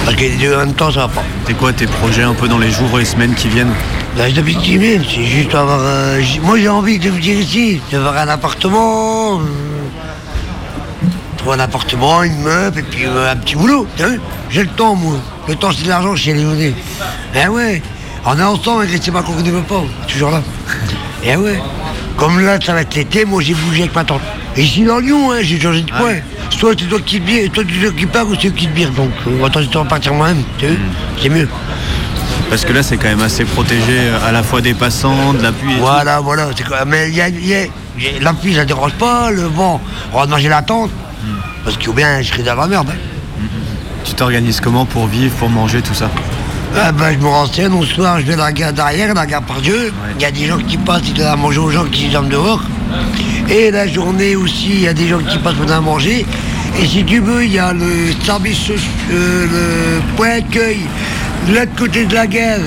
Parce 0.05 0.16
que 0.16 0.22
les 0.22 0.38
deux 0.38 0.55
en 0.55 0.59
même 0.59 0.74
temps, 0.74 0.91
ça 0.91 1.01
va 1.01 1.07
pas. 1.09 1.24
C'est 1.45 1.57
quoi 1.57 1.74
tes 1.74 1.88
projets 1.88 2.24
un 2.24 2.34
peu 2.34 2.47
dans 2.47 2.57
les 2.57 2.72
jours 2.72 2.89
et 2.95 2.99
les 2.99 3.05
semaines 3.05 3.36
qui 3.36 3.49
viennent? 3.49 3.74
Bah, 4.18 4.24
timide, 4.30 5.03
c'est 5.09 5.24
juste 5.24 5.53
avoir. 5.55 5.80
euh, 5.82 6.22
moi 6.43 6.57
j'ai 6.57 6.68
envie 6.70 6.99
de 6.99 7.09
me 7.12 7.20
dire 7.20 7.39
ici, 7.39 7.82
d'avoir 7.91 8.18
un 8.18 8.28
appartement. 8.28 9.39
Trouver 11.42 11.56
un 11.58 11.60
appartement, 11.60 12.24
une 12.24 12.38
meuf 12.42 12.78
et 12.78 12.84
puis 12.84 13.06
euh, 13.06 13.32
un 13.32 13.36
petit 13.36 13.56
boulot, 13.56 13.88
t'as 13.98 14.08
vu 14.08 14.20
J'ai 14.50 14.64
le 14.64 14.70
temps 14.70 14.96
moi. 14.96 15.16
Le 15.48 15.56
temps 15.56 15.72
c'est 15.76 15.84
de 15.84 15.89
l'argent 15.89 16.16
chez 16.16 16.34
Lyonnais. 16.34 16.74
Eh 17.36 17.48
ouais, 17.48 17.82
on 18.26 18.38
est 18.38 18.44
ensemble 18.44 18.84
avec 18.84 19.06
les 19.06 19.12
pas 19.12 19.24
qu'on 19.24 19.34
ne 19.36 19.52
veut 19.52 19.62
pas, 19.62 19.84
toujours 20.08 20.32
là. 20.32 20.42
Eh 21.24 21.36
ouais. 21.36 21.60
Comme 22.18 22.39
là 22.39 22.58
ça 22.64 22.74
va 22.74 22.82
être 22.82 22.96
l'été, 22.96 23.26
moi 23.26 23.42
j'ai 23.42 23.54
bougé 23.54 23.82
avec 23.84 23.96
ma 23.96 24.04
tante. 24.04 24.22
Et 24.56 24.64
ici 24.64 24.84
dans 24.84 25.00
Lyon, 25.00 25.32
hein, 25.32 25.39
j'ai 25.42 25.60
changé 25.60 25.82
de 25.82 25.92
coin. 25.92 26.16
Soit 26.50 26.74
c'est 26.80 26.86
toi 26.88 27.00
qui 27.06 27.20
te 27.20 27.26
bire, 27.26 27.50
toi 27.52 27.64
tu 27.68 27.94
qui 27.96 28.06
pars 28.06 28.28
ou 28.28 28.36
c'est 28.39 28.54
qui 28.54 28.68
te 28.68 28.74
bire. 28.74 28.92
Donc 28.92 29.12
euh, 29.28 29.44
autant 29.44 29.62
je 29.62 29.88
partir 29.88 30.14
moi-même, 30.14 30.44
t'as 30.60 30.68
vu 30.68 30.78
C'est 31.22 31.30
mieux. 31.30 31.48
Parce 32.50 32.66
que 32.66 32.74
là, 32.74 32.84
c'est 32.84 32.98
quand 32.98 33.08
même 33.08 33.22
assez 33.22 33.46
protégé 33.46 33.94
euh, 33.98 34.28
à 34.28 34.34
la 34.34 34.44
fois 34.44 34.60
des 34.60 34.74
passants, 34.74 35.32
de 35.34 35.42
la 35.42 35.54
pluie 35.54 35.72
et 35.72 35.76
tout. 35.76 35.82
Voilà, 35.84 36.20
voilà, 36.20 36.50
c'est 36.54 36.68
quoi. 36.68 36.84
Mais 36.86 37.08
il 37.08 37.16
y 37.16 37.22
a, 37.22 37.30
y 37.30 37.54
a- 37.56 37.64
y 37.98 38.08
a- 38.08 38.20
la 38.20 38.34
pluie, 38.34 38.54
ça 38.54 38.66
dérange 38.66 38.92
pas, 38.96 39.32
le 39.32 39.44
vent, 39.44 39.80
on 40.12 40.20
va 40.20 40.26
manger 40.28 40.50
la 40.50 40.62
tente. 40.62 40.92
Parce 41.64 41.78
que 41.78 41.91
bien, 41.91 42.22
je 42.22 42.30
serais 42.32 42.43
dans 42.43 42.55
la 42.55 42.68
merde. 42.68 42.89
hein. 42.91 43.43
Tu 44.03 44.14
t'organises 44.14 44.59
comment 44.59 44.86
pour 44.86 45.07
vivre, 45.07 45.34
pour 45.36 45.49
manger, 45.49 45.82
tout 45.82 45.93
ça 45.93 46.09
Ah 46.76 46.91
ben, 46.91 47.14
je 47.14 47.18
me 47.20 47.28
renseigne, 47.28 47.74
au 47.74 47.86
soir, 47.86 48.20
je 48.20 48.26
vais 48.26 48.36
dans 48.36 48.43
la 48.45 48.51
gare 48.51 48.74
derrière, 48.74 49.14
la 49.14 49.26
gare 49.26 49.43
par 49.43 49.62
Dieu. 49.62 49.93
Il 50.18 50.22
y 50.22 50.26
a 50.26 50.32
des 50.32 50.45
gens 50.47 50.57
qui 50.57 50.78
passent, 50.78 51.03
ils 51.07 51.14
donnent 51.14 51.28
à 51.28 51.36
manger 51.36 51.59
aux 51.59 51.70
gens 51.70 51.86
qui 51.86 52.07
dorment 52.09 52.30
dehors. 52.30 52.62
Et 53.49 53.70
la 53.72 53.88
journée 53.88 54.36
aussi, 54.36 54.70
il 54.72 54.82
y 54.82 54.88
a 54.88 54.93
des 54.93 55.07
gens 55.07 55.20
qui 55.20 55.38
passent 55.38 55.53
pour 55.55 55.66
donner 55.66 55.78
à 55.78 55.82
manger. 55.82 56.26
Et 56.82 56.88
si 56.88 57.03
tu 57.03 57.20
veux, 57.20 57.43
il 57.45 57.51
y 57.51 57.59
a 57.59 57.74
le 57.74 58.12
service, 58.24 58.70
euh, 59.12 59.45
le 59.45 60.16
point 60.16 60.38
accueil 60.38 60.80
de 61.47 61.53
l'autre 61.55 61.76
côté 61.78 62.05
de 62.05 62.14
la 62.14 62.28
gare. 62.28 62.59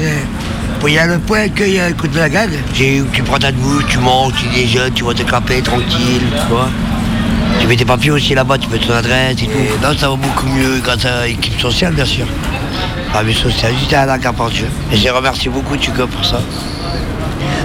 Il 0.87 0.93
y 0.93 0.99
a 0.99 1.07
le 1.07 1.19
point 1.19 1.41
accueil 1.45 1.81
à 1.81 1.91
côté 1.93 2.15
de 2.15 2.19
la 2.19 2.29
gare. 2.29 2.49
Tu 2.75 3.23
prends 3.25 3.39
ta 3.39 3.51
douche, 3.51 3.85
tu 3.89 3.99
manges, 3.99 4.35
tu 4.39 4.47
déjeunes, 4.55 4.93
tu 4.93 5.03
vas 5.05 5.15
te 5.15 5.23
caper 5.23 5.63
tranquille, 5.63 6.23
tu 6.31 6.47
vois. 6.53 6.69
Tu 7.65 7.69
mets 7.69 7.77
tes 7.77 7.87
papiers 7.87 8.11
aussi 8.11 8.35
là-bas, 8.35 8.59
tu 8.59 8.69
mets 8.69 8.77
ton 8.77 8.93
adresse 8.93 9.37
et 9.43 9.47
tout. 9.47 9.59
Là, 9.83 9.95
ça 9.99 10.11
va 10.11 10.17
beaucoup 10.17 10.47
mieux 10.49 10.81
grâce 10.85 11.03
à 11.07 11.27
l'équipe 11.27 11.59
sociale, 11.59 11.95
bien 11.95 12.05
sûr. 12.05 12.27
Ah, 13.15 13.23
mais 13.25 13.33
sociale, 13.33 13.73
j'étais 13.81 13.97
à 13.97 14.05
la 14.05 14.19
Dieu. 14.19 14.67
Et 14.93 14.97
je 14.99 15.03
les 15.05 15.09
remercie 15.09 15.49
beaucoup, 15.49 15.75
tu 15.79 15.91
pour 15.91 16.23
ça. 16.27 16.43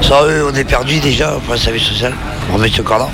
Sans 0.01 0.23
eux, 0.23 0.47
on 0.49 0.55
est 0.55 0.63
perdu 0.63 1.01
déjà 1.01 1.31
pour 1.43 1.53
la 1.53 1.59
service 1.59 1.83
social. 1.83 2.13
On 2.49 2.53
remet 2.55 2.69
ce 2.69 2.81
corps-là. 2.81 3.09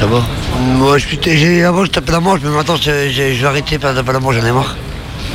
Ça 0.00 0.06
va 0.06 0.20
Moi, 0.60 0.98
je 0.98 1.06
suis, 1.06 1.20
j'ai, 1.22 1.62
avant, 1.62 1.84
je 1.84 1.90
tapais 1.92 2.10
la 2.10 2.18
manche, 2.18 2.40
mais 2.42 2.50
maintenant, 2.50 2.74
je, 2.74 3.08
je- 3.08 3.34
je 3.34 3.40
vais 3.40 3.46
arrêter 3.46 3.78
de 3.78 3.82
taper 3.82 4.12
la 4.12 4.18
manche, 4.18 4.34
j'en 4.34 4.46
ai 4.48 4.50
marre. 4.50 4.74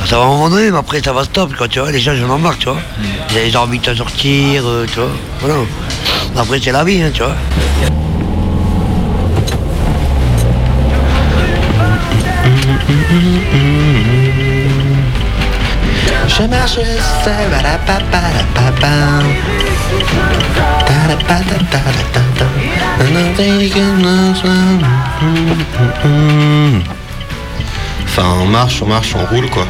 Ça 0.04 0.18
va 0.18 0.24
à 0.24 0.26
un 0.26 0.28
moment 0.28 0.50
donné, 0.50 0.70
mais 0.70 0.76
après, 0.76 1.00
ça 1.02 1.14
va 1.14 1.24
stop, 1.24 1.52
quand 1.58 1.68
tu 1.68 1.78
vois, 1.80 1.90
les 1.90 2.00
gens, 2.00 2.12
j'en 2.14 2.36
ai 2.36 2.38
marre, 2.38 2.58
tu 2.58 2.66
vois. 2.68 2.76
Ils 3.46 3.56
ont 3.56 3.62
envie 3.62 3.78
de 3.78 3.94
sortir, 3.94 4.64
euh, 4.68 4.84
tu 4.92 4.96
vois. 5.00 5.08
Voilà. 5.40 5.54
Après, 6.36 6.60
c'est 6.62 6.70
la 6.72 6.84
vie, 6.84 7.00
hein, 7.02 7.10
tu 7.14 7.22
vois. 7.22 7.34
Je 16.28 16.42
marche 16.42 16.74
seul. 16.74 17.34
Enfin, 28.04 28.28
on 28.42 28.46
marche, 28.46 28.82
on 28.82 28.86
marche, 28.86 29.14
on 29.14 29.24
roule 29.34 29.48
quoi. 29.50 29.66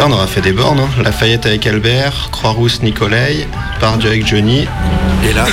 On 0.00 0.12
aura 0.12 0.26
fait 0.26 0.40
des 0.40 0.52
bornes, 0.52 0.80
hein. 0.80 1.02
Lafayette 1.02 1.46
avec 1.46 1.66
Albert, 1.66 2.28
Croix-Rousse 2.32 2.82
Nicolai, 2.82 3.46
Pardieu 3.80 4.10
avec 4.10 4.26
Johnny. 4.26 4.66
Et 5.28 5.32
là, 5.32 5.46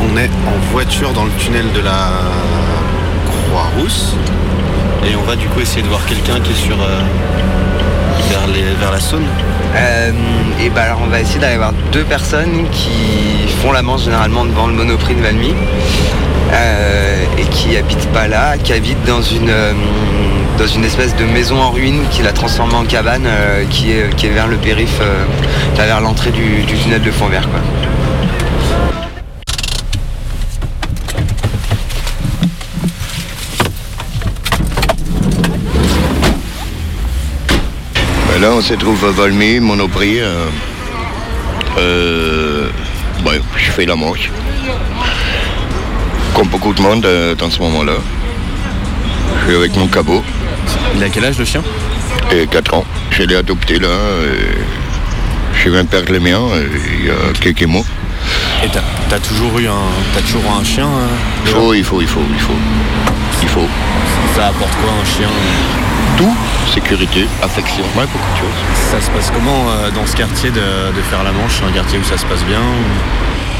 on 0.00 0.16
est 0.16 0.30
en 0.46 0.72
voiture 0.72 1.12
dans 1.12 1.24
le 1.24 1.30
tunnel 1.38 1.66
de 1.72 1.80
la 1.80 2.10
Croix-Rousse. 3.26 4.14
Et 5.06 5.16
on 5.16 5.22
va 5.22 5.36
du 5.36 5.48
coup 5.48 5.60
essayer 5.60 5.82
de 5.82 5.88
voir 5.88 6.04
quelqu'un 6.06 6.40
qui 6.40 6.52
est 6.52 6.54
sur. 6.66 6.80
euh, 6.80 7.00
vers, 8.80 8.92
la 8.92 9.00
Saône. 9.00 9.24
Euh, 9.76 10.10
et 10.60 10.70
bah 10.70 10.82
alors 10.82 11.00
on 11.04 11.06
va 11.08 11.20
essayer 11.20 11.40
d'aller 11.40 11.56
voir 11.56 11.72
deux 11.92 12.04
personnes 12.04 12.66
qui 12.72 13.48
font 13.62 13.72
la 13.72 13.82
manche 13.82 14.04
généralement 14.04 14.44
devant 14.44 14.66
le 14.66 14.72
Monoprix 14.72 15.14
de 15.14 15.20
Valmy 15.22 15.54
euh, 16.52 17.24
et 17.38 17.44
qui 17.44 17.76
habitent 17.76 18.08
pas 18.12 18.26
là, 18.26 18.56
qui 18.58 18.72
habitent 18.72 19.04
dans 19.06 19.22
une 19.22 19.50
euh, 19.50 19.72
dans 20.58 20.66
une 20.66 20.84
espèce 20.84 21.14
de 21.16 21.24
maison 21.24 21.60
en 21.60 21.70
ruine 21.70 22.00
qu'il 22.10 22.26
a 22.26 22.32
transformée 22.32 22.74
en 22.74 22.84
cabane 22.84 23.26
qui, 23.70 23.92
est, 23.92 24.14
qui 24.16 24.28
vers 24.28 24.46
le 24.46 24.56
périph, 24.56 25.00
vers 25.76 26.00
l'entrée 26.02 26.32
du, 26.32 26.62
du 26.64 26.74
tunnel 26.74 27.00
de 27.00 27.10
Fontvert 27.10 27.48
quoi. 27.48 27.60
Là, 38.40 38.52
on 38.52 38.60
se 38.60 38.74
trouve 38.74 39.04
à 39.04 39.10
Valmy, 39.10 39.60
Monoprix. 39.60 40.20
Euh, 40.20 40.46
euh, 41.78 42.68
ouais, 43.26 43.40
je 43.56 43.70
fais 43.70 43.84
la 43.84 43.96
manche. 43.96 44.30
Comme 46.34 46.48
beaucoup 46.48 46.72
de 46.72 46.80
monde 46.80 47.04
euh, 47.04 47.34
dans 47.34 47.50
ce 47.50 47.60
moment-là. 47.60 47.94
Je 49.40 49.46
suis 49.46 49.56
avec 49.56 49.76
mon 49.76 49.86
cabot. 49.88 50.22
Il 50.96 51.04
a 51.04 51.08
quel 51.08 51.24
âge 51.24 51.38
le 51.38 51.44
chien? 51.44 51.62
Et 52.32 52.46
4 52.46 52.74
ans. 52.74 52.84
Je 53.10 53.24
l'ai 53.24 53.36
adopté 53.36 53.78
là. 53.78 53.88
je 55.54 55.68
viens 55.68 55.84
de 55.84 55.88
perdre 55.88 56.12
le 56.12 56.20
mien 56.20 56.40
il 56.98 57.06
y 57.06 57.10
a 57.10 57.32
quelques 57.40 57.64
mois. 57.64 57.84
Et 58.64 58.68
t'as 58.68 58.82
t'as 59.08 59.18
toujours 59.18 59.58
eu 59.58 59.66
un. 59.66 59.90
T'as 60.14 60.20
toujours 60.20 60.56
un 60.58 60.64
chien 60.64 60.86
euh, 60.86 61.06
Il 61.44 61.50
faut, 61.50 61.74
il 61.74 61.84
faut, 61.84 62.00
il 62.00 62.06
faut, 62.06 62.20
il 62.32 62.40
faut. 62.40 62.52
Il 63.42 63.48
faut. 63.48 63.68
Ça 64.36 64.48
apporte 64.48 64.72
quoi 64.76 64.92
un 65.00 65.04
chien? 65.04 65.28
Tout, 66.20 66.36
sécurité, 66.74 67.26
affection, 67.42 67.82
ouais, 67.96 68.04
beaucoup 68.04 68.32
de 68.34 68.36
choses. 68.36 68.90
Ça 68.90 69.00
se 69.00 69.10
passe 69.10 69.30
comment 69.34 69.70
euh, 69.70 69.90
dans 69.90 70.04
ce 70.04 70.14
quartier 70.14 70.50
de, 70.50 70.60
de 70.94 71.02
faire 71.08 71.24
la 71.24 71.32
manche? 71.32 71.62
Un 71.66 71.72
quartier 71.72 71.98
où 71.98 72.04
ça 72.04 72.18
se 72.18 72.26
passe 72.26 72.44
bien 72.44 72.60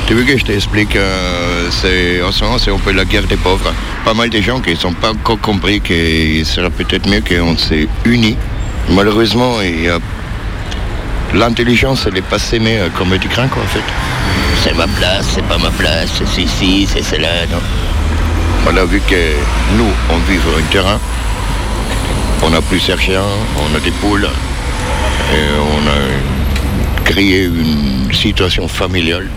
Tu 0.06 0.12
veux 0.12 0.24
que 0.24 0.36
je 0.36 0.44
t'explique, 0.44 0.94
euh, 0.94 1.68
c'est, 1.70 2.20
en 2.20 2.30
ce 2.30 2.44
moment, 2.44 2.58
c'est 2.58 2.70
un 2.70 2.76
peu 2.76 2.92
la 2.92 3.06
guerre 3.06 3.22
des 3.24 3.38
pauvres. 3.38 3.72
Pas 4.04 4.12
mal 4.12 4.28
de 4.28 4.42
gens 4.42 4.60
qui 4.60 4.72
ne 4.72 4.76
sont 4.76 4.92
pas 4.92 5.12
encore 5.12 5.40
compris 5.40 5.80
qu'il 5.80 6.44
serait 6.44 6.68
peut-être 6.68 7.08
mieux 7.08 7.22
qu'on 7.22 7.56
s'est 7.56 7.88
unis. 8.04 8.36
Malheureusement, 8.90 9.62
il 9.62 9.84
y 9.84 9.88
a... 9.88 9.98
l'intelligence, 11.32 12.04
elle 12.06 12.18
est 12.18 12.28
pas 12.28 12.38
s'aimer 12.38 12.78
euh, 12.78 12.88
comme 12.98 13.16
du 13.16 13.28
crin, 13.28 13.48
quoi, 13.48 13.62
en 13.62 13.68
fait. 13.68 13.84
C'est 14.62 14.76
ma 14.76 14.86
place, 14.86 15.24
c'est 15.34 15.46
pas 15.46 15.56
ma 15.56 15.70
place, 15.70 16.10
c'est 16.26 16.42
ici, 16.42 16.86
c'est 16.92 17.02
cela, 17.02 17.46
non. 17.50 17.62
On 18.70 18.76
a 18.76 18.84
vu 18.84 19.00
que 19.08 19.32
nous, 19.78 19.88
on 20.10 20.18
vit 20.30 20.38
sur 20.38 20.58
un 20.58 20.62
terrain, 20.70 20.98
on 22.42 22.52
a 22.52 22.60
plusieurs 22.62 23.00
chiens, 23.00 23.24
on 23.58 23.74
a 23.76 23.80
des 23.80 23.90
poules, 23.90 24.28
et 25.32 25.46
on 25.58 25.88
a 25.88 27.04
créé 27.04 27.44
une 27.44 28.12
situation 28.12 28.68
familiale. 28.68 29.28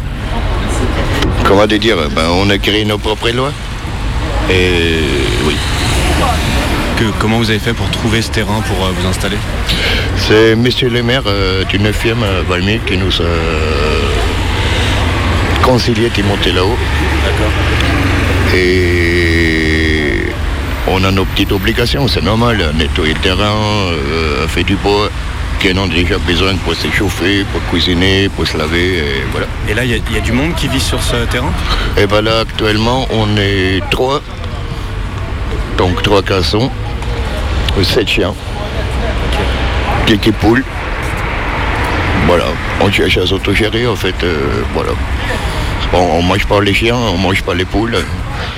Comment 1.44 1.68
te 1.68 1.76
dire 1.76 1.98
ben, 2.16 2.30
On 2.32 2.50
a 2.50 2.58
créé 2.58 2.86
nos 2.86 2.98
propres 2.98 3.30
lois. 3.30 3.52
Et 4.50 5.00
oui. 5.46 5.56
Que, 6.98 7.06
comment 7.20 7.38
vous 7.38 7.50
avez 7.50 7.60
fait 7.60 7.74
pour 7.74 7.90
trouver 7.90 8.22
ce 8.22 8.32
terrain 8.32 8.62
pour 8.68 8.86
euh, 8.86 8.92
vous 8.98 9.08
installer? 9.08 9.38
C'est 10.18 10.56
monsieur 10.56 10.90
le 10.90 11.04
maire 11.04 11.24
euh, 11.26 11.64
du 11.66 11.80
9e 11.80 12.24
euh, 12.24 12.44
Valmy 12.48 12.80
qui 12.86 12.98
nous 12.98 13.22
a 13.22 13.26
concilié 15.64 16.10
de 16.16 16.24
monter 16.24 16.52
là-haut. 16.52 16.78
Et 18.56 19.23
on 20.94 21.04
a 21.04 21.12
nos 21.12 21.26
petites 21.26 21.52
obligations, 21.52 22.08
c'est 22.08 22.22
normal, 22.24 22.58
nettoyer 22.76 23.14
le 23.14 23.20
terrain, 23.20 23.56
euh, 23.92 24.48
faire 24.48 24.64
du 24.64 24.76
bois, 24.76 25.10
qui 25.60 25.72
en 25.74 25.78
ont 25.78 25.88
déjà 25.88 26.18
besoin 26.20 26.56
pour 26.64 26.76
se 26.76 26.88
chauffer, 26.92 27.46
pour 27.52 27.62
cuisiner, 27.70 28.30
pour 28.30 28.46
se 28.48 28.58
laver, 28.58 28.98
et 29.00 29.24
voilà. 29.32 29.48
Et 29.70 29.74
là, 29.74 29.84
il 29.86 29.92
y, 29.92 29.94
a- 29.96 30.00
il 30.10 30.16
y 30.16 30.18
a 30.18 30.22
du 30.22 30.32
monde 30.32 30.54
qui 30.56 30.68
vit 30.68 30.80
sur 30.80 31.02
ce 31.02 31.16
terrain? 31.26 31.52
Et 31.98 32.06
ben 32.06 32.22
là, 32.22 32.40
actuellement, 32.42 33.08
on 33.12 33.28
est 33.38 33.82
trois. 33.90 34.22
Donc 35.78 36.02
trois 36.04 36.22
cassons, 36.22 36.70
sept 37.82 38.08
chiens, 38.08 38.34
quelques 40.06 40.32
poules. 40.34 40.64
Voilà, 42.28 42.46
on 42.80 42.92
cherche 42.92 43.18
à 43.18 43.26
s'autogérer 43.28 43.88
en 43.88 43.96
fait. 43.96 44.16
euh, 44.24 44.38
voilà. 44.74 44.92
Bon, 45.92 46.00
on 46.14 46.22
mange 46.22 46.46
pas 46.46 46.62
les 46.62 46.74
chiens, 46.74 46.96
on 46.96 47.18
mange 47.18 47.42
pas 47.44 47.54
les 47.54 47.66
poules. 47.66 47.98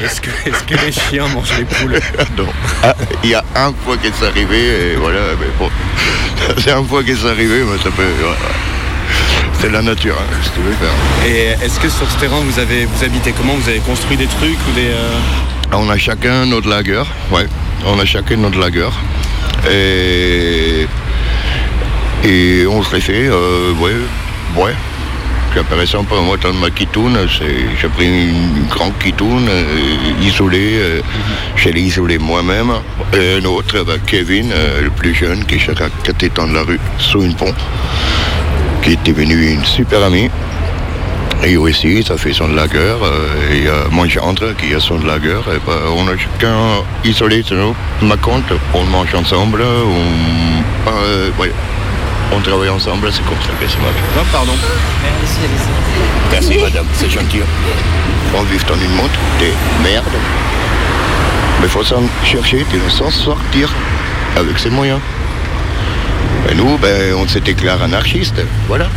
Est-ce 0.03 0.19
que, 0.21 0.75
les 0.85 0.91
chiens 0.91 1.27
mangent 1.27 1.57
les 1.57 1.63
poules 1.65 1.99
Non. 2.37 2.47
Ah, 2.83 2.93
Il 3.23 3.29
y 3.29 3.33
a 3.35 3.43
un 3.55 3.73
fois 3.85 3.95
que 3.97 4.07
c'est 4.17 4.25
arrivé, 4.27 4.91
et 4.91 4.95
voilà, 4.95 5.19
mais 5.39 5.47
bon. 5.57 5.69
C'est 6.57 6.71
un 6.71 6.83
fois 6.83 7.01
que 7.03 7.15
c'est 7.15 7.29
arrivé, 7.29 7.63
mais 7.63 7.77
ça 7.81 7.89
peut. 7.91 8.03
voilà. 8.19 8.35
C'est 9.59 9.69
la 9.71 9.81
nature, 9.81 10.15
hein, 10.19 10.35
si 10.43 10.49
tu 10.51 10.59
veux 10.59 10.73
faire. 10.73 10.91
Et 11.25 11.65
est-ce 11.65 11.79
que 11.79 11.87
sur 11.89 12.09
ce 12.11 12.17
terrain, 12.19 12.39
vous, 12.41 12.59
avez, 12.59 12.85
vous 12.85 13.03
habitez 13.03 13.31
comment? 13.31 13.53
Vous 13.55 13.69
avez 13.69 13.79
construit 13.79 14.17
des 14.17 14.27
trucs 14.27 14.57
ou 14.69 14.71
des... 14.75 14.89
euh, 14.89 15.17
On 15.71 15.89
a 15.89 15.97
chacun 15.97 16.45
notre 16.45 16.67
lagueur, 16.69 17.07
ouais. 17.31 17.47
On 17.85 17.97
a 17.99 18.05
chacun 18.05 18.35
notre 18.35 18.59
lagueur. 18.59 18.91
Et, 19.71 20.85
et 22.23 22.67
on 22.67 22.83
se 22.83 22.93
les 22.93 23.01
fait, 23.01 23.27
euh, 23.27 23.71
ouais, 23.79 23.93
ouais. 24.57 24.73
Par 25.63 25.79
exemple, 25.81 26.13
moi, 26.25 26.35
dans 26.37 26.53
ma 26.53 26.69
quitoune, 26.69 27.17
c'est- 27.37 27.79
j'ai 27.81 27.87
pris 27.87 28.05
une 28.07 28.67
grande 28.69 28.91
quitoune 28.99 29.47
euh, 29.49 29.63
isolée, 30.21 30.73
euh, 30.75 31.01
je 31.55 31.69
l'ai 31.69 32.17
moi-même. 32.17 32.71
Et 33.13 33.37
un 33.41 33.45
autre, 33.45 33.83
bah, 33.83 33.93
Kevin, 34.05 34.51
euh, 34.51 34.81
le 34.83 34.89
plus 34.89 35.13
jeune, 35.15 35.45
qui 35.45 35.57
côté 36.05 36.29
dans 36.35 36.45
la 36.47 36.61
rue, 36.63 36.79
sous 36.97 37.23
une 37.23 37.33
pont, 37.35 37.53
qui 38.83 38.91
est 38.93 39.03
devenu 39.05 39.53
une 39.53 39.63
super 39.63 40.03
amie. 40.03 40.29
Et 41.43 41.57
aussi, 41.57 42.03
ça 42.03 42.17
fait 42.17 42.33
son 42.33 42.47
lagueur. 42.47 42.99
euh, 43.03 43.53
et 43.53 43.67
euh, 43.67 43.83
mon 43.91 44.07
gendre 44.07 44.53
qui 44.57 44.73
a 44.73 44.79
son 44.79 44.99
lagueur. 45.05 45.43
Et 45.53 45.59
ben, 45.65 45.79
on 45.95 46.07
a 46.07 46.17
chacun 46.17 46.57
isolé 47.03 47.43
sur 47.43 47.73
ma 48.01 48.17
compte. 48.17 48.51
On 48.73 48.83
mange 48.83 49.13
ensemble. 49.15 49.63
On, 49.63 50.89
on 52.31 52.39
travaille 52.41 52.69
ensemble. 52.69 53.11
C'est 53.11 53.25
comme 53.25 53.41
ça 53.41 53.51
que 53.59 53.67
ça 53.67 53.77
marche. 53.79 53.95
Ah, 54.17 54.23
pardon. 54.31 54.53
Merci 56.31 56.57
madame, 56.57 56.85
c'est 56.93 57.09
gentil. 57.09 57.41
On 58.35 58.43
vit 58.43 58.57
dans 58.67 58.75
une 58.75 58.95
montre 58.95 59.19
de 59.39 59.83
merde. 59.83 60.05
Mais 61.59 61.67
il 61.67 61.69
faut 61.69 61.83
s'en 61.83 62.03
chercher, 62.23 62.65
de 62.73 62.89
s'en 62.89 63.09
sortir 63.09 63.71
avec 64.35 64.59
ses 64.59 64.69
moyens. 64.69 64.99
Et 66.51 66.55
nous, 66.55 66.77
ben, 66.77 67.15
on 67.17 67.27
s'est 67.27 67.39
déclaré 67.39 67.83
anarchiste, 67.83 68.41
voilà. 68.67 68.87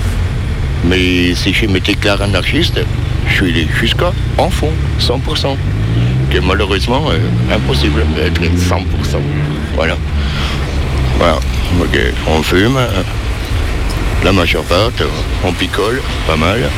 Mais 0.84 1.34
si 1.34 1.54
je 1.54 1.66
me 1.66 1.80
déclare 1.80 2.20
anarchiste, 2.20 2.80
je 3.26 3.34
suis 3.34 3.68
jusqu'à 3.80 4.12
en 4.36 4.50
fond, 4.50 4.72
100%. 5.00 5.56
Que 6.30 6.38
malheureusement, 6.40 7.04
euh, 7.10 7.54
impossible 7.54 8.04
d'être 8.14 8.42
100%. 8.42 8.82
Voilà. 9.74 9.96
Voilà. 11.18 11.38
Ok, 11.80 11.98
On 12.26 12.42
fume, 12.42 12.78
la 14.24 14.32
majeure 14.32 14.64
part, 14.64 14.90
euh, 15.00 15.04
on 15.44 15.52
picole, 15.52 16.00
pas 16.26 16.36
mal. 16.36 16.68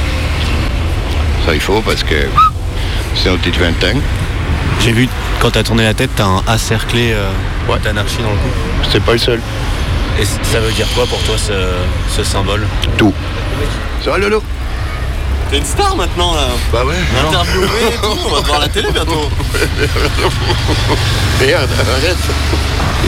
Ça 1.47 1.55
il 1.55 1.61
faut 1.61 1.81
parce 1.81 2.03
que 2.03 2.27
c'est 3.15 3.31
un 3.31 3.37
petit 3.37 3.57
vingtaine. 3.59 4.01
J'ai 4.81 4.93
vu, 4.93 5.09
quand 5.41 5.51
t'as 5.53 5.63
tourné 5.63 5.85
la 5.85 5.95
tête, 5.95 6.11
t'as 6.17 6.25
un 6.25 6.43
A 6.47 6.59
cerclé 6.59 7.13
euh, 7.13 7.79
d'anarchie 7.83 8.19
dans 8.19 8.31
le 8.31 8.37
cou. 8.37 8.49
C'est 8.93 9.03
pas 9.03 9.13
le 9.13 9.19
seul. 9.19 9.41
Et 10.21 10.25
ça 10.25 10.61
veut 10.61 10.73
dire 10.73 10.87
quoi 10.95 11.07
pour 11.07 11.23
toi 11.23 11.37
ce, 11.39 11.53
ce 12.15 12.23
symbole? 12.23 12.67
Tout. 12.99 13.15
Ça 14.05 14.11
va 14.11 14.19
Lolo? 14.19 14.43
T'es 15.51 15.59
une 15.59 15.65
star 15.65 15.97
maintenant 15.97 16.35
là 16.35 16.47
Bah 16.73 16.85
ouais. 16.85 16.95
Interviewé 17.27 17.67
et 17.67 17.97
tout, 17.97 18.17
on 18.25 18.35
va 18.35 18.41
te 18.41 18.47
voir 18.47 18.59
à 18.59 18.63
la 18.63 18.69
télé 18.69 18.89
bientôt. 18.93 19.29
Merde, 21.41 21.71
arrête. 21.81 22.17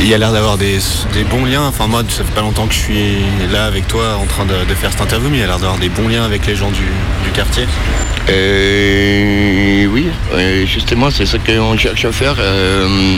Il 0.01 0.09
y 0.09 0.15
a 0.15 0.19
l'air 0.19 0.33
d'avoir 0.33 0.57
des, 0.59 0.79
des 1.13 1.23
bons 1.23 1.45
liens. 1.45 1.67
Enfin, 1.69 1.87
moi, 1.87 2.03
ça 2.09 2.25
fait 2.25 2.33
pas 2.35 2.41
longtemps 2.41 2.67
que 2.67 2.75
je 2.75 2.79
suis 2.81 3.17
là 3.53 3.67
avec 3.67 3.87
toi 3.87 4.17
en 4.21 4.27
train 4.27 4.45
de, 4.45 4.65
de 4.69 4.75
faire 4.75 4.91
cette 4.91 5.03
interview, 5.03 5.29
mais 5.31 5.37
il 5.37 5.41
y 5.41 5.45
a 5.45 5.47
l'air 5.47 5.59
d'avoir 5.59 5.79
des 5.79 5.89
bons 5.91 6.09
liens 6.09 6.25
avec 6.25 6.45
les 6.47 6.57
gens 6.57 6.71
du, 6.71 6.83
du 7.25 7.31
quartier. 7.33 7.67
Et 8.29 9.87
oui, 9.93 10.09
justement, 10.67 11.11
c'est 11.11 11.27
ce 11.27 11.37
qu'on 11.37 11.77
cherche 11.79 12.05
à 12.05 12.11
faire. 12.13 12.35
euh, 12.39 13.17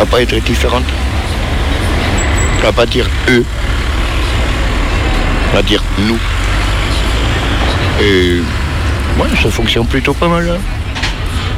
à 0.00 0.06
pas 0.06 0.22
être 0.22 0.34
différente. 0.42 0.84
À 2.66 2.72
pas 2.72 2.86
dire 2.86 3.06
eux. 3.28 3.44
À 5.56 5.62
dire 5.62 5.82
nous. 5.98 6.18
Et 8.02 8.40
ouais, 9.20 9.28
ça 9.42 9.50
fonctionne 9.50 9.86
plutôt 9.86 10.14
pas 10.14 10.28
mal. 10.28 10.48
hein. 10.50 10.58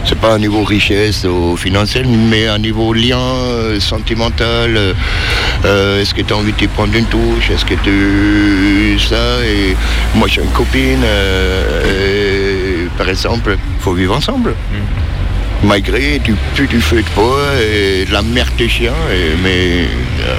C'est 0.09 0.19
pas 0.19 0.35
un 0.35 0.39
niveau 0.39 0.63
richesse 0.63 1.25
ou 1.25 1.57
financier, 1.57 2.03
mais 2.05 2.47
un 2.47 2.59
niveau 2.59 2.93
lien 2.93 3.19
euh, 3.19 3.81
sentimental. 3.81 4.77
euh, 4.77 4.93
euh, 5.65 6.01
Est-ce 6.01 6.15
que 6.15 6.23
tu 6.23 6.33
as 6.33 6.37
envie 6.37 6.53
de 6.53 6.57
te 6.59 6.67
prendre 6.67 6.95
une 6.95 7.07
touche 7.07 7.51
Est-ce 7.51 7.65
que 7.65 7.75
tu. 7.83 8.97
Ça, 9.01 9.45
et 9.45 9.75
moi 10.15 10.29
j'ai 10.29 10.43
une 10.43 10.51
copine, 10.51 11.03
et, 11.05 12.87
par 12.97 13.09
exemple, 13.09 13.57
faut 13.81 13.95
vivre 13.95 14.15
ensemble. 14.17 14.55
Malgré 15.65 16.19
du 16.21 16.37
du 16.69 16.81
feu 16.81 16.99
de 17.03 17.09
poids 17.15 17.43
et 17.61 18.05
de 18.05 18.13
la 18.13 18.23
merde 18.23 18.51
des 18.59 18.69
chiens, 18.69 18.93
et, 19.13 19.35
mais. 19.43 19.87
euh, 20.21 20.35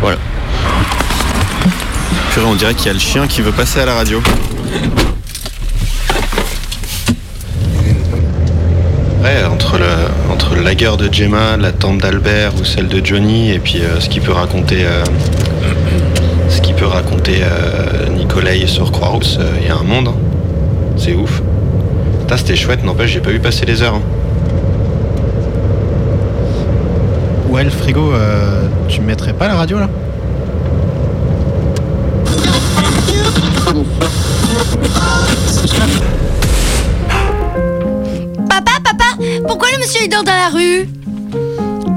voilà. 0.00 0.18
Purée, 2.32 2.46
on 2.46 2.54
dirait 2.54 2.74
qu'il 2.74 2.86
y 2.86 2.90
a 2.90 2.94
le 2.94 2.98
chien 2.98 3.26
qui 3.26 3.42
veut 3.42 3.52
passer 3.52 3.80
à 3.80 3.86
la 3.86 3.94
radio. 3.94 4.22
Ouais, 9.22 9.44
entre 9.50 9.78
le, 9.78 10.32
entre 10.32 10.54
le 10.54 10.62
lager 10.62 10.90
de 10.98 11.12
Gemma, 11.12 11.56
la 11.58 11.72
tente 11.72 11.98
d'Albert 11.98 12.52
ou 12.60 12.64
celle 12.64 12.88
de 12.88 13.04
Johnny, 13.04 13.52
et 13.52 13.58
puis 13.58 13.80
euh, 13.82 14.00
ce 14.00 14.08
qu'il 14.08 14.22
peut 14.22 14.32
raconter, 14.32 14.84
euh, 14.84 15.04
ce 16.48 16.60
qu'il 16.60 16.74
peut 16.74 16.86
raconter 16.86 17.40
euh, 17.42 18.08
Nicolai 18.16 18.66
sur 18.66 18.90
Croix-Rousse, 18.90 19.38
euh, 19.40 19.50
il 19.60 19.66
y 19.68 19.70
a 19.70 19.76
un 19.76 19.82
monde. 19.84 20.08
hein. 20.08 20.14
C'est 20.96 21.14
ouf. 21.14 21.42
Putain, 22.20 22.36
c'était 22.36 22.56
chouette, 22.56 22.82
n'empêche, 22.84 23.10
j'ai 23.12 23.20
pas 23.20 23.30
vu 23.30 23.40
passer 23.40 23.64
les 23.66 23.82
heures. 23.82 23.94
hein. 23.94 24.02
Ouais, 27.50 27.62
le 27.64 27.70
frigo, 27.70 28.12
euh, 28.12 28.62
tu 28.88 29.00
me 29.02 29.06
mettrais 29.06 29.34
pas 29.34 29.46
la 29.48 29.54
radio 29.54 29.78
là? 29.78 29.88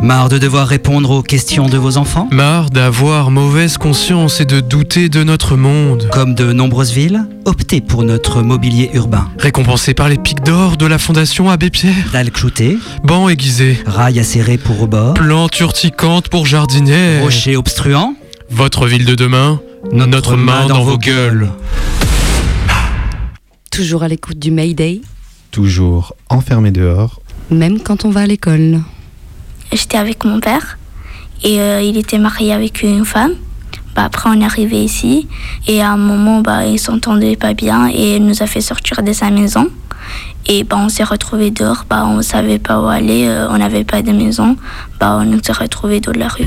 Marre 0.05 0.29
de 0.29 0.37
devoir 0.37 0.67
répondre 0.67 1.09
aux 1.09 1.23
questions 1.23 1.65
de 1.67 1.79
vos 1.79 1.97
enfants 1.97 2.27
Marre 2.31 2.69
d'avoir 2.69 3.31
mauvaise 3.31 3.79
conscience 3.79 4.39
et 4.39 4.45
de 4.45 4.59
douter 4.59 5.09
de 5.09 5.23
notre 5.23 5.55
monde. 5.57 6.07
Comme 6.11 6.35
de 6.35 6.53
nombreuses 6.53 6.91
villes, 6.91 7.25
optez 7.45 7.81
pour 7.81 8.03
notre 8.03 8.43
mobilier 8.43 8.91
urbain. 8.93 9.27
Récompensé 9.39 9.95
par 9.95 10.07
les 10.07 10.19
pics 10.19 10.43
d'or 10.43 10.77
de 10.77 10.85
la 10.85 10.99
Fondation 10.99 11.49
Abbé 11.49 11.71
Pierre. 11.71 12.11
Dalles 12.13 12.29
cloutées, 12.29 12.77
Bancs 13.03 13.31
aiguisés. 13.31 13.79
rails 13.87 14.19
acérés 14.19 14.59
pour 14.59 14.77
rebord, 14.77 15.15
Plantes 15.15 15.59
urticantes 15.59 16.29
pour 16.29 16.45
jardiniers. 16.45 17.21
rochers 17.21 17.55
obstruants, 17.57 18.13
Votre 18.51 18.85
ville 18.85 19.05
de 19.05 19.15
demain, 19.15 19.59
notre, 19.91 20.35
main 20.35 20.67
dans, 20.67 20.83
vos 20.83 20.99
gueules. 20.99 21.49
Toujours 23.71 24.03
à 24.03 24.07
l'écoute 24.07 24.37
du 24.37 24.51
Mayday, 24.51 25.01
Toujours 25.49 26.13
enfermé 26.29 26.69
dehors. 26.69 27.21
même 27.49 27.79
quand 27.79 28.05
on 28.05 28.11
va 28.11 28.21
à 28.21 28.27
l'école. 28.27 28.81
J'étais 29.71 29.97
avec 29.97 30.23
mon 30.23 30.39
père 30.39 30.77
et 31.43 31.59
euh, 31.59 31.81
il 31.81 31.97
était 31.97 32.17
marié 32.17 32.53
avec 32.53 32.81
une 32.83 33.05
femme. 33.05 33.33
Bah, 33.95 34.03
après, 34.05 34.29
on 34.29 34.39
est 34.41 34.45
arrivé 34.45 34.83
ici 34.83 35.27
et 35.67 35.81
à 35.81 35.91
un 35.91 35.97
moment, 35.97 36.41
bah, 36.41 36.65
il 36.65 36.79
s'entendait 36.79 37.35
pas 37.35 37.53
bien 37.53 37.87
et 37.87 38.17
il 38.17 38.25
nous 38.25 38.43
a 38.43 38.47
fait 38.47 38.61
sortir 38.61 39.01
de 39.03 39.13
sa 39.13 39.29
maison. 39.29 39.67
Et 40.47 40.63
bah, 40.63 40.77
on 40.79 40.89
s'est 40.89 41.03
retrouvés 41.03 41.51
dehors, 41.51 41.85
bah, 41.89 42.03
on 42.05 42.21
savait 42.21 42.59
pas 42.59 42.79
où 42.79 42.87
aller, 42.87 43.25
euh, 43.27 43.47
on 43.49 43.57
n'avait 43.57 43.83
pas 43.83 44.01
de 44.01 44.11
maison. 44.11 44.55
Bah, 44.99 45.19
on 45.21 45.43
s'est 45.43 45.53
retrouvés 45.53 45.99
de 45.99 46.11
la 46.11 46.27
rue. 46.27 46.45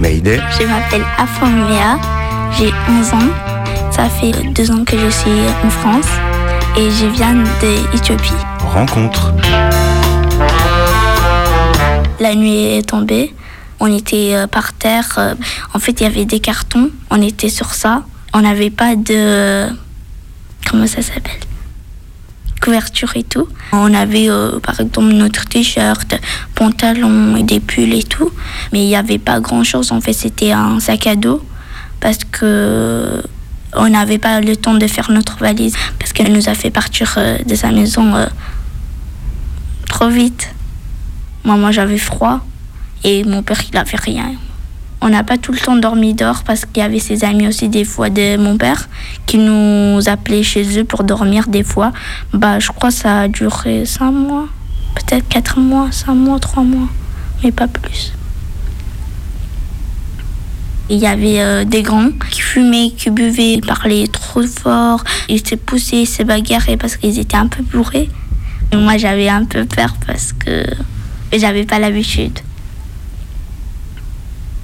Mayday. 0.00 0.40
Je 0.58 0.66
m'appelle 0.66 1.04
Afomea, 1.18 1.98
j'ai 2.58 2.72
11 2.88 3.14
ans. 3.14 3.51
Ça 3.92 4.08
fait 4.08 4.32
deux 4.54 4.70
ans 4.70 4.84
que 4.84 4.98
je 4.98 5.08
suis 5.10 5.30
en 5.64 5.70
France 5.70 6.06
et 6.76 6.90
je 6.90 7.06
viens 7.06 7.34
d'Éthiopie. 7.92 8.32
Rencontre. 8.60 9.32
La 12.20 12.34
nuit 12.34 12.76
est 12.78 12.88
tombée, 12.88 13.34
on 13.80 13.92
était 13.94 14.34
euh, 14.34 14.46
par 14.46 14.72
terre. 14.74 15.08
euh, 15.18 15.34
En 15.74 15.78
fait, 15.78 16.00
il 16.00 16.04
y 16.04 16.06
avait 16.06 16.24
des 16.24 16.40
cartons, 16.40 16.90
on 17.10 17.20
était 17.20 17.48
sur 17.48 17.74
ça. 17.74 18.04
On 18.32 18.40
n'avait 18.40 18.70
pas 18.70 18.94
de. 18.96 19.66
Comment 20.70 20.86
ça 20.86 21.02
s'appelle? 21.02 21.40
Couverture 22.62 23.10
et 23.16 23.24
tout. 23.24 23.48
On 23.72 23.92
avait 23.92 24.30
euh, 24.30 24.60
par 24.60 24.78
exemple 24.80 25.12
notre 25.12 25.44
t-shirt, 25.46 26.14
pantalon 26.54 27.36
et 27.36 27.42
des 27.42 27.58
pulls 27.60 27.92
et 27.92 28.04
tout. 28.04 28.30
Mais 28.72 28.82
il 28.84 28.86
n'y 28.86 28.96
avait 28.96 29.18
pas 29.18 29.40
grand 29.40 29.64
chose. 29.64 29.90
En 29.92 30.00
fait, 30.00 30.12
c'était 30.12 30.52
un 30.52 30.78
sac 30.80 31.06
à 31.08 31.16
dos 31.16 31.42
parce 32.00 32.18
que 32.30 33.20
on 33.74 33.88
n'avait 33.88 34.18
pas 34.18 34.40
le 34.40 34.56
temps 34.56 34.74
de 34.74 34.86
faire 34.86 35.10
notre 35.10 35.38
valise 35.38 35.74
parce 35.98 36.12
qu'elle 36.12 36.32
nous 36.32 36.48
a 36.48 36.54
fait 36.54 36.70
partir 36.70 37.14
euh, 37.16 37.38
de 37.38 37.54
sa 37.54 37.70
maison 37.70 38.14
euh, 38.14 38.26
trop 39.88 40.08
vite. 40.08 40.54
Moi, 41.44 41.70
j'avais 41.70 41.98
froid 41.98 42.40
et 43.04 43.24
mon 43.24 43.42
père, 43.42 43.60
il 43.68 43.76
avait 43.76 43.96
rien. 43.96 44.32
On 45.00 45.08
n'a 45.08 45.24
pas 45.24 45.36
tout 45.36 45.50
le 45.50 45.58
temps 45.58 45.74
dormi 45.74 46.14
dehors 46.14 46.44
parce 46.44 46.64
qu'il 46.64 46.80
y 46.80 46.86
avait 46.86 47.00
ses 47.00 47.24
amis 47.24 47.48
aussi 47.48 47.68
des 47.68 47.84
fois 47.84 48.08
de 48.08 48.36
mon 48.36 48.56
père 48.56 48.88
qui 49.26 49.38
nous 49.38 49.98
appelaient 50.08 50.44
chez 50.44 50.78
eux 50.78 50.84
pour 50.84 51.02
dormir 51.02 51.48
des 51.48 51.64
fois. 51.64 51.92
Bah, 52.32 52.60
je 52.60 52.68
crois 52.68 52.90
que 52.90 52.94
ça 52.94 53.22
a 53.22 53.28
duré 53.28 53.84
cinq 53.84 54.12
mois, 54.12 54.46
peut-être 54.94 55.26
quatre 55.28 55.58
mois, 55.58 55.90
cinq 55.90 56.14
mois, 56.14 56.38
trois 56.38 56.62
mois, 56.62 56.88
mais 57.42 57.50
pas 57.50 57.66
plus. 57.66 58.12
Il 60.92 60.98
y 60.98 61.06
avait 61.06 61.40
euh, 61.40 61.64
des 61.64 61.80
grands 61.80 62.10
qui 62.30 62.42
fumaient, 62.42 62.92
qui 62.94 63.08
buvaient, 63.08 63.54
ils 63.54 63.62
parlaient 63.62 64.06
trop 64.08 64.42
fort. 64.42 65.02
Ils 65.30 65.38
se 65.38 65.54
poussaient, 65.54 66.02
ils 66.02 66.06
se 66.06 66.22
bagarraient 66.22 66.76
parce 66.76 66.98
qu'ils 66.98 67.18
étaient 67.18 67.38
un 67.38 67.46
peu 67.46 67.62
bourrés. 67.62 68.10
Moi, 68.74 68.98
j'avais 68.98 69.30
un 69.30 69.46
peu 69.46 69.64
peur 69.64 69.94
parce 70.06 70.34
que 70.34 70.66
j'avais 71.32 71.64
pas 71.64 71.78
l'habitude. 71.78 72.38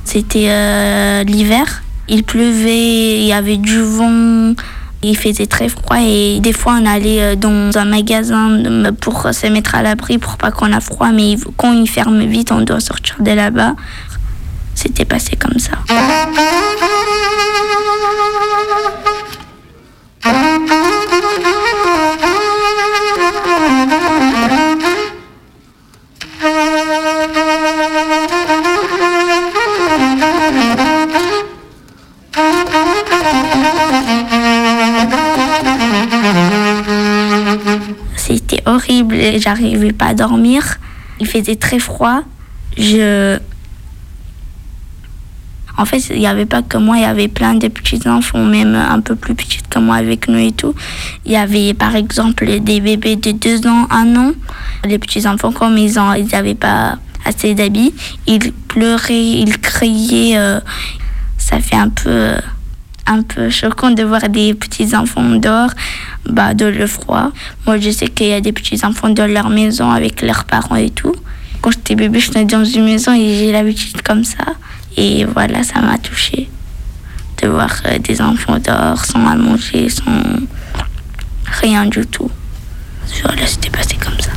C'était 0.05 0.51
euh, 0.51 1.25
l'hiver. 1.25 1.83
Il 2.11 2.25
pleuvait, 2.25 3.21
il 3.21 3.25
y 3.25 3.33
avait 3.33 3.57
du 3.57 3.81
vent, 3.81 4.53
il 5.03 5.17
faisait 5.17 5.47
très 5.47 5.71
froid 5.71 5.97
et 6.01 6.41
des 6.41 6.53
fois 6.53 6.79
on 6.81 6.87
allait 6.87 7.23
euh, 7.23 7.37
dans 7.37 7.77
un 7.79 7.85
magasin 7.85 8.93
pour 9.01 9.29
se 9.33 9.47
mettre 9.47 9.75
à 9.75 9.83
l'abri 9.83 10.19
pour 10.19 10.37
pas 10.37 10.51
qu'on 10.51 10.73
a 10.73 10.81
froid, 10.81 11.11
mais 11.13 11.37
quand 11.57 11.73
il 11.73 11.89
ferme 11.89 12.21
vite, 12.25 12.51
on 12.53 12.63
doit 12.63 12.81
sortir 12.81 13.17
de 13.21 13.31
là-bas. 13.31 13.77
C'était 14.81 15.05
passé 15.05 15.35
comme 15.35 15.59
ça. 15.59 15.73
C'était 38.17 38.63
horrible, 38.65 39.17
j'arrivais 39.39 39.93
pas 39.93 40.07
à 40.07 40.15
dormir. 40.15 40.77
Il 41.19 41.27
faisait 41.27 41.57
très 41.57 41.81
froid. 41.81 42.23
Je 42.77 43.41
en 45.79 45.85
fait, 45.85 45.99
il 46.11 46.19
n'y 46.19 46.27
avait 46.27 46.45
pas 46.45 46.63
que 46.63 46.77
moi, 46.77 46.97
il 46.97 47.03
y 47.03 47.07
avait 47.07 47.29
plein 47.29 47.55
de 47.55 47.69
petits 47.69 48.01
enfants, 48.09 48.45
même 48.45 48.75
un 48.75 49.01
peu 49.01 49.15
plus 49.15 49.37
petits 49.37 49.61
que 49.71 49.79
moi 49.79 49.97
avec 49.97 50.29
nous 50.29 50.39
et 50.39 50.51
tout. 50.51 50.75
Il 51.25 51.31
y 51.33 51.37
avait 51.37 51.73
par 51.73 51.95
exemple 51.95 52.47
des 52.61 52.81
bébés 52.81 53.15
de 53.15 53.31
2 53.31 53.67
ans, 53.69 53.87
1 53.91 54.17
an. 54.17 54.33
Les 54.85 54.99
petits 54.99 55.27
enfants, 55.29 55.53
comme 55.53 55.79
ils 55.79 55.95
n'avaient 55.95 56.51
ils 56.51 56.57
pas 56.57 56.99
assez 57.25 57.55
d'habits, 57.55 57.95
ils 58.27 58.53
pleuraient, 58.53 59.25
ils 59.25 59.59
criaient. 59.59 60.37
euh, 60.37 60.61
ça 61.39 61.61
fait 61.61 61.77
un 61.77 61.89
peu, 61.89 62.11
euh, 62.11 62.41
un 63.07 63.23
peu 63.23 63.49
choquant 63.49 63.93
de 63.93 64.03
voir 64.03 64.29
des 64.29 64.55
petits 64.55 64.97
enfants 64.97 65.37
dehors, 65.37 65.71
bah, 66.29 66.55
de 66.55 66.67
le 66.67 66.89
froid. 66.89 67.31
Moi, 67.67 67.79
je 67.79 67.91
sais 67.91 68.09
qu'il 68.09 68.27
y 68.27 68.33
a 68.33 68.41
des 68.41 68.53
petits 68.53 68.85
enfants 68.85 69.11
dans 69.11 69.31
leur 69.31 69.49
maison 69.49 69.91
avec 69.91 70.23
leurs 70.23 70.45
parents 70.45 70.77
et 70.77 70.91
tout. 70.91 71.15
Quand 71.61 71.71
j'étais 71.71 71.95
bébé, 71.95 72.21
je 72.21 72.31
suis 72.31 72.45
dans 72.45 72.65
une 72.65 72.85
maison 72.85 73.13
et 73.15 73.35
j'ai 73.35 73.53
l'habitude 73.53 74.03
comme 74.03 74.25
ça. 74.25 74.45
Et 74.97 75.25
voilà, 75.25 75.63
ça 75.63 75.81
m'a 75.81 75.99
touchée 75.99 76.49
de 77.43 77.49
voir 77.49 77.71
euh, 77.87 77.99
des 77.99 78.21
enfants 78.21 78.59
dehors 78.59 79.05
sans 79.05 79.27
à 79.27 79.37
manger, 79.37 79.89
sans 79.89 80.03
rien 81.61 81.87
du 81.87 82.07
tout. 82.07 82.31
Voilà, 83.23 83.47
c'était 83.47 83.71
passé 83.71 83.97
comme 83.97 84.19
ça. 84.21 84.33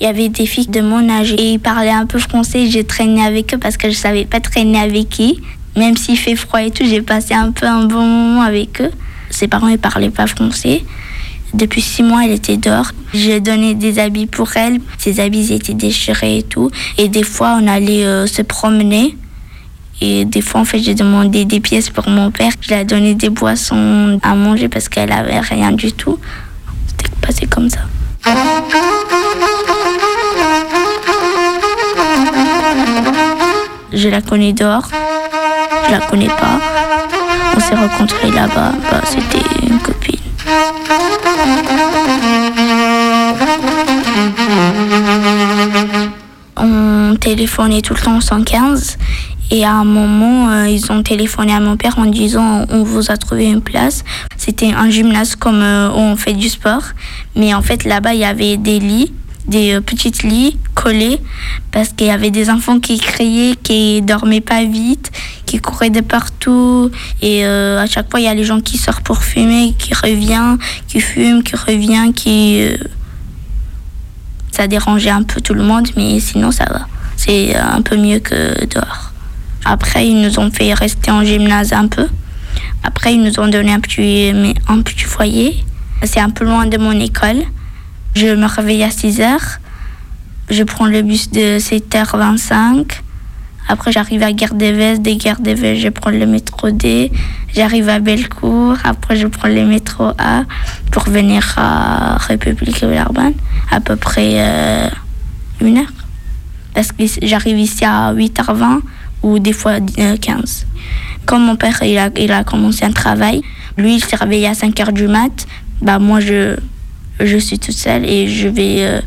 Il 0.00 0.04
y 0.04 0.06
avait 0.06 0.30
des 0.30 0.46
filles 0.46 0.68
de 0.68 0.80
mon 0.80 1.10
âge 1.10 1.32
et 1.32 1.52
ils 1.52 1.58
parlaient 1.58 1.90
un 1.90 2.06
peu 2.06 2.18
français. 2.18 2.70
J'ai 2.70 2.84
traîné 2.84 3.22
avec 3.22 3.52
eux 3.52 3.58
parce 3.58 3.76
que 3.76 3.90
je 3.90 3.94
savais 3.94 4.24
pas 4.24 4.40
traîner 4.40 4.80
avec 4.80 5.10
qui. 5.10 5.42
Même 5.76 5.96
s'il 5.96 6.16
fait 6.16 6.36
froid 6.36 6.62
et 6.62 6.70
tout, 6.70 6.84
j'ai 6.86 7.02
passé 7.02 7.34
un 7.34 7.52
peu 7.52 7.66
un 7.66 7.84
bon 7.84 8.00
moment 8.00 8.40
avec 8.40 8.80
eux. 8.80 8.90
Ses 9.28 9.46
parents 9.46 9.68
ne 9.68 9.76
parlaient 9.76 10.10
pas 10.10 10.26
français. 10.26 10.84
Depuis 11.52 11.82
six 11.82 12.02
mois, 12.02 12.24
elle 12.24 12.32
était 12.32 12.56
dehors. 12.56 12.92
J'ai 13.12 13.40
donné 13.40 13.74
des 13.74 13.98
habits 13.98 14.26
pour 14.26 14.56
elle. 14.56 14.80
Ses 14.96 15.20
habits 15.20 15.52
étaient 15.52 15.74
déchirés 15.74 16.38
et 16.38 16.42
tout. 16.44 16.70
Et 16.96 17.08
des 17.08 17.22
fois, 17.22 17.58
on 17.60 17.66
allait 17.66 18.04
euh, 18.04 18.26
se 18.26 18.40
promener. 18.40 19.18
Et 20.00 20.24
des 20.24 20.40
fois, 20.40 20.62
en 20.62 20.64
fait, 20.64 20.78
j'ai 20.78 20.94
demandé 20.94 21.44
des 21.44 21.60
pièces 21.60 21.90
pour 21.90 22.08
mon 22.08 22.30
père. 22.30 22.52
Je 22.62 22.68
lui 22.68 22.80
ai 22.80 22.84
donné 22.84 23.14
des 23.14 23.28
boissons 23.28 24.18
à 24.22 24.34
manger 24.34 24.68
parce 24.68 24.88
qu'elle 24.88 25.12
avait 25.12 25.40
rien 25.40 25.72
du 25.72 25.92
tout. 25.92 26.18
C'était 26.86 27.10
passé 27.20 27.46
comme 27.46 27.68
ça. 27.68 27.80
Je 33.92 34.08
la 34.08 34.20
connais 34.20 34.52
dehors. 34.52 34.88
Je 35.86 35.92
la 35.92 36.00
connais 36.00 36.28
pas. 36.28 36.60
On 37.56 37.60
s'est 37.60 37.74
rencontrés 37.74 38.30
là-bas. 38.30 38.72
Bah, 38.90 39.00
C'était 39.04 39.44
une 39.66 39.78
copine. 39.78 40.18
On 46.56 47.16
téléphonait 47.18 47.80
tout 47.82 47.94
le 47.94 48.00
temps 48.00 48.16
au 48.18 48.20
115 48.20 48.98
et 49.52 49.64
à 49.64 49.72
un 49.72 49.84
moment, 49.84 50.48
euh, 50.50 50.68
ils 50.68 50.92
ont 50.92 51.02
téléphoné 51.02 51.52
à 51.52 51.60
mon 51.60 51.76
père 51.76 51.98
en 51.98 52.06
disant 52.06 52.66
on 52.68 52.84
vous 52.84 53.10
a 53.10 53.16
trouvé 53.16 53.46
une 53.46 53.62
place. 53.62 54.04
C'était 54.36 54.72
un 54.72 54.88
gymnase 54.90 55.34
comme 55.34 55.60
euh, 55.62 55.90
où 55.90 55.98
on 55.98 56.16
fait 56.16 56.34
du 56.34 56.48
sport, 56.48 56.82
mais 57.34 57.52
en 57.52 57.62
fait 57.62 57.84
là-bas 57.84 58.14
il 58.14 58.20
y 58.20 58.24
avait 58.24 58.56
des 58.56 58.78
lits, 58.78 59.12
des 59.50 59.74
euh, 59.74 59.80
petites 59.80 60.22
lits 60.22 60.56
collés 60.74 61.20
parce 61.72 61.90
qu'il 61.90 62.06
y 62.06 62.10
avait 62.10 62.30
des 62.30 62.48
enfants 62.48 62.80
qui 62.80 62.98
criaient, 62.98 63.56
qui 63.62 64.00
dormaient 64.00 64.40
pas 64.40 64.64
vite, 64.64 65.10
qui 65.44 65.58
couraient 65.58 65.90
de 65.90 66.00
partout 66.00 66.90
et 67.20 67.44
euh, 67.44 67.82
à 67.82 67.86
chaque 67.86 68.10
fois 68.10 68.20
il 68.20 68.24
y 68.24 68.28
a 68.28 68.34
les 68.34 68.44
gens 68.44 68.60
qui 68.60 68.78
sortent 68.78 69.04
pour 69.04 69.22
fumer, 69.22 69.74
qui 69.78 69.92
revient, 69.92 70.56
qui 70.88 71.00
fument, 71.00 71.42
qui 71.42 71.56
revient, 71.56 72.12
qui 72.14 72.62
euh, 72.62 72.76
ça 74.52 74.66
dérangeait 74.66 75.10
un 75.10 75.22
peu 75.22 75.40
tout 75.40 75.54
le 75.54 75.62
monde, 75.62 75.88
mais 75.96 76.20
sinon 76.20 76.50
ça 76.50 76.64
va. 76.64 76.86
C'est 77.16 77.54
un 77.54 77.82
peu 77.82 77.96
mieux 77.96 78.18
que 78.18 78.64
dehors. 78.66 79.12
Après, 79.64 80.06
ils 80.06 80.20
nous 80.20 80.38
ont 80.38 80.50
fait 80.50 80.72
rester 80.72 81.10
en 81.10 81.22
gymnase 81.22 81.74
un 81.74 81.86
peu. 81.86 82.08
Après, 82.82 83.14
ils 83.14 83.22
nous 83.22 83.38
ont 83.38 83.48
donné 83.48 83.72
un 83.72 83.80
petit, 83.80 84.32
un 84.68 84.80
petit 84.80 85.04
foyer. 85.04 85.64
C'est 86.02 86.20
un 86.20 86.30
peu 86.30 86.44
loin 86.44 86.66
de 86.66 86.78
mon 86.78 86.98
école. 86.98 87.44
Je 88.14 88.26
me 88.26 88.46
réveille 88.46 88.82
à 88.82 88.90
6 88.90 89.20
heures. 89.20 89.58
Je 90.50 90.62
prends 90.64 90.86
le 90.86 91.02
bus 91.02 91.30
de 91.30 91.58
7h25. 91.58 92.86
Après, 93.68 93.92
j'arrive 93.92 94.22
à 94.22 94.32
Gare 94.32 94.54
d'Eves. 94.54 95.00
Des 95.00 95.16
Gare 95.16 95.40
d'Eves, 95.40 95.78
je 95.78 95.88
prends 95.88 96.10
le 96.10 96.26
métro 96.26 96.70
D. 96.70 97.12
J'arrive 97.54 97.88
à 97.88 98.00
Bellecour. 98.00 98.76
Après, 98.82 99.16
je 99.16 99.28
prends 99.28 99.48
le 99.48 99.64
métro 99.64 100.08
A 100.18 100.42
pour 100.90 101.04
venir 101.04 101.54
à 101.56 102.16
République 102.18 102.82
Villeurbanne. 102.82 103.34
À 103.70 103.80
peu 103.80 103.94
près 103.94 104.32
euh, 104.34 104.88
une 105.60 105.78
heure. 105.78 105.92
Parce 106.74 106.90
que 106.92 107.04
j'arrive 107.22 107.58
ici 107.58 107.84
à 107.84 108.12
8h20 108.12 108.80
ou 109.22 109.38
des 109.38 109.52
fois 109.52 109.78
euh, 109.98 110.16
15. 110.16 110.66
Comme 111.26 111.44
mon 111.44 111.56
père 111.56 111.80
il 111.82 111.98
a, 112.32 112.44
commencé 112.44 112.84
un 112.84 112.92
travail, 112.92 113.42
lui 113.76 113.96
il 113.96 114.04
s'est 114.04 114.16
réveillé 114.16 114.48
à 114.48 114.52
5h 114.52 114.92
du 114.92 115.06
mat, 115.06 115.46
bah 115.82 115.98
moi 115.98 116.20
je, 116.20 116.56
je 117.20 117.36
suis 117.38 117.58
toute 117.58 117.74
seule 117.76 118.04
et 118.04 118.28
je 118.28 118.48
vais 118.48 118.76
euh, 118.80 119.00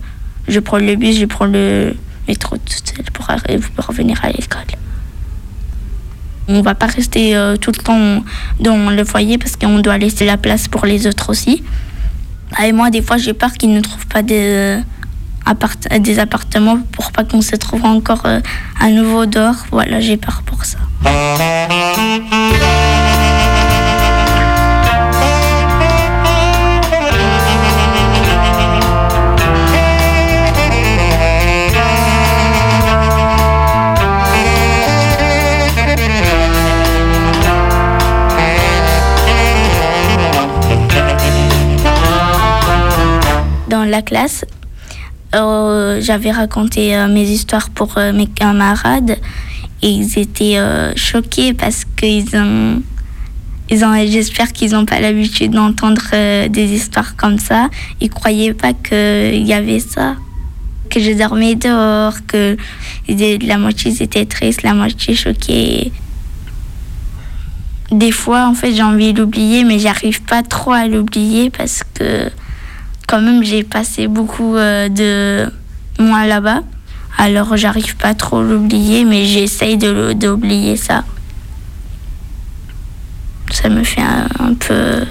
je 0.47 0.59
prends 0.59 0.77
le 0.77 0.95
bus, 0.95 1.17
je 1.17 1.25
prends 1.25 1.45
le 1.45 1.95
métro 2.27 2.57
toute 2.57 2.83
seule 2.95 3.05
pour, 3.13 3.27
pour 3.75 3.85
revenir 3.85 4.19
à 4.23 4.29
l'école. 4.29 4.61
On 6.49 6.61
va 6.61 6.75
pas 6.75 6.87
rester 6.87 7.35
euh, 7.37 7.55
tout 7.55 7.71
le 7.71 7.81
temps 7.81 8.23
dans 8.59 8.89
le 8.89 9.03
foyer 9.05 9.37
parce 9.37 9.55
qu'on 9.55 9.79
doit 9.79 9.97
laisser 9.97 10.25
la 10.25 10.35
place 10.37 10.67
pour 10.67 10.85
les 10.85 11.07
autres 11.07 11.29
aussi. 11.29 11.63
Et 12.63 12.71
moi, 12.73 12.89
des 12.89 13.01
fois, 13.01 13.17
j'ai 13.17 13.33
peur 13.33 13.53
qu'ils 13.53 13.73
ne 13.73 13.79
trouvent 13.79 14.07
pas 14.07 14.21
de, 14.21 14.77
appart- 15.45 15.87
des 16.01 16.19
appartements 16.19 16.79
pour 16.91 17.11
pas 17.13 17.23
qu'on 17.23 17.41
se 17.41 17.55
trouve 17.55 17.85
encore 17.85 18.25
euh, 18.25 18.41
à 18.79 18.89
nouveau 18.89 19.25
dehors. 19.25 19.65
Voilà, 19.71 20.01
j'ai 20.01 20.17
peur 20.17 20.43
pour 20.45 20.65
ça. 20.65 20.77
La 43.93 44.01
classe, 44.01 44.43
euh, 45.35 46.01
j'avais 46.01 46.31
raconté 46.31 46.95
euh, 46.95 47.07
mes 47.07 47.27
histoires 47.29 47.69
pour 47.69 47.97
euh, 47.97 48.11
mes 48.11 48.25
camarades 48.25 49.17
et 49.83 49.89
ils 49.89 50.17
étaient 50.17 50.57
choqués 50.95 51.53
parce 51.53 51.83
qu'ils 51.97 52.35
ont, 52.35 52.81
ils 53.69 53.83
ont 53.85 53.93
j'espère 54.07 54.51
qu'ils 54.53 54.71
n'ont 54.71 54.85
pas 54.85 54.99
l'habitude 54.99 55.51
d'entendre 55.51 56.47
des 56.47 56.67
histoires 56.73 57.17
comme 57.17 57.37
ça. 57.37 57.69
Ils 57.99 58.09
croyaient 58.09 58.53
pas 58.53 58.71
qu'il 58.71 59.45
y 59.45 59.53
avait 59.53 59.81
ça, 59.81 60.15
que 60.89 61.01
je 61.01 61.11
dormais 61.11 61.55
dehors, 61.55 62.15
que 62.25 62.55
la 63.09 63.57
moitié 63.57 63.91
ils 63.91 64.01
étaient 64.01 64.25
tristes, 64.25 64.63
la 64.63 64.73
moitié 64.73 65.15
choqués. 65.15 65.91
Des 67.91 68.13
fois, 68.13 68.47
en 68.47 68.53
fait, 68.53 68.73
j'ai 68.73 68.83
envie 68.83 69.11
de 69.11 69.19
l'oublier, 69.19 69.65
mais 69.65 69.79
j'arrive 69.79 70.21
pas 70.23 70.43
trop 70.43 70.71
à 70.71 70.87
l'oublier 70.87 71.49
parce 71.49 71.83
que 71.93 72.31
quand 73.13 73.21
même 73.21 73.43
j'ai 73.43 73.63
passé 73.63 74.07
beaucoup 74.07 74.55
euh, 74.55 74.89
de 74.89 75.47
mois 76.01 76.25
là-bas. 76.25 76.61
Alors 77.19 77.55
j'arrive 77.55 77.95
pas 77.95 78.15
trop 78.15 78.39
à 78.39 78.41
l'oublier, 78.41 79.05
mais 79.05 79.25
j'essaye 79.25 79.77
de 79.77 80.13
d'oublier 80.13 80.77
ça. 80.77 81.03
Ça 83.51 83.69
me 83.69 83.83
fait 83.83 84.01
un, 84.01 84.55
peu... 84.55 85.05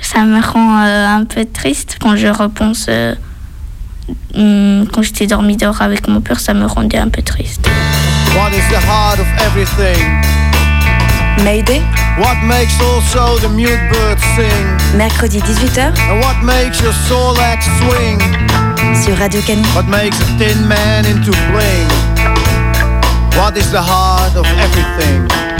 Ça 0.00 0.22
me 0.22 0.40
rend 0.40 0.84
euh, 0.84 1.06
un 1.08 1.24
peu 1.24 1.44
triste 1.44 1.96
quand 2.00 2.14
je 2.14 2.28
repense... 2.28 2.86
euh, 2.88 3.16
hum, 4.36 4.86
quand 4.92 5.02
j'étais 5.02 5.26
dormi 5.26 5.56
dehors 5.56 5.82
avec 5.82 6.06
mon 6.06 6.20
père, 6.20 6.38
ça 6.38 6.54
me 6.54 6.66
rendait 6.66 6.98
un 6.98 7.08
peu 7.08 7.22
triste. 7.22 7.68
Mayday. 11.40 11.80
What 12.20 12.36
makes 12.44 12.76
also 12.80 13.38
the 13.38 13.48
mute 13.48 13.80
bird 13.90 14.18
sing? 14.36 14.64
Mercredi 14.96 15.40
18h 15.40 15.96
And 16.10 16.20
what 16.20 16.36
makes 16.44 16.80
your 16.80 16.92
soul 17.08 17.38
act 17.40 17.64
swing? 17.80 18.20
sur 18.94 19.14
Radio 19.18 19.40
Canu. 19.42 19.62
What 19.74 19.86
makes 19.88 20.20
a 20.20 20.26
thin 20.38 20.68
man 20.68 21.06
into 21.06 21.32
bling? 21.50 21.88
What 23.38 23.56
is 23.56 23.70
the 23.70 23.80
heart 23.80 24.36
of 24.36 24.44
everything? 24.60 25.51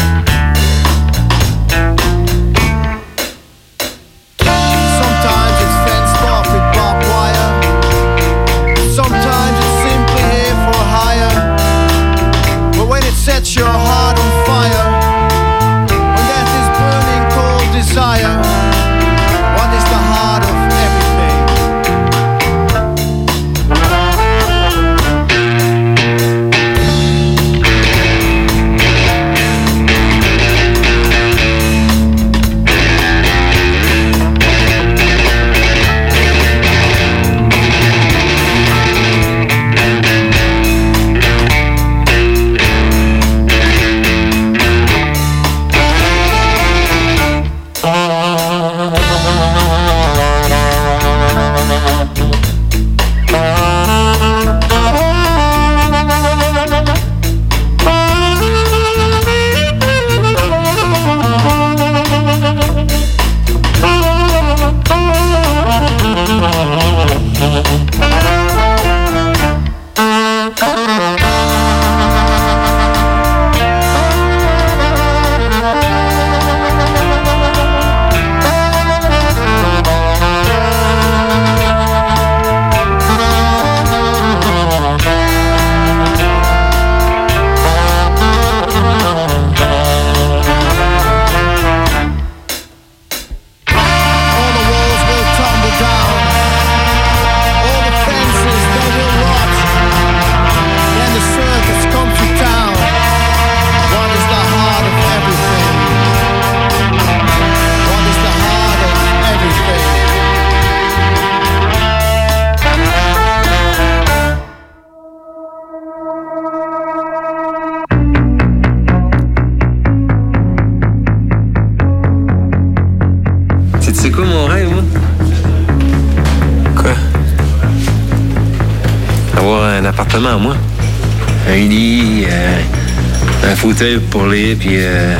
Pour 134.10 134.26
lire, 134.26 134.56
puis 134.58 134.76
euh, 134.76 135.16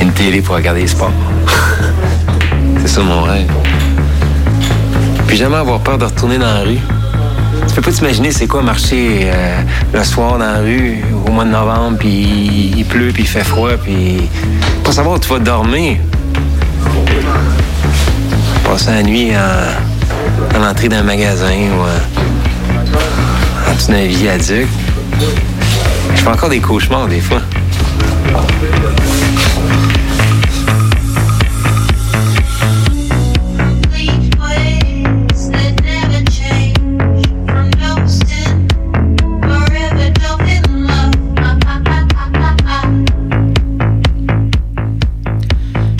une 0.00 0.10
télé 0.12 0.40
pour 0.40 0.54
regarder 0.54 0.80
les 0.82 0.86
sports. 0.86 1.12
C'est 2.80 2.88
ça 2.88 3.02
mon 3.02 3.22
rêve. 3.22 3.50
Puis 5.26 5.36
jamais 5.36 5.56
avoir 5.56 5.80
peur 5.80 5.98
de 5.98 6.06
retourner 6.06 6.38
dans 6.38 6.46
la 6.46 6.60
rue. 6.60 6.78
Tu 7.68 7.74
peux 7.74 7.82
pas 7.82 7.92
t'imaginer 7.92 8.30
c'est 8.30 8.46
quoi 8.46 8.62
marcher 8.62 9.22
euh, 9.24 9.60
le 9.92 10.04
soir 10.04 10.38
dans 10.38 10.38
la 10.38 10.58
rue 10.60 11.02
au 11.26 11.30
mois 11.30 11.44
de 11.44 11.50
novembre, 11.50 11.98
puis 11.98 12.72
il 12.76 12.84
pleut, 12.84 13.10
puis 13.12 13.24
il 13.24 13.28
fait 13.28 13.44
froid, 13.44 13.76
puis 13.82 14.28
pas 14.82 14.92
savoir 14.92 15.16
où 15.16 15.18
tu 15.18 15.28
vas 15.28 15.40
dormir. 15.40 15.98
Passer 18.64 18.92
la 18.92 19.02
nuit 19.02 19.34
à 19.34 20.58
l'entrée 20.58 20.88
d'un 20.88 21.02
magasin 21.02 21.52
ou 21.76 21.82
en, 21.82 23.70
en 23.70 23.74
dessous 23.74 23.92
d'un 23.92 24.06
viaduc. 24.06 24.68
Je 25.20 25.53
fais 26.24 26.30
encore 26.30 26.48
des 26.48 26.60
cauchemars 26.60 27.06
des 27.06 27.20
fois. 27.20 27.42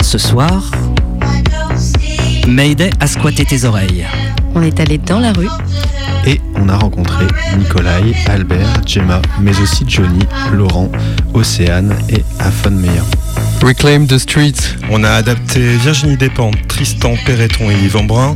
Ce 0.01 0.17
soir, 0.17 0.71
Mayday 2.47 2.89
a 2.99 3.05
squatté 3.05 3.45
tes 3.45 3.65
oreilles. 3.65 4.07
On 4.55 4.63
est 4.63 4.79
allé 4.79 4.97
dans 4.97 5.19
la 5.19 5.33
rue. 5.33 5.49
Et 6.27 6.41
on 6.55 6.69
a 6.69 6.77
rencontré 6.77 7.25
Nikolai, 7.57 8.15
Albert, 8.27 8.81
Gemma, 8.85 9.21
mais 9.41 9.59
aussi 9.61 9.83
Johnny, 9.87 10.25
Laurent, 10.53 10.91
Océane 11.33 11.95
et 12.09 12.23
Afon 12.39 12.71
Meyer. 12.71 13.01
Reclaim 13.61 14.05
the 14.07 14.17
Street. 14.17 14.53
On 14.89 15.03
a 15.03 15.11
adapté 15.11 15.77
Virginie 15.77 16.17
Despentes, 16.17 16.55
Tristan 16.67 17.13
Perreton 17.25 17.69
et 17.69 17.75
Yvan 17.75 18.03
Brun 18.05 18.35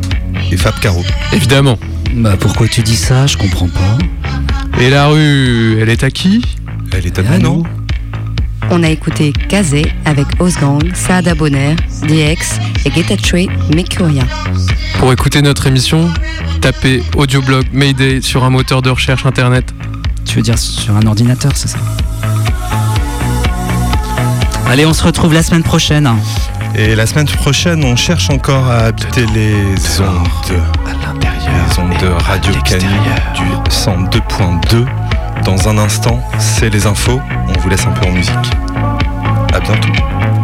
et 0.52 0.58
Fab 0.58 0.80
Caro. 0.80 1.04
Évidemment. 1.34 1.78
Bah 2.14 2.36
pourquoi 2.40 2.68
tu 2.68 2.82
dis 2.82 2.96
ça? 2.96 3.28
Je 3.28 3.38
comprends 3.38 3.70
pas. 3.70 3.98
Et 4.80 4.90
la 4.90 5.08
rue, 5.08 5.80
elle 5.82 5.90
est 5.90 6.04
à 6.04 6.12
qui? 6.12 6.44
Elle 6.92 7.06
est 7.06 7.20
à 7.20 7.38
nous. 7.38 7.64
On 8.72 8.84
a 8.84 8.90
écouté 8.90 9.34
Kazé 9.48 9.92
avec 10.06 10.28
Osgang, 10.40 10.80
Saada 10.94 11.34
Bonner, 11.34 11.76
DX 12.04 12.60
et 12.86 12.92
Getachew 12.92 13.50
Mercurien. 13.74 14.28
Pour 15.00 15.12
écouter 15.12 15.42
notre 15.42 15.66
émission, 15.66 16.10
tapez 16.60 17.04
audioblog 17.16 17.66
Mayday 17.74 18.22
sur 18.22 18.44
un 18.44 18.50
moteur 18.50 18.82
de 18.82 18.90
recherche 18.90 19.26
internet. 19.26 19.74
Tu 20.26 20.36
veux 20.36 20.42
dire 20.42 20.58
sur 20.58 20.96
un 20.96 21.06
ordinateur, 21.06 21.52
c'est 21.56 21.70
ça? 21.70 21.80
Allez, 24.68 24.86
on 24.86 24.94
se 24.94 25.04
retrouve 25.04 25.34
la 25.34 25.42
semaine 25.42 25.64
prochaine. 25.64 26.10
Et 26.76 26.96
la 26.96 27.08
semaine 27.08 27.26
prochaine, 27.26 27.84
on 27.84 27.96
cherche 27.96 28.30
encore 28.30 28.68
à 28.68 28.86
habiter 28.86 29.26
les 29.34 30.02
ondes. 30.02 30.62
Les 31.70 31.80
ondes 31.80 31.98
de 32.00 32.08
Radio 32.08 32.54
Canu 32.64 32.86
du 33.34 33.72
102.2. 33.72 34.86
Dans 35.44 35.68
un 35.68 35.78
instant, 35.78 36.22
c'est 36.38 36.70
les 36.70 36.86
infos. 36.86 37.20
On 37.48 37.60
vous 37.60 37.70
laisse 37.70 37.86
un 37.86 37.92
peu 37.92 38.08
en 38.08 38.12
musique. 38.12 38.34
À 39.54 39.60
bientôt. 39.60 40.39